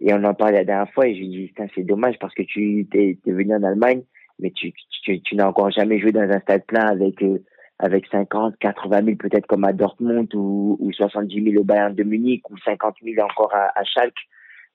Et 0.00 0.12
on 0.14 0.24
en 0.24 0.34
parlait 0.34 0.58
la 0.58 0.64
dernière 0.64 0.92
fois 0.92 1.06
et 1.08 1.14
je 1.14 1.20
lui 1.20 1.28
dis, 1.28 1.52
c'est 1.74 1.82
dommage 1.82 2.18
parce 2.20 2.34
que 2.34 2.42
tu 2.42 2.86
es, 2.92 3.18
venu 3.26 3.54
en 3.54 3.62
Allemagne, 3.62 4.02
mais 4.38 4.50
tu, 4.52 4.72
tu, 5.02 5.20
tu 5.22 5.34
n'as 5.34 5.48
encore 5.48 5.70
jamais 5.70 5.98
joué 5.98 6.12
dans 6.12 6.20
un 6.20 6.38
stade 6.40 6.64
plein 6.66 6.86
avec, 6.86 7.20
euh, 7.22 7.38
avec 7.80 8.06
50, 8.06 8.56
80 8.58 9.04
000 9.04 9.16
peut-être 9.16 9.46
comme 9.46 9.64
à 9.64 9.72
Dortmund 9.72 10.32
ou, 10.34 10.76
ou 10.78 10.92
70 10.92 11.50
000 11.50 11.60
au 11.60 11.64
Bayern 11.64 11.94
de 11.94 12.04
Munich 12.04 12.48
ou 12.48 12.56
50 12.58 12.94
000 13.02 13.24
encore 13.24 13.52
à, 13.52 13.72
à 13.74 13.84
Schalke. 13.84 14.14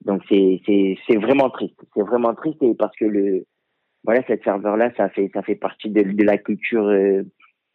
Donc 0.04 0.22
c'est, 0.28 0.62
c'est, 0.66 0.98
c'est 1.08 1.18
vraiment 1.18 1.50
triste. 1.50 1.80
C'est 1.96 2.04
vraiment 2.04 2.34
triste 2.34 2.62
et 2.62 2.74
parce 2.74 2.96
que 2.98 3.06
le, 3.06 3.46
voilà, 4.04 4.22
cette 4.28 4.44
serveur-là, 4.44 4.92
ça 4.98 5.08
fait, 5.10 5.32
ça 5.34 5.42
fait 5.42 5.56
partie 5.56 5.90
de, 5.90 6.02
de 6.02 6.24
la 6.24 6.38
culture, 6.38 6.86
euh, 6.86 7.24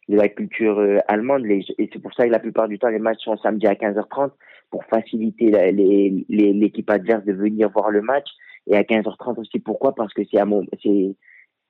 de 0.09 0.17
la 0.17 0.27
culture 0.27 0.79
euh, 0.79 0.97
allemande. 1.07 1.45
Les, 1.45 1.63
et 1.77 1.89
c'est 1.93 2.01
pour 2.01 2.13
ça 2.13 2.25
que 2.25 2.31
la 2.31 2.39
plupart 2.39 2.67
du 2.67 2.79
temps, 2.79 2.89
les 2.89 2.99
matchs 2.99 3.23
sont 3.23 3.37
samedi 3.37 3.67
à 3.67 3.75
15h30 3.75 4.31
pour 4.71 4.83
faciliter 4.85 5.51
l'équipe 5.71 6.25
les, 6.27 6.53
l'équipe 6.53 6.89
adverse 6.89 7.23
de 7.25 7.33
venir 7.33 7.69
voir 7.69 7.91
le 7.91 8.01
match. 8.01 8.27
Et 8.67 8.75
à 8.75 8.81
15h30 8.81 9.39
aussi, 9.39 9.59
pourquoi? 9.59 9.95
Parce 9.95 10.13
que 10.13 10.23
c'est 10.29 10.39
c'est 10.83 11.15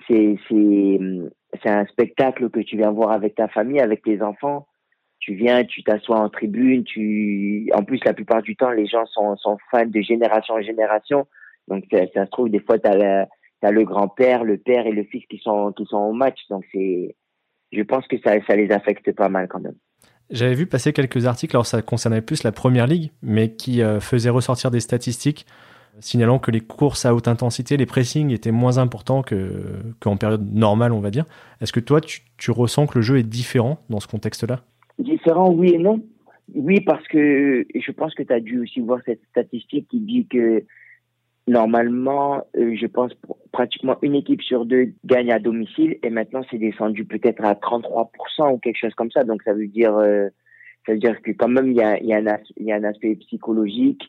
c'est 0.08 0.38
c'est 0.50 1.00
c'est 1.62 1.70
un 1.70 1.86
spectacle 1.86 2.50
que 2.50 2.62
tu 2.62 2.78
viens 2.78 2.92
voir 2.92 3.12
avec 3.12 3.36
ta 3.36 3.48
famille, 3.50 3.82
avec 3.82 4.04
tes 4.04 4.22
enfants. 4.22 4.68
Tu 5.20 5.34
viens, 5.34 5.66
tu 5.66 5.84
t'assois 5.84 6.20
en 6.20 6.30
tribune, 6.30 6.86
tu 6.86 7.70
en 7.74 7.84
plus 7.84 8.00
la 8.06 8.14
plupart 8.14 8.42
du 8.42 8.56
temps 8.56 8.72
les 8.72 8.88
gens 8.88 9.06
sont 9.06 9.36
sont 9.36 9.58
fans 9.70 9.86
de 9.86 10.02
génération 10.02 10.56
en 10.56 10.62
génération. 10.62 11.28
Donc 11.68 11.84
ça, 11.92 12.00
ça 12.14 12.26
se 12.26 12.32
trouve 12.32 12.50
des 12.50 12.62
fois 12.62 12.80
tu 12.80 12.90
as 12.90 13.72
le 13.72 13.84
grand-père, 13.84 14.46
le 14.46 14.58
père 14.58 14.88
et 14.88 14.94
le 14.94 15.04
fils 15.04 15.26
qui 15.30 15.40
sont 15.40 15.74
qui 15.74 15.86
sont 15.86 15.98
au 15.98 16.14
match. 16.14 16.40
Donc 16.50 16.64
c'est 16.72 17.16
je 17.72 17.82
pense 17.82 18.08
que 18.08 18.18
ça 18.24 18.34
ça 18.48 18.56
les 18.56 18.72
affecte 18.72 19.12
pas 19.14 19.30
mal 19.30 19.48
quand 19.48 19.60
même. 19.60 19.76
J'avais 20.30 20.54
vu 20.54 20.68
passer 20.68 20.94
quelques 20.94 21.26
articles, 21.26 21.56
alors 21.56 21.66
ça 21.66 21.82
concernait 21.82 22.22
plus 22.22 22.44
la 22.44 22.52
première 22.52 22.86
ligue, 22.86 23.10
mais 23.24 23.52
qui 23.52 23.82
euh, 23.82 24.00
faisaient 24.00 24.30
ressortir 24.30 24.70
des 24.70 24.80
statistiques 24.80 25.46
signalant 26.00 26.40
que 26.40 26.52
les 26.52 26.62
courses 26.62 27.06
à 27.06 27.14
haute 27.14 27.28
intensité, 27.28 27.78
les 27.78 27.86
pressings 27.86 28.32
étaient 28.32 28.52
moins 28.52 28.78
importants 28.78 29.24
qu'en 30.00 30.18
période 30.18 30.54
normale, 30.54 30.94
on 30.94 31.00
va 31.00 31.12
dire. 31.12 31.26
Est-ce 31.62 31.74
que 31.74 31.80
toi, 31.80 32.02
tu, 32.02 32.22
tu, 32.38 32.52
ressens 32.52 32.88
que 32.88 32.98
le 32.98 33.02
jeu 33.02 33.18
est 33.18 33.24
différent 33.24 33.80
dans 33.90 34.00
ce 34.00 34.08
contexte-là? 34.08 34.62
Différent, 34.98 35.52
oui 35.52 35.74
et 35.74 35.78
non. 35.78 36.02
Oui, 36.56 36.82
parce 36.82 37.06
que 37.08 37.66
je 37.76 37.92
pense 37.92 38.16
que 38.16 38.24
tu 38.24 38.34
as 38.34 38.40
dû 38.40 38.60
aussi 38.60 38.80
voir 38.80 39.00
cette 39.06 39.22
statistique 39.30 39.88
qui 39.90 40.00
dit 40.00 40.26
que 40.28 40.64
normalement, 41.50 42.44
euh, 42.56 42.76
je 42.80 42.86
pense 42.86 43.12
pratiquement 43.52 43.98
une 44.04 44.16
équipe 44.16 44.42
sur 44.44 44.66
deux 44.66 44.94
gagne 45.04 45.32
à 45.32 45.40
domicile 45.40 45.98
et 46.04 46.10
maintenant 46.12 46.44
c'est 46.50 46.60
descendu 46.60 47.06
peut-être 47.06 47.44
à 47.44 47.56
33% 47.56 48.54
ou 48.54 48.58
quelque 48.60 48.78
chose 48.78 48.94
comme 48.94 49.12
ça. 49.12 49.24
Donc 49.24 49.42
ça 49.44 49.54
veut 49.54 49.68
dire, 49.68 49.96
euh, 49.96 50.30
ça 50.86 50.94
veut 50.94 51.00
dire 51.00 51.20
que 51.22 51.32
quand 51.32 51.48
même 51.48 51.72
il 51.72 51.78
y 51.78 51.82
a, 51.82 52.02
y, 52.02 52.14
a 52.14 52.40
y 52.58 52.72
a 52.72 52.76
un 52.76 52.84
aspect 52.84 53.16
psychologique, 53.16 54.04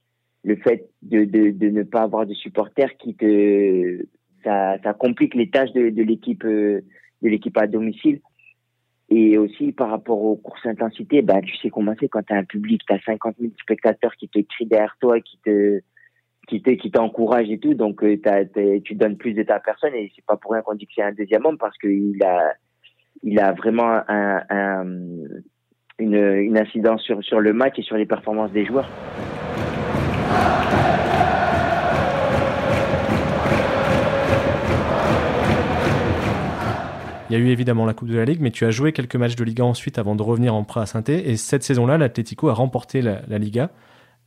le 0.45 0.57
fait 0.57 0.91
de, 1.03 1.25
de, 1.25 1.51
de, 1.51 1.69
ne 1.71 1.83
pas 1.83 2.03
avoir 2.03 2.27
de 2.27 2.35
supporters 2.35 2.97
qui 2.99 3.15
te, 3.15 4.05
ça, 4.45 4.77
ça 4.83 4.93
complique 4.93 5.35
les 5.35 5.49
tâches 5.49 5.73
de, 5.73 5.89
de 5.89 6.03
l'équipe, 6.03 6.45
euh, 6.45 6.83
de 7.23 7.29
l'équipe 7.29 7.57
à 7.57 7.67
domicile. 7.67 8.21
Et 9.09 9.39
aussi 9.39 9.73
par 9.73 9.91
rapport 9.91 10.23
aux 10.23 10.37
courses 10.37 10.67
intensité, 10.67 11.23
bah 11.23 11.41
tu 11.43 11.57
sais 11.57 11.71
comment 11.71 11.95
c'est 11.99 12.09
quand 12.09 12.23
tu 12.23 12.33
as 12.33 12.37
un 12.37 12.45
public, 12.45 12.83
tu 12.87 12.95
as 12.95 13.01
50 13.01 13.37
000 13.41 13.53
spectateurs 13.61 14.15
qui 14.17 14.29
te 14.29 14.39
crient 14.41 14.67
derrière 14.67 14.97
toi, 15.01 15.21
qui 15.21 15.39
te 15.45 15.81
qui 16.51 16.91
t'encourage 16.91 17.49
et 17.49 17.59
tout 17.59 17.75
donc 17.75 18.03
euh, 18.03 18.17
tu 18.85 18.95
donnes 18.95 19.17
plus 19.17 19.35
de 19.35 19.43
ta 19.43 19.61
personne 19.61 19.95
et 19.95 20.11
c'est 20.15 20.25
pas 20.25 20.37
pour 20.37 20.53
rien 20.53 20.63
qu'on 20.63 20.75
dit 20.75 20.87
que 20.87 20.93
c'est 20.97 21.03
un 21.03 21.13
deuxième 21.13 21.47
homme 21.47 21.59
parce 21.59 21.77
qu'il 21.79 22.23
a 22.23 23.53
vraiment 23.53 24.01
un, 24.09 24.43
un, 24.51 24.85
une, 26.01 26.59
incidence 26.59 27.03
sur 27.21 27.41
le 27.41 27.53
match 27.53 27.79
et 27.79 27.83
sur 27.83 27.97
les 27.97 28.07
performances 28.07 28.53
des 28.53 28.67
joueurs. 28.67 28.89
Il 37.29 37.35
y 37.35 37.37
a 37.37 37.39
eu 37.39 37.49
évidemment 37.51 37.87
la 37.87 37.95
Coupe 37.95 38.09
de 38.09 38.17
la 38.17 38.25
Ligue, 38.25 38.41
mais 38.41 38.51
tu 38.51 38.65
as 38.65 38.73
joué 38.73 38.93
quelques 38.93 39.15
matchs 39.15 39.37
de 39.37 39.45
Liga 39.45 39.65
ensuite 39.65 39.99
avant 39.99 40.17
de 40.17 40.23
revenir 40.23 40.53
en 40.53 40.65
prêt 40.65 40.81
à 40.81 40.87
saint 40.87 41.05
Et 41.07 41.37
cette 41.37 41.63
saison-là, 41.63 41.97
l'Atlético 41.97 42.49
a 42.49 42.55
remporté 42.55 43.03
la 43.03 43.39
Liga. 43.39 43.71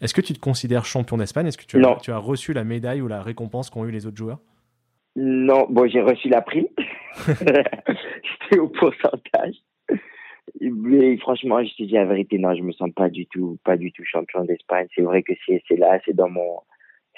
Est-ce 0.02 0.14
que 0.14 0.22
tu 0.22 0.34
te 0.34 0.40
considères 0.40 0.86
champion 0.86 1.18
d'Espagne? 1.18 1.48
Est-ce 1.48 1.58
que 1.58 1.66
tu 1.66 1.84
as, 1.84 1.96
tu 2.02 2.12
as, 2.12 2.18
reçu 2.18 2.54
la 2.54 2.64
médaille 2.64 3.02
ou 3.02 3.08
la 3.08 3.22
récompense 3.22 3.70
qu'ont 3.70 3.86
eu 3.86 3.92
les 3.92 4.06
autres 4.06 4.18
joueurs? 4.18 4.40
Non, 5.16 5.68
bon, 5.70 5.88
j'ai 5.88 6.02
reçu 6.02 6.28
la 6.30 6.42
prime. 6.42 6.68
J'étais 7.28 8.60
au 8.60 8.68
pourcentage. 8.68 9.56
Mais 10.60 11.18
franchement, 11.18 11.64
je 11.64 11.74
te 11.76 11.84
dis 11.84 11.94
la 11.94 12.06
vérité, 12.06 12.38
non, 12.38 12.56
je 12.56 12.64
me 12.64 12.72
sens 12.74 12.90
pas 12.96 13.10
du 13.10 13.26
tout, 13.28 13.58
pas 13.64 13.78
du 13.78 13.92
tout 13.92 14.04
champion 14.06 14.44
d'Espagne. 14.44 14.88
C'est 14.96 15.02
vrai 15.02 15.24
que 15.24 15.34
c'est 15.46 15.78
là, 15.78 16.00
c'est 16.06 16.16
dans 16.16 16.30
mon, 16.30 16.60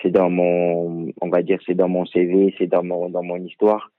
c'est 0.02 0.12
dans 0.12 0.30
mon, 0.30 1.12
on 1.22 1.30
va 1.30 1.42
dire, 1.42 1.60
c'est 1.66 1.74
dans 1.74 1.90
mon 1.90 2.06
CV, 2.06 2.54
c'est 2.58 2.68
dans 2.68 2.84
mon, 2.84 3.10
dans 3.10 3.24
mon 3.24 3.38
histoire. 3.38 3.92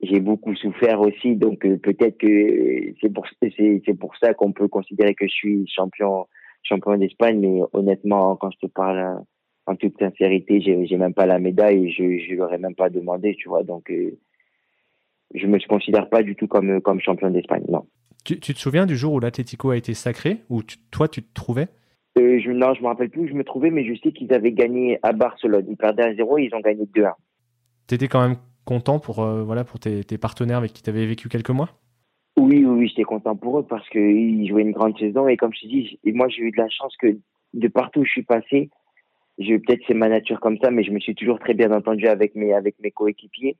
J'ai 0.00 0.20
beaucoup 0.20 0.54
souffert 0.54 1.00
aussi, 1.00 1.34
donc 1.34 1.64
euh, 1.66 1.76
peut-être 1.76 2.18
que 2.18 2.94
c'est 3.00 3.12
pour, 3.12 3.26
c'est 3.40 3.98
pour 3.98 4.16
ça 4.16 4.32
qu'on 4.32 4.52
peut 4.52 4.68
considérer 4.68 5.14
que 5.14 5.26
je 5.26 5.32
suis 5.32 5.66
champion 5.66 6.26
champion 6.68 6.96
d'Espagne, 6.96 7.40
mais 7.40 7.60
honnêtement, 7.72 8.36
quand 8.36 8.50
je 8.50 8.66
te 8.66 8.72
parle 8.72 9.22
en 9.66 9.76
toute 9.76 9.98
sincérité, 9.98 10.60
j'ai, 10.60 10.96
même 10.96 11.14
pas 11.14 11.26
la 11.26 11.38
médaille 11.38 11.86
et 11.86 11.90
je, 11.90 12.24
je 12.24 12.34
l'aurais 12.34 12.58
même 12.58 12.74
pas 12.74 12.90
demandé, 12.90 13.34
tu 13.38 13.48
vois. 13.48 13.62
Donc, 13.62 13.90
euh, 13.90 14.18
je 15.34 15.46
me 15.46 15.58
considère 15.66 16.08
pas 16.08 16.22
du 16.22 16.36
tout 16.36 16.46
comme, 16.46 16.80
comme 16.80 17.00
champion 17.00 17.30
d'Espagne, 17.30 17.64
non. 17.68 17.86
Tu, 18.24 18.40
tu 18.40 18.54
te 18.54 18.58
souviens 18.58 18.86
du 18.86 18.96
jour 18.96 19.12
où 19.14 19.20
l'Atlético 19.20 19.70
a 19.70 19.76
été 19.76 19.94
sacré, 19.94 20.38
où 20.48 20.62
toi, 20.90 21.08
tu 21.08 21.22
te 21.22 21.32
trouvais? 21.34 21.68
Euh, 22.18 22.40
je, 22.40 22.50
Non, 22.50 22.74
je 22.74 22.82
me 22.82 22.86
rappelle 22.86 23.10
plus 23.10 23.22
où 23.22 23.28
je 23.28 23.34
me 23.34 23.44
trouvais, 23.44 23.70
mais 23.70 23.84
je 23.84 23.98
sais 24.00 24.12
qu'ils 24.12 24.32
avaient 24.32 24.52
gagné 24.52 24.98
à 25.02 25.12
Barcelone. 25.12 25.66
Ils 25.68 25.76
perdaient 25.76 26.04
à 26.04 26.14
0 26.14 26.38
et 26.38 26.44
ils 26.44 26.54
ont 26.54 26.60
gagné 26.60 26.84
2-1. 26.84 27.12
Tu 27.86 27.94
étais 27.94 28.08
quand 28.08 28.26
même 28.26 28.36
content 28.64 28.98
pour, 28.98 29.20
euh, 29.20 29.42
voilà, 29.42 29.64
pour 29.64 29.78
tes, 29.80 30.04
tes 30.04 30.18
partenaires 30.18 30.58
avec 30.58 30.72
qui 30.72 30.82
tu 30.82 30.90
avais 30.90 31.06
vécu 31.06 31.28
quelques 31.28 31.50
mois? 31.50 31.70
Oui, 32.48 32.64
oui, 32.64 32.88
j'étais 32.88 33.04
content 33.04 33.36
pour 33.36 33.58
eux 33.58 33.66
parce 33.66 33.88
qu'ils 33.90 34.48
jouaient 34.48 34.62
une 34.62 34.72
grande 34.72 34.98
saison 34.98 35.28
et 35.28 35.36
comme 35.36 35.52
je 35.54 35.60
te 35.60 35.66
dis, 35.66 35.98
moi 36.04 36.28
j'ai 36.28 36.42
eu 36.42 36.50
de 36.50 36.56
la 36.56 36.68
chance 36.68 36.96
que 36.96 37.18
de 37.54 37.68
partout 37.68 38.00
où 38.00 38.04
je 38.04 38.10
suis 38.10 38.22
passé, 38.22 38.70
peut-être 39.38 39.82
c'est 39.86 39.94
ma 39.94 40.08
nature 40.08 40.40
comme 40.40 40.58
ça, 40.58 40.70
mais 40.70 40.82
je 40.82 40.90
me 40.90 41.00
suis 41.00 41.14
toujours 41.14 41.38
très 41.38 41.54
bien 41.54 41.70
entendu 41.72 42.06
avec 42.06 42.34
mes 42.34 42.52
avec 42.52 42.76
mes 42.80 42.90
coéquipiers 42.90 43.56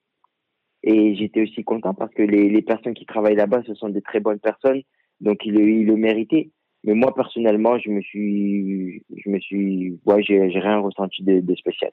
et 0.83 1.14
j'étais 1.16 1.42
aussi 1.42 1.64
content 1.64 1.94
parce 1.94 2.12
que 2.14 2.22
les, 2.22 2.48
les 2.48 2.62
personnes 2.62 2.94
qui 2.94 3.07
travaillent 3.07 3.37
là-bas, 3.37 3.62
ce 3.66 3.74
sont 3.74 3.88
des 3.88 4.03
très 4.03 4.20
bonnes 4.20 4.38
personnes, 4.38 4.83
donc 5.20 5.44
ils 5.44 5.59
ils 5.59 5.87
le 5.87 5.96
méritaient. 5.96 6.51
Mais 6.85 6.94
moi 6.94 7.14
personnellement, 7.14 7.79
je 7.79 7.90
me 7.90 8.01
suis, 8.01 9.03
je 9.16 9.31
me 9.31 9.40
suis, 9.40 9.98
ouais, 10.07 10.22
j'ai 10.22 10.38
rien 10.40 10.79
ressenti 10.79 11.22
de, 11.24 11.40
de 11.40 11.55
spécial. 11.57 11.90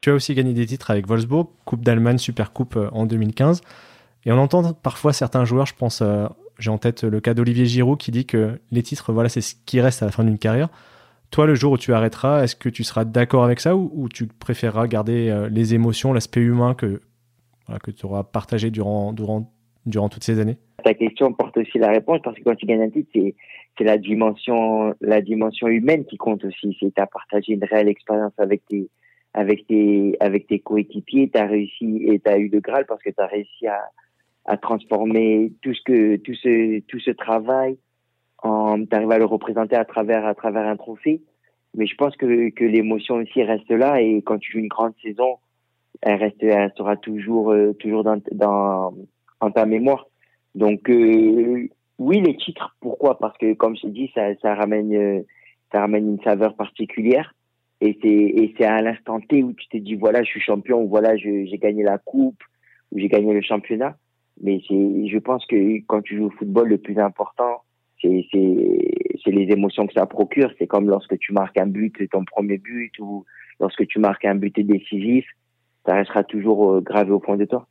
Tu 0.00 0.10
as 0.10 0.14
aussi 0.14 0.34
gagné 0.34 0.54
des 0.54 0.64
titres 0.64 0.92
avec 0.92 1.08
Wolfsburg, 1.08 1.48
Coupe 1.64 1.82
d'Allemagne, 1.82 2.18
Super 2.18 2.52
Coupe 2.52 2.76
euh, 2.76 2.88
en 2.92 3.04
2015. 3.04 3.62
Et 4.24 4.32
on 4.32 4.38
entend 4.38 4.72
parfois 4.72 5.12
certains 5.12 5.44
joueurs, 5.44 5.66
je 5.66 5.74
pense, 5.74 6.02
euh, 6.02 6.26
j'ai 6.58 6.70
en 6.70 6.78
tête 6.78 7.04
le 7.04 7.20
cas 7.20 7.34
d'Olivier 7.34 7.66
Giroud 7.66 7.98
qui 7.98 8.10
dit 8.10 8.26
que 8.26 8.60
les 8.70 8.82
titres, 8.82 9.12
voilà, 9.12 9.28
c'est 9.28 9.40
ce 9.40 9.54
qui 9.66 9.80
reste 9.80 10.02
à 10.02 10.06
la 10.06 10.12
fin 10.12 10.24
d'une 10.24 10.38
carrière. 10.38 10.68
Toi, 11.30 11.46
le 11.46 11.54
jour 11.54 11.72
où 11.72 11.78
tu 11.78 11.92
arrêteras, 11.92 12.42
est-ce 12.42 12.56
que 12.56 12.68
tu 12.68 12.84
seras 12.84 13.04
d'accord 13.04 13.44
avec 13.44 13.60
ça 13.60 13.76
ou, 13.76 14.08
tu 14.08 14.26
préféreras 14.26 14.86
garder 14.86 15.28
euh, 15.28 15.48
les 15.50 15.74
émotions, 15.74 16.12
l'aspect 16.12 16.40
humain 16.40 16.74
que, 16.74 17.00
que 17.82 17.90
tu 17.90 18.06
auras 18.06 18.24
partagé 18.24 18.70
durant, 18.70 19.12
durant, 19.12 19.52
durant 19.84 20.08
toutes 20.08 20.24
ces 20.24 20.40
années? 20.40 20.56
Ta 20.82 20.94
question 20.94 21.32
porte 21.32 21.56
aussi 21.58 21.78
la 21.78 21.90
réponse 21.90 22.20
parce 22.24 22.36
que 22.38 22.44
quand 22.44 22.54
tu 22.54 22.66
gagnes 22.66 22.82
un 22.82 22.90
titre, 22.90 23.10
c'est, 23.14 23.34
c'est 23.76 23.84
la 23.84 23.98
dimension, 23.98 24.94
la 25.00 25.20
dimension 25.20 25.68
humaine 25.68 26.04
qui 26.06 26.16
compte 26.16 26.44
aussi. 26.44 26.76
C'est 26.80 26.94
tu 26.94 27.02
as 27.02 27.06
partagé 27.06 27.52
une 27.52 27.64
réelle 27.64 27.88
expérience 27.88 28.32
avec 28.38 28.62
tes, 28.66 28.88
avec 29.34 29.66
tes, 29.66 30.16
avec 30.20 30.46
tes 30.46 30.60
coéquipiers, 30.60 31.30
tu 31.30 31.38
as 31.38 31.46
réussi 31.46 32.02
et 32.06 32.20
tu 32.20 32.30
as 32.30 32.38
eu 32.38 32.48
le 32.48 32.60
Graal 32.60 32.86
parce 32.86 33.02
que 33.02 33.10
tu 33.10 33.20
as 33.20 33.26
réussi 33.26 33.66
à, 33.66 33.78
à 34.48 34.56
transformer 34.56 35.52
tout 35.60 35.74
ce 35.74 35.82
que 35.82 36.16
tout 36.16 36.34
ce 36.34 36.80
tout 36.88 36.98
ce 37.00 37.10
travail 37.10 37.76
en 38.42 38.82
t'arrives 38.86 39.10
à 39.10 39.18
le 39.18 39.26
représenter 39.26 39.76
à 39.76 39.84
travers 39.84 40.24
à 40.24 40.34
travers 40.34 40.66
un 40.66 40.76
trophée. 40.76 41.20
Mais 41.74 41.86
je 41.86 41.94
pense 41.96 42.16
que 42.16 42.48
que 42.48 42.64
l'émotion 42.64 43.16
aussi 43.16 43.42
reste 43.42 43.70
là 43.70 44.00
et 44.00 44.22
quand 44.22 44.38
tu 44.38 44.52
joues 44.52 44.60
une 44.60 44.68
grande 44.68 44.94
saison 45.02 45.36
elle 46.00 46.18
reste 46.18 46.42
elle 46.42 46.72
sera 46.78 46.96
toujours 46.96 47.52
euh, 47.52 47.74
toujours 47.74 48.04
dans 48.04 48.20
dans 48.32 48.94
en 49.40 49.50
ta 49.50 49.66
mémoire. 49.66 50.06
Donc 50.54 50.88
euh, 50.88 51.68
oui 51.98 52.22
les 52.22 52.36
titres 52.38 52.74
pourquoi? 52.80 53.18
Parce 53.18 53.36
que 53.36 53.52
comme 53.52 53.76
je 53.76 53.86
dis 53.88 54.10
ça 54.14 54.34
ça 54.40 54.54
ramène 54.54 54.94
euh, 54.94 55.20
ça 55.72 55.80
ramène 55.80 56.08
une 56.08 56.22
saveur 56.22 56.56
particulière. 56.56 57.34
Et 57.82 57.98
c'est 58.00 58.08
et 58.08 58.54
c'est 58.56 58.64
à 58.64 58.80
l'instant 58.80 59.20
T 59.20 59.42
où 59.42 59.52
tu 59.52 59.68
te 59.68 59.76
dis 59.76 59.94
voilà 59.94 60.22
je 60.22 60.30
suis 60.30 60.40
champion 60.40 60.80
ou 60.80 60.88
voilà 60.88 61.18
j'ai 61.18 61.58
gagné 61.60 61.82
la 61.82 61.98
coupe 61.98 62.42
ou 62.90 62.98
j'ai 62.98 63.08
gagné 63.08 63.34
le 63.34 63.42
championnat 63.42 63.98
mais 64.42 64.60
c'est, 64.68 65.08
je 65.08 65.18
pense 65.18 65.44
que 65.46 65.80
quand 65.86 66.02
tu 66.02 66.16
joues 66.16 66.26
au 66.26 66.30
football, 66.30 66.68
le 66.68 66.78
plus 66.78 66.98
important, 66.98 67.62
c'est, 68.00 68.26
c'est, 68.32 69.18
c'est 69.24 69.30
les 69.30 69.52
émotions 69.52 69.86
que 69.86 69.92
ça 69.92 70.06
procure. 70.06 70.52
C'est 70.58 70.66
comme 70.66 70.88
lorsque 70.88 71.18
tu 71.18 71.32
marques 71.32 71.58
un 71.58 71.66
but, 71.66 71.94
ton 72.10 72.24
premier 72.24 72.58
but, 72.58 72.92
ou 73.00 73.24
lorsque 73.60 73.86
tu 73.86 73.98
marques 73.98 74.24
un 74.24 74.36
but 74.36 74.58
décisif, 74.58 75.26
ça 75.86 75.94
restera 75.94 76.22
toujours 76.22 76.72
euh, 76.72 76.80
gravé 76.80 77.10
au 77.10 77.20
fond 77.20 77.36
de 77.36 77.44
toi. 77.44 77.66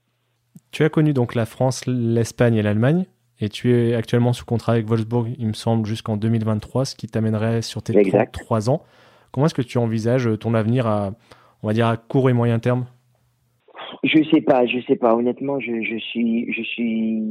Tu 0.72 0.84
as 0.84 0.90
connu 0.90 1.14
donc 1.14 1.36
la 1.36 1.46
France, 1.46 1.86
l'Espagne 1.86 2.56
et 2.56 2.62
l'Allemagne. 2.62 3.06
Et 3.40 3.50
tu 3.50 3.72
es 3.72 3.94
actuellement 3.94 4.34
sous 4.34 4.46
contrat 4.46 4.74
avec 4.74 4.88
Wolfsburg, 4.88 5.28
il 5.38 5.48
me 5.48 5.54
semble, 5.54 5.86
jusqu'en 5.86 6.18
2023, 6.18 6.86
ce 6.86 6.96
qui 6.96 7.06
t'amènerait 7.06 7.62
sur 7.62 7.84
tes 7.84 7.94
33 7.94 8.72
ans. 8.72 8.82
Comment 9.32 9.46
est-ce 9.46 9.54
que 9.54 9.62
tu 9.62 9.78
envisages 9.78 10.28
ton 10.40 10.56
avenir 10.56 10.88
à, 10.88 11.12
on 11.62 11.68
va 11.68 11.74
dire, 11.74 11.86
à 11.86 11.98
court 11.98 12.32
et 12.32 12.34
moyen 12.34 12.58
terme? 12.58 12.88
Je 14.04 14.24
sais 14.32 14.42
pas, 14.42 14.66
je 14.66 14.80
sais 14.88 14.96
pas. 14.96 15.16
Honnêtement, 15.16 15.60
je, 15.60 15.82
je 15.82 15.98
suis, 15.98 16.52
je 16.54 16.62
suis. 16.62 17.24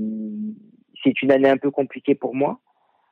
C'est 1.05 1.23
une 1.23 1.33
année 1.33 1.49
un 1.49 1.57
peu 1.57 1.71
compliquée 1.71 2.15
pour 2.15 2.35
moi 2.35 2.61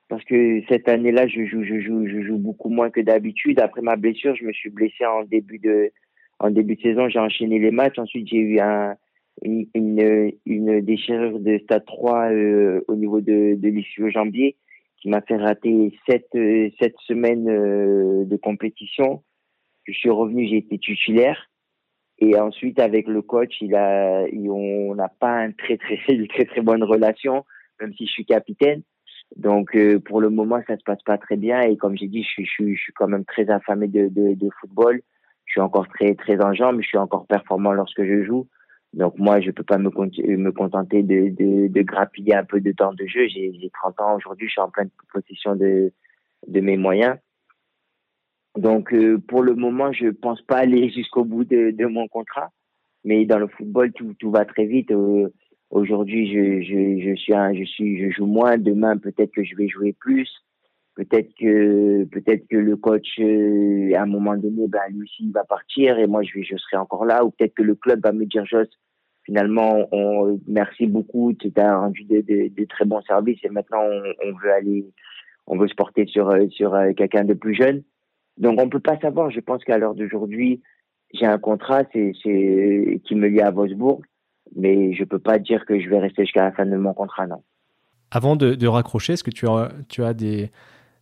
parce 0.09 0.25
que 0.25 0.63
cette 0.69 0.89
année-là, 0.89 1.27
je 1.27 1.45
joue, 1.45 1.65
je 1.65 1.81
joue, 1.81 2.07
je 2.07 2.23
joue 2.23 2.39
beaucoup 2.39 2.69
moins 2.69 2.91
que 2.91 3.01
d'habitude. 3.01 3.61
Après 3.61 3.83
ma 3.83 3.97
blessure, 3.97 4.35
je 4.37 4.45
me 4.45 4.53
suis 4.53 4.71
blessé 4.71 5.05
en 5.07 5.25
début 5.25 5.59
de, 5.59 5.91
en 6.39 6.51
début 6.51 6.77
de 6.77 6.83
saison. 6.83 7.09
J'ai 7.09 7.19
enchaîné 7.19 7.59
les 7.59 7.71
matchs. 7.71 7.99
Ensuite, 7.99 8.29
j'ai 8.29 8.39
eu 8.39 8.61
un, 8.61 8.97
une, 9.43 10.33
une, 10.47 10.81
déchirure 10.81 11.39
de 11.41 11.59
stade 11.59 11.85
3 11.87 12.31
euh, 12.31 12.81
au 12.89 12.97
niveau 12.97 13.21
de, 13.21 13.55
de 13.57 13.69
l'ischio 13.69 14.11
jambier 14.11 14.57
qui 15.01 15.09
m'a 15.09 15.21
fait 15.21 15.37
rater 15.37 15.93
sept, 16.09 16.29
euh, 16.35 16.71
sept 16.81 16.95
semaines 17.07 17.49
euh, 17.49 18.25
de 18.25 18.37
compétition. 18.37 19.23
Je 19.85 19.93
suis 19.93 20.11
revenu, 20.11 20.47
j'ai 20.49 20.59
été 20.59 20.79
titulaire. 20.79 21.51
Et 22.19 22.39
ensuite, 22.39 22.79
avec 22.79 23.09
le 23.09 23.23
coach, 23.23 23.57
il 23.61 23.75
a, 23.75 24.25
on 24.33 24.95
n'a 24.95 25.09
pas 25.09 25.33
un 25.33 25.53
très, 25.53 25.77
très, 25.77 25.99
une 26.09 26.29
très, 26.29 26.45
très 26.45 26.61
bonne 26.61 26.85
relation, 26.85 27.45
même 27.81 27.93
si 27.95 28.07
je 28.07 28.13
suis 28.13 28.27
capitaine. 28.27 28.83
Donc, 29.37 29.77
pour 30.05 30.21
le 30.21 30.31
moment, 30.31 30.61
ça 30.67 30.77
se 30.77 30.85
passe 30.85 31.03
pas 31.03 31.19
très 31.19 31.37
bien. 31.37 31.61
Et 31.63 31.77
comme 31.77 31.97
j'ai 31.97 32.07
dit, 32.07 32.23
je 32.23 32.29
suis, 32.29 32.45
je, 32.45 32.51
suis, 32.51 32.77
je 32.77 32.83
suis 32.83 32.93
quand 32.93 33.09
même 33.09 33.25
très 33.25 33.51
affamé 33.51 33.89
de, 33.89 34.09
de, 34.09 34.35
de 34.35 34.49
football. 34.61 35.01
Je 35.47 35.53
suis 35.53 35.61
encore 35.61 35.89
très, 35.89 36.15
très 36.15 36.41
en 36.43 36.55
jambes. 36.55 36.81
Je 36.81 36.87
suis 36.87 36.99
encore 36.99 37.27
performant 37.27 37.73
lorsque 37.73 38.05
je 38.05 38.23
joue. 38.23 38.47
Donc 38.95 39.19
moi, 39.19 39.41
je 39.41 39.51
peux 39.51 39.65
pas 39.65 39.79
me, 39.79 39.91
me 39.91 40.53
contenter 40.53 41.03
de, 41.03 41.29
de, 41.31 41.67
de, 41.67 41.83
grappiller 41.83 42.35
un 42.35 42.45
peu 42.45 42.61
de 42.61 42.71
temps 42.71 42.93
de 42.95 43.07
jeu. 43.07 43.27
J'ai 43.27 43.71
30 43.83 44.01
ans 44.01 44.17
aujourd'hui, 44.17 44.47
je 44.47 44.53
suis 44.53 44.61
en 44.61 44.71
pleine 44.71 44.91
possession 45.13 45.57
de, 45.57 45.93
de 46.47 46.61
mes 46.61 46.77
moyens. 46.77 47.17
Donc 48.57 48.93
euh, 48.93 49.19
pour 49.19 49.43
le 49.43 49.55
moment, 49.55 49.93
je 49.93 50.09
pense 50.09 50.41
pas 50.43 50.59
aller 50.59 50.91
jusqu'au 50.95 51.25
bout 51.25 51.45
de, 51.45 51.71
de 51.71 51.87
mon 51.87 52.09
contrat. 52.09 52.51
Mais 53.05 53.27
dans 53.27 53.39
le 53.39 53.49
football, 53.49 53.93
tout, 53.93 54.15
tout 54.19 54.31
va 54.31 54.45
très 54.45 54.65
vite. 54.65 54.91
Euh, 54.91 55.29
aujourd'hui, 55.71 56.33
je, 56.33 56.63
je, 56.63 57.11
je, 57.11 57.17
suis 57.17 57.35
un, 57.35 57.53
je 57.53 57.65
suis, 57.65 58.03
je 58.03 58.11
joue 58.11 58.27
moins. 58.27 58.57
Demain, 58.57 58.97
peut-être 58.97 59.33
que 59.33 59.45
je 59.45 59.55
vais 59.57 59.69
jouer 59.69 59.93
plus. 59.93 60.31
Peut-être 60.95 61.35
que, 61.39 62.05
peut-être 62.05 62.47
que 62.49 62.57
le 62.57 62.77
coach, 62.77 63.19
euh, 63.19 63.93
à 63.95 64.03
un 64.03 64.07
moment 64.07 64.37
donné, 64.37 64.69
ben, 64.69 64.81
lui 64.91 65.03
aussi, 65.03 65.25
il 65.25 65.33
va 65.33 65.45
partir 65.45 65.99
et 65.99 66.07
moi, 66.07 66.23
je, 66.23 66.41
je 66.43 66.57
serai 66.57 66.77
encore 66.77 67.05
là. 67.05 67.25
Ou 67.25 67.31
peut-être 67.31 67.55
que 67.55 67.63
le 67.63 67.75
club 67.75 68.01
va 68.03 68.13
me 68.13 68.25
dire, 68.27 68.47
Joss, 68.47 68.69
finalement, 69.25 69.89
on, 69.93 70.39
merci 70.47 70.87
beaucoup, 70.87 71.33
tu 71.35 71.51
as 71.57 71.77
rendu 71.77 72.05
de, 72.05 72.21
de, 72.21 72.49
de, 72.55 72.65
très 72.67 72.85
bons 72.85 73.03
services 73.03 73.41
et 73.43 73.49
maintenant 73.49 73.83
on, 73.83 74.03
on, 74.25 74.33
veut 74.37 74.53
aller, 74.53 74.87
on 75.47 75.59
veut 75.59 75.69
se 75.69 75.75
porter 75.75 76.07
sur, 76.07 76.33
sur 76.51 76.75
euh, 76.75 76.93
quelqu'un 76.93 77.25
de 77.25 77.35
plus 77.35 77.55
jeune. 77.55 77.83
Donc 78.39 78.61
on 78.61 78.69
peut 78.69 78.81
pas 78.81 78.99
savoir. 78.99 79.31
Je 79.31 79.41
pense 79.41 79.63
qu'à 79.65 79.79
l'heure 79.79 79.95
d'aujourd'hui, 79.95 80.63
j'ai 81.13 81.27
un 81.27 81.39
contrat 81.39 81.83
c'est, 81.93 82.13
c'est, 82.23 83.01
qui 83.05 83.15
me 83.15 83.29
lie 83.29 83.41
à 83.41 83.51
Wolfsburg, 83.51 84.01
mais 84.57 84.93
je 84.95 85.05
peux 85.05 85.19
pas 85.19 85.39
dire 85.39 85.65
que 85.67 85.81
je 85.81 85.89
vais 85.89 85.99
rester 85.99 86.25
jusqu'à 86.25 86.43
la 86.43 86.53
fin 86.53 86.67
de 86.67 86.77
mon 86.77 86.93
contrat, 86.93 87.27
non. 87.27 87.43
Avant 88.11 88.37
de, 88.37 88.55
de 88.55 88.67
raccrocher, 88.67 89.15
est-ce 89.15 89.25
que 89.25 89.31
tu 89.31 89.47
as, 89.49 89.73
tu 89.89 90.03
as 90.05 90.15
des, 90.15 90.51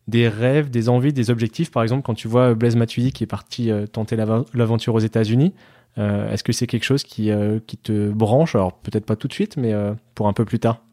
des 0.09 0.29
rêves, 0.29 0.71
des 0.71 0.89
envies, 0.89 1.13
des 1.13 1.31
objectifs? 1.31 1.71
Par 1.71 1.83
exemple, 1.83 2.03
quand 2.03 2.15
tu 2.15 2.29
vois 2.29 2.55
Blaise 2.55 2.77
Matuidi 2.77 3.13
qui 3.13 3.25
est 3.25 3.27
parti 3.27 3.71
euh, 3.71 3.87
tenter 3.87 4.17
l'aventure 4.17 4.95
aux 4.95 5.01
États-Unis, 5.01 5.55
euh, 5.99 6.31
est-ce 6.31 6.43
que 6.45 6.53
c'est 6.53 6.67
quelque 6.67 6.85
chose 6.85 7.03
qui, 7.03 7.31
euh, 7.31 7.59
qui 7.67 7.77
te 7.77 8.11
branche? 8.11 8.55
Alors 8.55 8.79
peut-être 8.79 9.05
pas 9.05 9.17
tout 9.17 9.29
de 9.29 9.33
suite, 9.35 9.57
mais 9.57 9.75
pour 10.15 10.27
un 10.29 10.33
peu 10.33 10.45
plus 10.45 10.59
tard. 10.59 10.85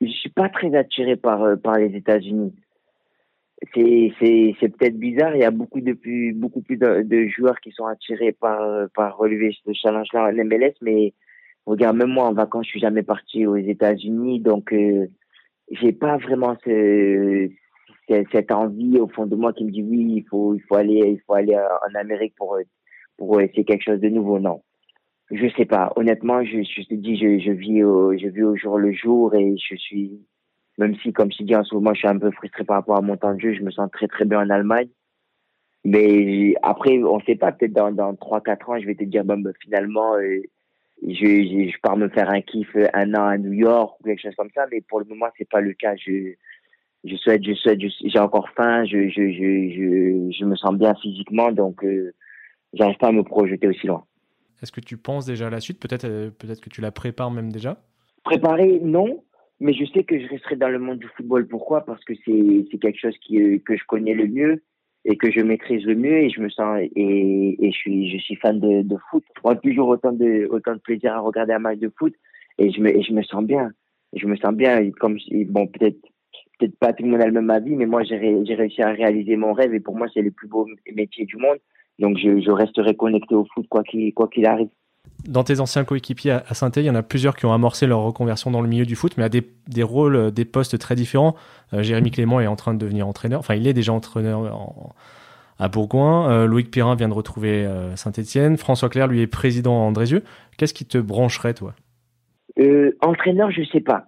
Je 0.00 0.08
suis 0.08 0.30
pas 0.30 0.48
très 0.48 0.74
attiré 0.74 1.16
par 1.16 1.56
par 1.62 1.76
les 1.78 1.94
États-Unis. 1.96 2.52
C'est 3.72 4.68
peut-être 4.68 4.98
bizarre. 4.98 5.34
Il 5.34 5.40
y 5.40 5.44
a 5.44 5.50
beaucoup 5.50 5.80
de 5.80 5.92
plus 5.92 6.32
beaucoup 6.32 6.60
plus 6.60 6.76
de, 6.76 7.26
joueurs 7.28 7.60
qui 7.60 7.70
sont 7.72 7.86
attirés 7.86 8.32
par 8.32 8.88
par 8.94 9.16
relever 9.16 9.56
ce 9.64 9.72
challenge-là 9.72 10.24
en 10.24 10.44
MLS, 10.44 10.74
mais 10.82 11.14
regarde 11.66 11.96
même 11.96 12.10
moi 12.10 12.26
en 12.26 12.32
vacances, 12.34 12.66
je 12.66 12.70
suis 12.70 12.80
jamais 12.80 13.02
parti 13.02 13.46
aux 13.46 13.56
États-Unis, 13.56 14.40
donc 14.40 14.72
euh, 14.72 15.06
j'ai 15.70 15.92
pas 15.92 16.16
vraiment 16.18 16.56
ce, 16.64 17.48
cette 18.32 18.52
envie 18.52 18.98
au 18.98 19.08
fond 19.08 19.26
de 19.26 19.36
moi 19.36 19.52
qui 19.52 19.64
me 19.64 19.70
dit 19.70 19.82
oui, 19.82 20.14
il 20.16 20.24
faut 20.28 20.54
il 20.54 20.60
faut 20.62 20.76
aller 20.76 21.00
il 21.06 21.20
faut 21.26 21.34
aller 21.34 21.56
en 21.56 21.94
Amérique 21.98 22.34
pour 22.36 22.58
pour 23.16 23.40
essayer 23.40 23.64
quelque 23.64 23.84
chose 23.84 24.00
de 24.00 24.08
nouveau. 24.08 24.38
Non, 24.38 24.62
je 25.30 25.48
sais 25.56 25.64
pas. 25.64 25.92
Honnêtement, 25.96 26.44
je, 26.44 26.62
je 26.62 26.86
te 26.86 26.94
dis, 26.94 27.16
je, 27.16 27.38
je 27.38 27.52
vis 27.52 27.82
au, 27.82 28.16
je 28.16 28.28
vis 28.28 28.42
au 28.42 28.56
jour 28.56 28.78
le 28.78 28.92
jour 28.92 29.34
et 29.34 29.56
je 29.56 29.76
suis, 29.76 30.20
même 30.78 30.96
si, 30.96 31.12
comme 31.12 31.30
je 31.30 31.44
dis 31.44 31.54
en 31.54 31.64
ce 31.64 31.74
moment, 31.74 31.94
je 31.94 32.00
suis 32.00 32.08
un 32.08 32.18
peu 32.18 32.30
frustré 32.30 32.64
par 32.64 32.76
rapport 32.76 32.96
à 32.96 33.02
mon 33.02 33.16
temps 33.16 33.34
de 33.34 33.40
jeu, 33.40 33.54
je 33.54 33.62
me 33.62 33.70
sens 33.70 33.90
très 33.92 34.08
très 34.08 34.24
bien 34.24 34.40
en 34.40 34.50
Allemagne. 34.50 34.88
Mais 35.84 36.54
après, 36.62 37.02
on 37.02 37.20
sait 37.20 37.36
pas, 37.36 37.52
peut-être 37.52 37.74
dans, 37.74 37.92
dans 37.92 38.14
3-4 38.14 38.70
ans, 38.70 38.80
je 38.80 38.86
vais 38.86 38.94
te 38.94 39.04
dire, 39.04 39.24
bon, 39.24 39.38
ben, 39.38 39.52
finalement, 39.60 40.14
euh, 40.16 40.40
je, 41.02 41.12
je, 41.12 41.70
je, 41.70 41.80
pars 41.82 41.96
me 41.96 42.08
faire 42.08 42.30
un 42.30 42.40
kiff 42.40 42.74
un 42.94 43.14
an 43.14 43.26
à 43.26 43.38
New 43.38 43.52
York 43.52 44.00
ou 44.00 44.04
quelque 44.04 44.22
chose 44.22 44.34
comme 44.36 44.50
ça, 44.54 44.66
mais 44.72 44.80
pour 44.80 45.00
le 45.00 45.04
moment, 45.04 45.26
c'est 45.36 45.48
pas 45.48 45.60
le 45.60 45.74
cas. 45.74 45.94
Je, 45.96 46.34
je 47.04 47.16
souhaite, 47.16 47.44
je 47.44 47.52
souhaite, 47.52 47.80
j'ai 47.80 48.18
encore 48.18 48.48
faim, 48.56 48.84
je, 48.86 49.08
je, 49.08 49.30
je, 49.30 50.30
je, 50.30 50.36
je 50.38 50.44
me 50.44 50.56
sens 50.56 50.74
bien 50.74 50.94
physiquement, 51.02 51.52
donc 51.52 51.84
euh, 51.84 52.14
j'arrive 52.72 52.96
pas 52.96 53.08
à 53.08 53.12
me 53.12 53.22
projeter 53.22 53.68
aussi 53.68 53.86
loin. 53.86 54.04
Est-ce 54.62 54.72
que 54.72 54.80
tu 54.80 54.96
penses 54.96 55.26
déjà 55.26 55.48
à 55.48 55.50
la 55.50 55.60
suite? 55.60 55.78
Peut-être 55.78 56.06
euh, 56.06 56.30
peut-être 56.30 56.62
que 56.62 56.70
tu 56.70 56.80
la 56.80 56.90
prépares 56.90 57.30
même 57.30 57.52
déjà? 57.52 57.76
Préparer, 58.24 58.80
non. 58.82 59.22
Mais 59.60 59.72
je 59.72 59.84
sais 59.86 60.04
que 60.04 60.18
je 60.18 60.26
resterai 60.28 60.56
dans 60.56 60.68
le 60.68 60.78
monde 60.78 60.98
du 60.98 61.08
football. 61.16 61.46
Pourquoi? 61.46 61.84
Parce 61.84 62.02
que 62.04 62.14
c'est 62.24 62.78
quelque 62.78 62.98
chose 62.98 63.16
qui, 63.18 63.40
euh, 63.40 63.58
que 63.64 63.76
je 63.76 63.84
connais 63.86 64.14
le 64.14 64.26
mieux 64.26 64.62
et 65.04 65.16
que 65.16 65.30
je 65.30 65.40
maîtrise 65.40 65.84
le 65.84 65.94
mieux 65.94 66.18
et 66.18 66.30
je 66.30 66.40
me 66.40 66.48
sens 66.48 66.80
et, 66.80 67.56
et 67.60 67.70
je 67.70 67.76
suis 67.76 68.10
je 68.10 68.18
suis 68.18 68.36
fan 68.36 68.58
de, 68.58 68.82
de 68.82 68.96
foot. 69.10 69.22
Je 69.36 69.40
prends 69.40 69.56
toujours 69.56 69.88
autant 69.88 70.12
de 70.12 70.46
autant 70.50 70.74
de 70.74 70.80
plaisir 70.80 71.14
à 71.14 71.20
regarder 71.20 71.52
un 71.52 71.58
match 71.58 71.78
de 71.78 71.92
foot 71.96 72.14
et 72.58 72.70
je 72.72 72.80
me 72.80 72.94
et 72.96 73.02
je 73.02 73.12
me 73.12 73.22
sens 73.22 73.44
bien. 73.44 73.70
Je 74.14 74.26
me 74.26 74.36
sens 74.36 74.54
bien 74.54 74.90
comme 74.92 75.18
bon 75.48 75.66
peut-être 75.66 76.00
peut-être 76.58 76.78
pas 76.78 76.92
tout 76.92 77.04
le 77.04 77.10
monde 77.10 77.20
a 77.20 77.26
le 77.26 77.32
même 77.32 77.50
avis 77.50 77.74
mais 77.76 77.86
moi 77.86 78.02
j'ai 78.04 78.44
j'ai 78.44 78.54
réussi 78.54 78.80
à 78.82 78.92
réaliser 78.92 79.36
mon 79.36 79.52
rêve 79.52 79.74
et 79.74 79.80
pour 79.80 79.96
moi 79.96 80.06
c'est 80.14 80.22
le 80.22 80.30
plus 80.30 80.48
beau 80.48 80.66
métier 80.94 81.26
du 81.26 81.36
monde 81.36 81.58
donc 81.98 82.18
je, 82.18 82.50
resterai 82.50 82.96
connecté 82.96 83.34
au 83.34 83.46
foot 83.52 83.66
quoi 83.68 83.82
qu'il 83.84 84.12
quoi 84.14 84.28
qu'il 84.28 84.46
arrive. 84.46 84.68
Dans 85.26 85.42
tes 85.42 85.60
anciens 85.60 85.84
coéquipiers 85.84 86.32
à 86.32 86.54
saint 86.54 86.70
il 86.76 86.82
y 86.82 86.90
en 86.90 86.94
a 86.94 87.02
plusieurs 87.02 87.34
qui 87.34 87.46
ont 87.46 87.52
amorcé 87.52 87.86
leur 87.86 88.00
reconversion 88.00 88.50
dans 88.50 88.60
le 88.60 88.68
milieu 88.68 88.84
du 88.84 88.94
foot, 88.94 89.14
mais 89.16 89.24
à 89.24 89.28
des, 89.30 89.82
rôles, 89.82 90.16
euh, 90.16 90.30
des 90.30 90.44
postes 90.44 90.78
très 90.78 90.94
différents. 90.94 91.34
Euh, 91.72 91.82
Jérémy 91.82 92.10
Clément 92.10 92.40
est 92.40 92.46
en 92.46 92.56
train 92.56 92.74
de 92.74 92.78
devenir 92.78 93.08
entraîneur, 93.08 93.40
enfin 93.40 93.54
il 93.54 93.66
est 93.66 93.72
déjà 93.72 93.92
entraîneur 93.92 94.94
à 95.58 95.68
Bourgoin. 95.68 96.30
Euh, 96.30 96.46
Loïc 96.46 96.70
Pirin 96.70 96.94
vient 96.94 97.08
de 97.08 97.14
retrouver 97.14 97.66
Saint-Etienne. 97.96 98.58
François 98.58 98.90
Claire, 98.90 99.06
lui, 99.06 99.22
est 99.22 99.26
président 99.26 99.74
à 99.76 99.84
Andrézieux. 99.86 100.22
Qu'est-ce 100.58 100.74
qui 100.74 100.84
te 100.84 100.98
brancherait, 100.98 101.54
toi? 101.54 101.74
Entraîneur, 103.00 103.50
je 103.50 103.62
sais 103.72 103.80
pas. 103.80 104.06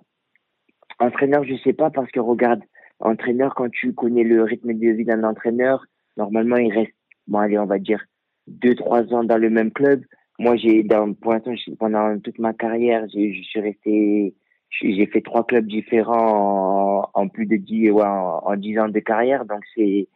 Entraîneur, 0.99 1.45
je 1.45 1.55
sais 1.65 1.73
pas 1.73 1.91
parce 1.91 2.11
que 2.11 2.21
regarde, 2.21 2.61
entraîneur, 3.01 3.55
quand 3.55 3.71
tu 3.71 3.93
connais 3.95 4.23
le 4.23 4.43
rythme 4.43 4.75
de 4.75 4.89
vie 4.91 5.05
d'un 5.05 5.25
entraîneur, 5.25 5.85
normalement 6.17 6.57
il 6.57 6.73
reste 6.73 6.93
bon 7.27 7.39
allez, 7.39 7.59
on 7.59 7.67
va 7.67 7.79
dire 7.79 8.05
deux 8.47 8.75
trois 8.75 9.03
ans 9.13 9.25
dans 9.25 9.39
le 9.39 9.51
même 9.51 9.73
club. 9.73 10.03
Moi, 10.39 10.57
j'ai 10.57 10.83
dans 10.83 11.13
pour 11.15 11.33
l'instant 11.33 11.53
pendant 11.79 12.19
toute 12.21 12.39
ma 12.39 12.53
carrière, 12.53 13.07
je 13.09 13.43
suis 13.43 13.61
resté 13.61 14.35
j'ai 14.71 15.07
fait 15.07 15.23
trois 15.23 15.47
clubs 15.47 15.67
différents 15.67 17.09
en, 17.15 17.29
plus 17.29 17.47
de 17.47 17.57
dix 17.57 17.91
ouais, 17.91 18.05
en, 18.05 18.57
dix 18.57 18.79
ans 18.79 18.89
de 18.89 18.99
carrière, 19.01 19.45
donc 19.45 19.61
c'est 19.75 20.09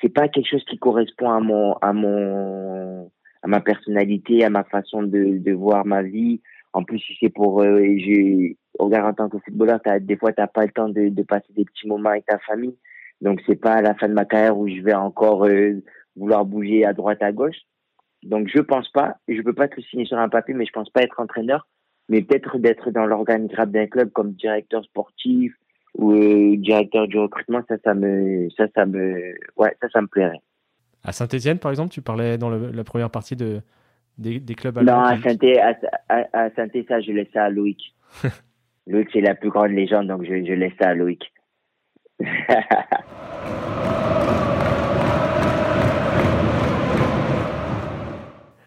c'est 0.00 0.08
pas 0.08 0.28
quelque 0.28 0.48
chose 0.48 0.64
qui 0.64 0.78
correspond 0.78 1.30
à 1.30 1.40
mon 1.40 1.74
à 1.80 1.92
mon 1.92 3.10
à 3.42 3.46
ma 3.48 3.60
personnalité, 3.60 4.44
à 4.44 4.50
ma 4.50 4.64
façon 4.64 5.02
de 5.02 5.38
de 5.38 5.52
voir 5.52 5.84
ma 5.86 6.02
vie. 6.02 6.40
En 6.72 6.82
plus, 6.84 6.98
si 6.98 7.16
c'est 7.20 7.28
pour 7.28 7.62
euh, 7.62 7.80
j'ai 7.98 8.56
regarde 8.78 9.06
en 9.10 9.14
tant 9.14 9.28
que 9.28 9.38
footballeur, 9.44 9.80
as, 9.86 10.00
des 10.00 10.16
fois 10.16 10.32
t'as 10.32 10.46
pas 10.46 10.64
le 10.64 10.72
temps 10.72 10.88
de, 10.88 11.08
de 11.08 11.22
passer 11.22 11.52
des 11.56 11.64
petits 11.64 11.88
moments 11.88 12.10
avec 12.10 12.26
ta 12.26 12.38
famille. 12.38 12.76
Donc 13.20 13.40
c'est 13.46 13.60
pas 13.60 13.74
à 13.74 13.82
la 13.82 13.94
fin 13.94 14.08
de 14.08 14.14
ma 14.14 14.24
carrière 14.24 14.58
où 14.58 14.68
je 14.68 14.82
vais 14.82 14.94
encore 14.94 15.46
euh, 15.46 15.82
vouloir 16.16 16.44
bouger 16.44 16.84
à 16.84 16.92
droite, 16.92 17.22
à 17.22 17.32
gauche. 17.32 17.56
Donc 18.24 18.48
je 18.48 18.60
pense 18.60 18.88
pas, 18.90 19.16
je 19.28 19.40
peux 19.42 19.52
pas 19.52 19.68
te 19.68 19.80
signer 19.82 20.06
sur 20.06 20.18
un 20.18 20.28
papier, 20.28 20.54
mais 20.54 20.66
je 20.66 20.72
pense 20.72 20.90
pas 20.90 21.02
être 21.02 21.20
entraîneur, 21.20 21.66
mais 22.08 22.22
peut-être 22.22 22.58
d'être 22.58 22.90
dans 22.90 23.06
l'organigramme 23.06 23.70
d'un 23.70 23.86
club 23.86 24.10
comme 24.10 24.32
directeur 24.32 24.82
sportif 24.84 25.54
ou 25.94 26.12
euh, 26.12 26.56
directeur 26.56 27.06
du 27.06 27.18
recrutement, 27.18 27.60
ça, 27.68 27.76
ça 27.84 27.94
me, 27.94 28.48
ça, 28.56 28.64
ça 28.74 28.86
me, 28.86 29.34
ouais, 29.56 29.76
ça, 29.80 29.88
ça 29.92 30.00
me 30.00 30.06
plairait. 30.06 30.40
À 31.04 31.12
Saint-Etienne, 31.12 31.58
par 31.58 31.70
exemple, 31.70 31.92
tu 31.92 32.00
parlais 32.00 32.38
dans 32.38 32.50
la 32.50 32.84
première 32.84 33.10
partie 33.10 33.36
de, 33.36 33.60
des, 34.16 34.40
des 34.40 34.54
clubs 34.54 34.76
allemands. 34.78 35.02
Non, 35.02 35.04
à 35.04 35.18
saint 35.20 35.36
à, 36.08 36.24
à, 36.32 36.50
saint 36.50 36.68
ça, 36.88 37.00
je 37.00 37.12
laisse 37.12 37.28
ça 37.32 37.44
à 37.44 37.50
Loïc. 37.50 37.94
Loïc, 38.86 39.08
c'est 39.12 39.20
la 39.20 39.34
plus 39.34 39.50
grande 39.50 39.72
légende, 39.72 40.08
donc 40.08 40.22
je, 40.24 40.44
je 40.44 40.52
laisse 40.52 40.72
ça 40.80 40.88
à 40.88 40.94
Loïc. 40.94 41.30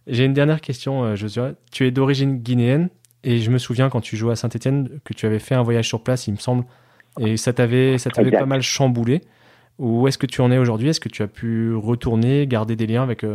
J'ai 0.07 0.25
une 0.25 0.33
dernière 0.33 0.61
question, 0.61 1.03
euh, 1.03 1.15
Joshua. 1.15 1.51
Tu 1.71 1.85
es 1.85 1.91
d'origine 1.91 2.37
guinéenne 2.37 2.89
et 3.23 3.37
je 3.37 3.51
me 3.51 3.57
souviens 3.57 3.89
quand 3.89 4.01
tu 4.01 4.15
jouais 4.15 4.31
à 4.31 4.35
Saint-Etienne 4.35 4.99
que 5.03 5.13
tu 5.13 5.25
avais 5.25 5.39
fait 5.39 5.55
un 5.55 5.63
voyage 5.63 5.87
sur 5.87 6.01
place, 6.01 6.27
il 6.27 6.31
me 6.31 6.37
semble, 6.37 6.63
Et 7.19 7.35
ça 7.35 7.51
t'avait, 7.51 7.97
ça 7.97 8.09
t'avait 8.09 8.31
pas 8.31 8.45
mal 8.45 8.61
chamboulé. 8.61 9.21
Où 9.79 10.07
est-ce 10.07 10.17
que 10.17 10.25
tu 10.25 10.41
en 10.41 10.51
es 10.51 10.57
aujourd'hui? 10.57 10.89
Est-ce 10.89 10.99
que 10.99 11.09
tu 11.09 11.23
as 11.23 11.27
pu 11.27 11.73
retourner, 11.75 12.47
garder 12.47 12.75
des 12.75 12.87
liens 12.87 13.03
avec 13.03 13.25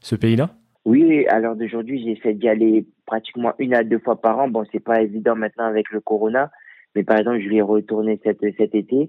ce 0.00 0.14
pays-là? 0.14 0.50
Oui, 0.84 1.26
à 1.26 1.40
l'heure 1.40 1.56
d'aujourd'hui, 1.56 2.02
j'essaie 2.02 2.34
d'y 2.34 2.48
aller 2.48 2.86
pratiquement 3.06 3.52
une 3.58 3.74
à 3.74 3.82
deux 3.82 3.98
fois 3.98 4.20
par 4.20 4.38
an. 4.38 4.48
Bon, 4.48 4.64
c'est 4.72 4.80
pas 4.80 5.02
évident 5.02 5.34
maintenant 5.34 5.64
avec 5.64 5.90
le 5.90 6.00
corona, 6.00 6.50
mais 6.94 7.02
par 7.02 7.18
exemple, 7.18 7.40
je 7.40 7.48
vais 7.48 7.60
retourner 7.60 8.20
cet, 8.24 8.38
cet 8.56 8.74
été 8.74 9.08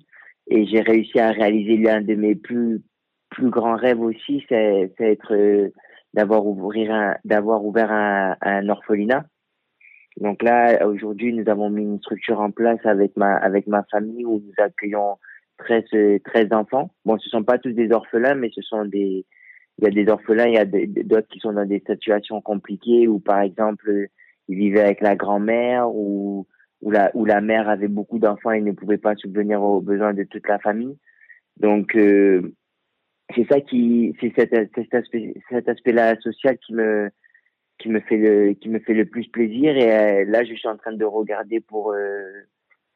et 0.50 0.66
j'ai 0.66 0.82
réussi 0.82 1.20
à 1.20 1.32
réaliser 1.32 1.78
l'un 1.78 2.02
de 2.02 2.16
mes 2.16 2.36
plus 2.36 2.82
plus 3.30 3.50
grands 3.50 3.78
rêves 3.78 4.02
aussi, 4.02 4.44
c'est 4.50 4.92
être 5.00 5.72
d'avoir 6.14 6.46
ouvrir 6.46 7.16
d'avoir 7.26 7.64
ouvert 7.64 7.92
un, 7.92 8.36
un 8.42 8.70
orphelinat. 8.70 9.26
Donc 10.18 10.44
là, 10.44 10.86
aujourd'hui, 10.86 11.34
nous 11.34 11.50
avons 11.50 11.70
mis 11.70 11.84
une 11.84 12.00
structure 12.00 12.40
en 12.42 12.52
place 12.52 12.86
avec 12.86 13.16
ma 13.16 13.36
avec 13.36 13.68
ma 13.68 13.84
famille 13.90 14.26
où 14.26 14.42
nous 14.46 14.64
accueillons 14.64 15.18
13 15.58 15.84
13 16.24 16.48
enfants. 16.52 16.92
Bon, 17.06 17.18
ce 17.18 17.30
sont 17.30 17.44
pas 17.44 17.58
tous 17.58 17.72
des 17.72 17.92
orphelins, 17.92 18.36
mais 18.36 18.50
ce 18.54 18.62
sont 18.62 18.86
des 18.86 19.26
il 19.78 19.86
y 19.86 19.88
a 19.88 19.92
des 19.92 20.12
orphelins, 20.12 20.48
il 20.48 20.54
y 20.54 20.58
a 20.58 20.66
d'autres 20.66 21.28
qui 21.30 21.40
sont 21.40 21.54
dans 21.54 21.66
des 21.66 21.80
situations 21.88 22.42
compliquées 22.42 23.08
où 23.08 23.20
par 23.20 23.42
exemple 23.42 24.08
ils 24.48 24.58
vivaient 24.58 24.82
avec 24.82 25.02
la 25.02 25.16
grand-mère 25.16 25.90
ou 25.90 26.48
où 26.82 26.92
la 26.92 27.12
où 27.14 27.26
la 27.26 27.42
mère 27.42 27.70
avait 27.70 27.88
beaucoup 27.88 28.20
d'enfants 28.20 28.52
et 28.52 28.62
ne 28.62 28.74
pouvait 28.74 28.98
pas 28.98 29.16
subvenir 29.16 29.62
aux 29.64 29.82
besoins 29.82 30.14
de 30.14 30.24
toute 30.24 30.48
la 30.48 30.60
famille. 30.60 30.98
Donc 31.58 31.96
euh, 31.96 32.54
c'est 33.36 33.48
ça 33.48 33.62
qui 33.62 34.16
c'est 34.20 34.34
cet, 34.36 34.54
cet 34.76 34.94
aspect 34.94 35.34
cet 35.50 35.70
aspect-là 35.70 36.20
social 36.22 36.58
qui 36.58 36.74
me 36.74 37.10
qui 37.80 37.90
me 37.90 38.00
fait 38.02 38.18
le 38.18 38.54
qui 38.54 38.70
me 38.70 38.80
fait 38.80 38.94
le 38.94 39.06
plus 39.06 39.28
plaisir 39.28 39.76
et 39.76 39.92
euh, 39.92 40.26
là 40.28 40.44
je 40.44 40.54
suis 40.54 40.68
en 40.68 40.78
train 40.78 40.94
de 40.94 41.06
regarder 41.06 41.60
pour 41.60 41.94
euh, 41.94 42.32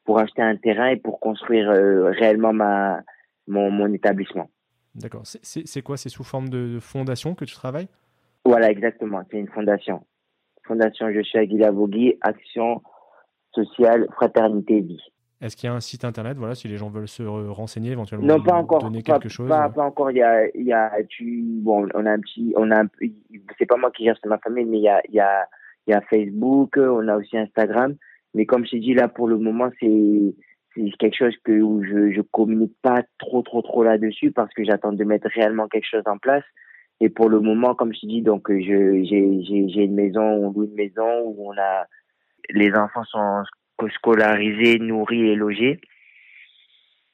pour 0.04 0.20
acheter 0.20 0.42
un 0.42 0.56
terrain 0.56 0.90
et 0.90 0.98
pour 0.98 1.20
construire 1.20 1.70
réellement 1.70 2.54
ma 2.54 3.02
mon, 3.48 3.72
mon 3.72 3.92
établissement. 3.94 4.50
D'accord. 4.96 5.24
C'est 5.26 5.82
quoi? 5.82 5.98
C'est 5.98 6.10
sous 6.10 6.24
forme 6.24 6.50
de 6.50 6.80
fondation 6.80 7.36
que 7.36 7.46
tu 7.46 7.54
travailles? 7.54 7.90
Voilà, 8.46 8.72
exactement. 8.72 9.24
C'est 9.30 9.38
une 9.38 9.50
fondation. 9.50 10.06
Fondation 10.64 11.12
Je 11.12 11.22
suis 11.22 11.38
Aguila 11.38 11.72
Vogui, 11.72 12.18
Action 12.22 12.82
sociale 13.54 14.08
Fraternité 14.16 14.82
Vie. 14.82 15.02
Est-ce 15.42 15.58
qu'il 15.58 15.68
y 15.68 15.72
a 15.72 15.76
un 15.76 15.82
site 15.82 16.06
internet, 16.06 16.38
voilà, 16.38 16.56
si 16.56 16.68
les 16.68 16.78
gens 16.78 16.90
veulent 16.90 17.10
se 17.10 17.24
renseigner 17.24 17.92
éventuellement 17.92 18.26
Non, 18.26 18.42
pas 18.42 18.56
encore. 18.56 18.80
Donner 18.80 19.04
quelque 19.04 19.28
chose 19.28 19.50
pas, 19.50 19.70
pas, 19.70 19.84
encore. 19.84 20.12
Il 20.12 20.18
y 20.18 20.24
a, 20.24 20.48
il 20.56 20.66
y 20.66 20.72
a, 20.72 20.92
tu, 21.10 21.44
bon, 21.62 21.88
on 21.94 22.06
a 22.06 22.12
un 22.12 22.20
petit, 22.20 22.54
on 22.56 22.72
a 22.72 22.84
c'est 23.58 23.66
pas 23.66 23.76
moi 23.76 23.92
qui 23.92 24.06
gère, 24.06 24.16
c'est 24.22 24.30
ma 24.30 24.38
famille, 24.38 24.66
mais 24.66 24.78
il 24.78 24.84
y 24.84 24.90
a, 24.90 25.02
il 25.10 25.16
y 25.16 25.20
a, 25.20 25.46
il 25.88 25.92
y 25.92 25.94
a 25.94 26.02
Facebook, 26.02 26.78
on 26.78 27.08
a 27.08 27.18
aussi 27.18 27.38
Instagram. 27.38 27.96
Mais 28.34 28.46
comme 28.46 28.66
je 28.66 28.72
t'ai 28.72 28.80
dit 28.80 28.94
là, 28.94 29.08
pour 29.10 29.28
le 29.28 29.38
moment, 29.38 29.70
c'est, 29.80 30.36
c'est 30.74 30.90
quelque 30.98 31.18
chose 31.18 31.36
que 31.44 31.62
où 31.62 31.84
je, 31.84 32.12
je 32.12 32.22
communique 32.22 32.76
pas 32.82 33.04
trop, 33.18 33.42
trop, 33.42 33.62
trop 33.62 33.84
là-dessus 33.84 34.32
parce 34.32 34.54
que 34.54 34.64
j'attends 34.64 34.94
de 34.94 35.04
mettre 35.04 35.28
réellement 35.34 35.68
quelque 35.68 35.88
chose 35.90 36.04
en 36.06 36.18
place. 36.18 36.44
Et 37.02 37.10
pour 37.10 37.30
le 37.30 37.42
moment, 37.42 37.76
comme 37.76 37.94
je 37.94 38.00
te 38.00 38.06
dis, 38.06 38.22
donc, 38.22 38.50
je, 38.50 39.04
j'ai, 39.04 39.44
j'ai, 39.44 39.68
j'ai 39.68 39.84
une 39.84 39.96
maison, 39.96 40.22
on 40.22 40.52
loue 40.52 40.64
une 40.64 40.76
maison 40.76 41.24
où 41.26 41.52
on 41.52 41.58
a, 41.58 41.86
les 42.50 42.74
enfants 42.74 43.04
sont 43.04 43.44
scolarisés, 43.96 44.80
nourris 44.80 45.30
et 45.30 45.36
logés. 45.36 45.80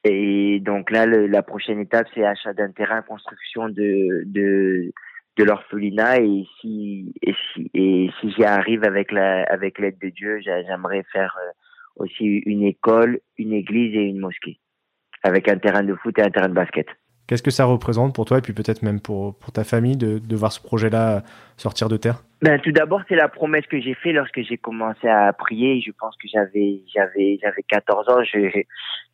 Et 0.04 0.60
donc 0.60 0.90
là, 0.90 1.06
le, 1.06 1.26
la 1.26 1.42
prochaine 1.42 1.78
étape, 1.78 2.08
c'est 2.14 2.24
achat 2.24 2.52
d'un 2.52 2.72
terrain, 2.72 3.02
construction 3.02 3.68
de, 3.68 4.24
de, 4.26 4.92
de 5.36 5.44
l'orphelinat. 5.44 6.20
Et 6.20 6.46
si, 6.60 7.14
et 7.22 7.34
si, 7.52 7.70
et 7.74 8.10
si 8.20 8.32
j'y 8.32 8.44
arrive 8.44 8.84
avec 8.84 9.12
la, 9.12 9.44
avec 9.44 9.78
l'aide 9.78 9.98
de 10.00 10.08
Dieu, 10.08 10.40
j'aimerais 10.40 11.04
faire 11.12 11.36
euh, 11.40 11.50
aussi 11.96 12.24
une 12.24 12.64
école, 12.64 13.20
une 13.38 13.52
église 13.52 13.94
et 13.94 14.02
une 14.02 14.18
mosquée. 14.18 14.58
Avec 15.22 15.48
un 15.48 15.56
terrain 15.58 15.84
de 15.84 15.94
foot 15.94 16.18
et 16.18 16.22
un 16.22 16.30
terrain 16.30 16.48
de 16.48 16.54
basket. 16.54 16.88
Qu'est-ce 17.32 17.42
que 17.42 17.50
ça 17.50 17.64
représente 17.64 18.14
pour 18.14 18.26
toi 18.26 18.36
et 18.36 18.40
puis 18.42 18.52
peut-être 18.52 18.82
même 18.82 19.00
pour, 19.00 19.34
pour 19.36 19.52
ta 19.52 19.64
famille 19.64 19.96
de, 19.96 20.18
de 20.18 20.36
voir 20.36 20.52
ce 20.52 20.60
projet-là 20.60 21.22
sortir 21.56 21.88
de 21.88 21.96
terre? 21.96 22.22
Ben, 22.42 22.60
Tout 22.60 22.72
d'abord, 22.72 23.00
c'est 23.08 23.14
la 23.14 23.28
promesse 23.28 23.64
que 23.68 23.80
j'ai 23.80 23.94
faite 23.94 24.12
lorsque 24.12 24.42
j'ai 24.42 24.58
commencé 24.58 25.08
à 25.08 25.32
prier. 25.32 25.80
Je 25.80 25.92
pense 25.98 26.14
que 26.16 26.28
j'avais 26.30 26.82
j'avais 26.94 27.38
j'avais 27.40 27.62
14 27.66 28.08
ans 28.10 28.22
je, 28.22 28.38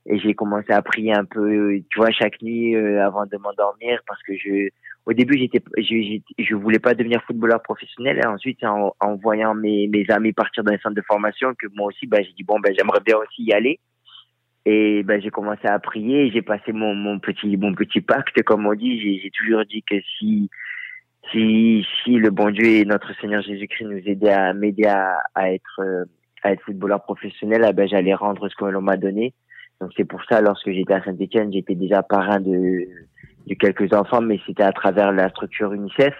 et 0.07 0.19
j'ai 0.19 0.35
commencé 0.35 0.73
à 0.73 0.83
prier 0.83 1.13
un 1.13 1.25
peu, 1.25 1.79
tu 1.91 1.99
vois, 2.01 2.11
chaque 2.11 2.43
nuit 2.43 2.75
euh, 2.75 3.07
avant 3.07 3.25
de 3.25 3.37
m'endormir 3.37 4.01
parce 4.09 4.21
que 4.25 4.33
je 4.37 4.71
au 5.07 5.13
début, 5.13 5.39
j'étais 5.39 5.63
je, 5.77 6.19
je 6.43 6.55
voulais 6.57 6.81
pas 6.81 6.95
devenir 6.95 7.23
footballeur 7.23 7.63
professionnel 7.63 8.19
et 8.21 8.27
ensuite 8.27 8.65
en, 8.65 8.97
en 8.99 9.15
voyant 9.15 9.55
mes, 9.55 9.87
mes 9.87 10.05
amis 10.09 10.33
partir 10.33 10.65
dans 10.65 10.73
les 10.73 10.79
centres 10.79 10.97
de 10.97 11.03
formation 11.03 11.55
que 11.57 11.69
moi 11.73 11.87
aussi, 11.87 12.09
ben, 12.09 12.21
j'ai 12.25 12.33
dit 12.33 12.43
bon 12.43 12.59
ben 12.59 12.75
j'aimerais 12.77 12.99
bien 13.07 13.17
aussi 13.17 13.45
y 13.45 13.53
aller. 13.53 13.79
Et 14.71 15.03
ben, 15.03 15.19
j'ai 15.19 15.31
commencé 15.31 15.67
à 15.67 15.79
prier, 15.79 16.31
j'ai 16.31 16.43
passé 16.43 16.73
mon, 16.73 16.95
mon 16.95 17.19
petit 17.19 17.57
mon 17.57 17.75
petit 17.75 18.03
pacte, 18.03 18.43
comme 18.43 18.67
on 18.67 18.75
dit. 18.75 19.19
J'ai 19.23 19.31
toujours 19.31 19.65
dit 19.65 19.83
que 19.83 19.95
si 20.19 20.51
si 21.33 21.87
si 22.05 22.17
le 22.17 22.29
bon 22.29 22.51
Dieu 22.51 22.67
et 22.67 22.85
notre 22.85 23.19
Seigneur 23.19 23.41
Jésus-Christ 23.41 23.87
nous 23.87 24.03
aidaient 24.05 24.29
à 24.29 24.53
m'aider 24.53 24.85
à, 24.85 25.23
être 25.55 25.81
à 26.43 26.53
être 26.53 26.61
footballeur 26.65 27.03
professionnel, 27.03 27.65
eh 27.67 27.73
ben 27.73 27.89
j'allais 27.89 28.13
rendre 28.13 28.47
ce 28.47 28.55
que 28.57 28.67
l'on 28.67 28.83
m'a 28.83 28.99
donné. 28.99 29.33
Donc 29.81 29.91
c'est 29.97 30.05
pour 30.05 30.23
ça, 30.25 30.43
lorsque 30.43 30.71
j'étais 30.71 30.93
à 30.93 31.03
Saint-Étienne, 31.03 31.51
j'étais 31.51 31.75
déjà 31.75 32.03
parrain 32.03 32.39
de 32.39 32.85
de 33.47 33.55
quelques 33.55 33.95
enfants, 33.95 34.21
mais 34.21 34.39
c'était 34.47 34.65
à 34.65 34.73
travers 34.73 35.13
la 35.13 35.31
structure 35.31 35.73
UNICEF 35.73 36.13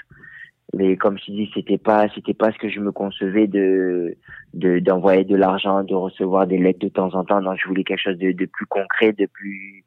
mais 0.75 0.97
comme 0.97 1.19
je 1.19 1.33
dis 1.33 1.51
c'était 1.55 1.79
pas 1.79 2.09
c'était 2.15 2.35
pas 2.35 2.53
ce 2.53 2.59
que 2.59 2.69
je 2.69 2.81
me 2.81 2.93
concevais 2.93 3.47
de 3.47 4.17
de 4.55 4.81
d'envoyer 4.81 5.25
de 5.25 5.37
l'argent 5.37 5.83
de 5.83 5.95
recevoir 5.95 6.47
des 6.47 6.59
lettres 6.59 6.81
de 6.81 6.89
temps 6.89 7.15
en 7.15 7.25
temps. 7.25 7.41
Non 7.41 7.55
je 7.57 7.67
voulais 7.67 7.85
quelque 7.85 8.03
chose 8.03 8.19
de, 8.19 8.33
de 8.33 8.47
plus 8.47 8.67
concret 8.67 9.13
de 9.13 9.27
plus 9.27 9.85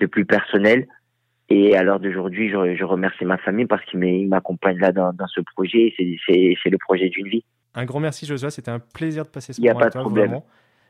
de 0.00 0.06
plus 0.06 0.24
personnel. 0.24 0.86
Et 1.50 1.76
à 1.76 1.82
l'heure 1.82 2.00
d'aujourd'hui 2.00 2.48
je, 2.48 2.76
je 2.76 2.84
remercie 2.84 3.26
ma 3.26 3.36
famille 3.36 3.66
parce 3.66 3.84
qu'ils 3.84 4.28
m'accompagnent 4.28 4.78
là 4.78 4.92
dans, 4.92 5.12
dans 5.12 5.26
ce 5.26 5.40
projet. 5.54 5.92
C'est 5.98 6.16
c'est 6.26 6.54
c'est 6.62 6.70
le 6.70 6.78
projet 6.78 7.10
d'une 7.10 7.28
vie. 7.28 7.44
Un 7.74 7.84
grand 7.84 8.00
merci 8.00 8.24
Joshua. 8.24 8.50
C'était 8.50 8.70
un 8.70 8.80
plaisir 8.80 9.24
de 9.24 9.28
passer 9.28 9.52
ce 9.52 9.60
moment 9.60 9.78
avec 9.78 9.92
toi 9.92 10.00
de 10.00 10.04
problème. 10.04 10.26
Vraiment. 10.28 10.46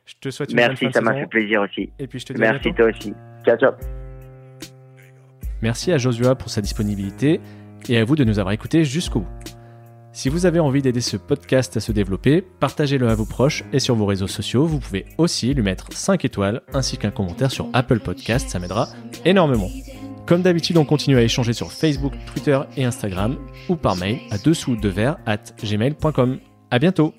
je 0.06 0.14
te 0.20 0.30
souhaite 0.30 0.50
une 0.50 0.56
merci 0.56 0.84
bonne 0.84 0.92
ça 0.92 1.00
m'a 1.00 1.14
fait 1.14 1.26
plaisir 1.26 1.62
aussi. 1.62 1.90
Et 1.98 2.06
puis 2.06 2.20
je 2.20 2.26
te 2.26 2.32
dis 2.32 2.40
merci 2.40 2.72
toi 2.74 2.86
aussi. 2.86 3.12
Ciao 3.44 3.56
ciao. 3.56 3.72
Merci 5.62 5.92
à 5.92 5.98
Joshua 5.98 6.36
pour 6.36 6.48
sa 6.48 6.60
disponibilité 6.60 7.40
et 7.88 7.98
à 7.98 8.04
vous 8.04 8.16
de 8.16 8.24
nous 8.24 8.38
avoir 8.38 8.52
écoutés 8.52 8.84
jusqu'au 8.84 9.20
bout. 9.20 9.52
Si 10.14 10.28
vous 10.28 10.44
avez 10.44 10.60
envie 10.60 10.82
d'aider 10.82 11.00
ce 11.00 11.16
podcast 11.16 11.76
à 11.78 11.80
se 11.80 11.90
développer, 11.90 12.42
partagez-le 12.42 13.08
à 13.08 13.14
vos 13.14 13.24
proches 13.24 13.64
et 13.72 13.78
sur 13.78 13.94
vos 13.94 14.04
réseaux 14.04 14.26
sociaux, 14.26 14.66
vous 14.66 14.78
pouvez 14.78 15.06
aussi 15.16 15.54
lui 15.54 15.62
mettre 15.62 15.88
5 15.90 16.24
étoiles 16.26 16.60
ainsi 16.74 16.98
qu'un 16.98 17.10
commentaire 17.10 17.50
sur 17.50 17.68
Apple 17.72 18.00
Podcast, 18.00 18.50
ça 18.50 18.58
m'aidera 18.58 18.88
énormément. 19.24 19.70
Comme 20.26 20.42
d'habitude, 20.42 20.76
on 20.76 20.84
continue 20.84 21.16
à 21.16 21.22
échanger 21.22 21.54
sur 21.54 21.72
Facebook, 21.72 22.12
Twitter 22.26 22.60
et 22.76 22.84
Instagram 22.84 23.38
ou 23.68 23.76
par 23.76 23.96
mail 23.96 24.18
à 24.30 24.38
dessous 24.38 24.76
de 24.76 24.92
at 25.26 25.38
gmail.com. 25.62 26.38
À 26.70 26.78
bientôt! 26.78 27.14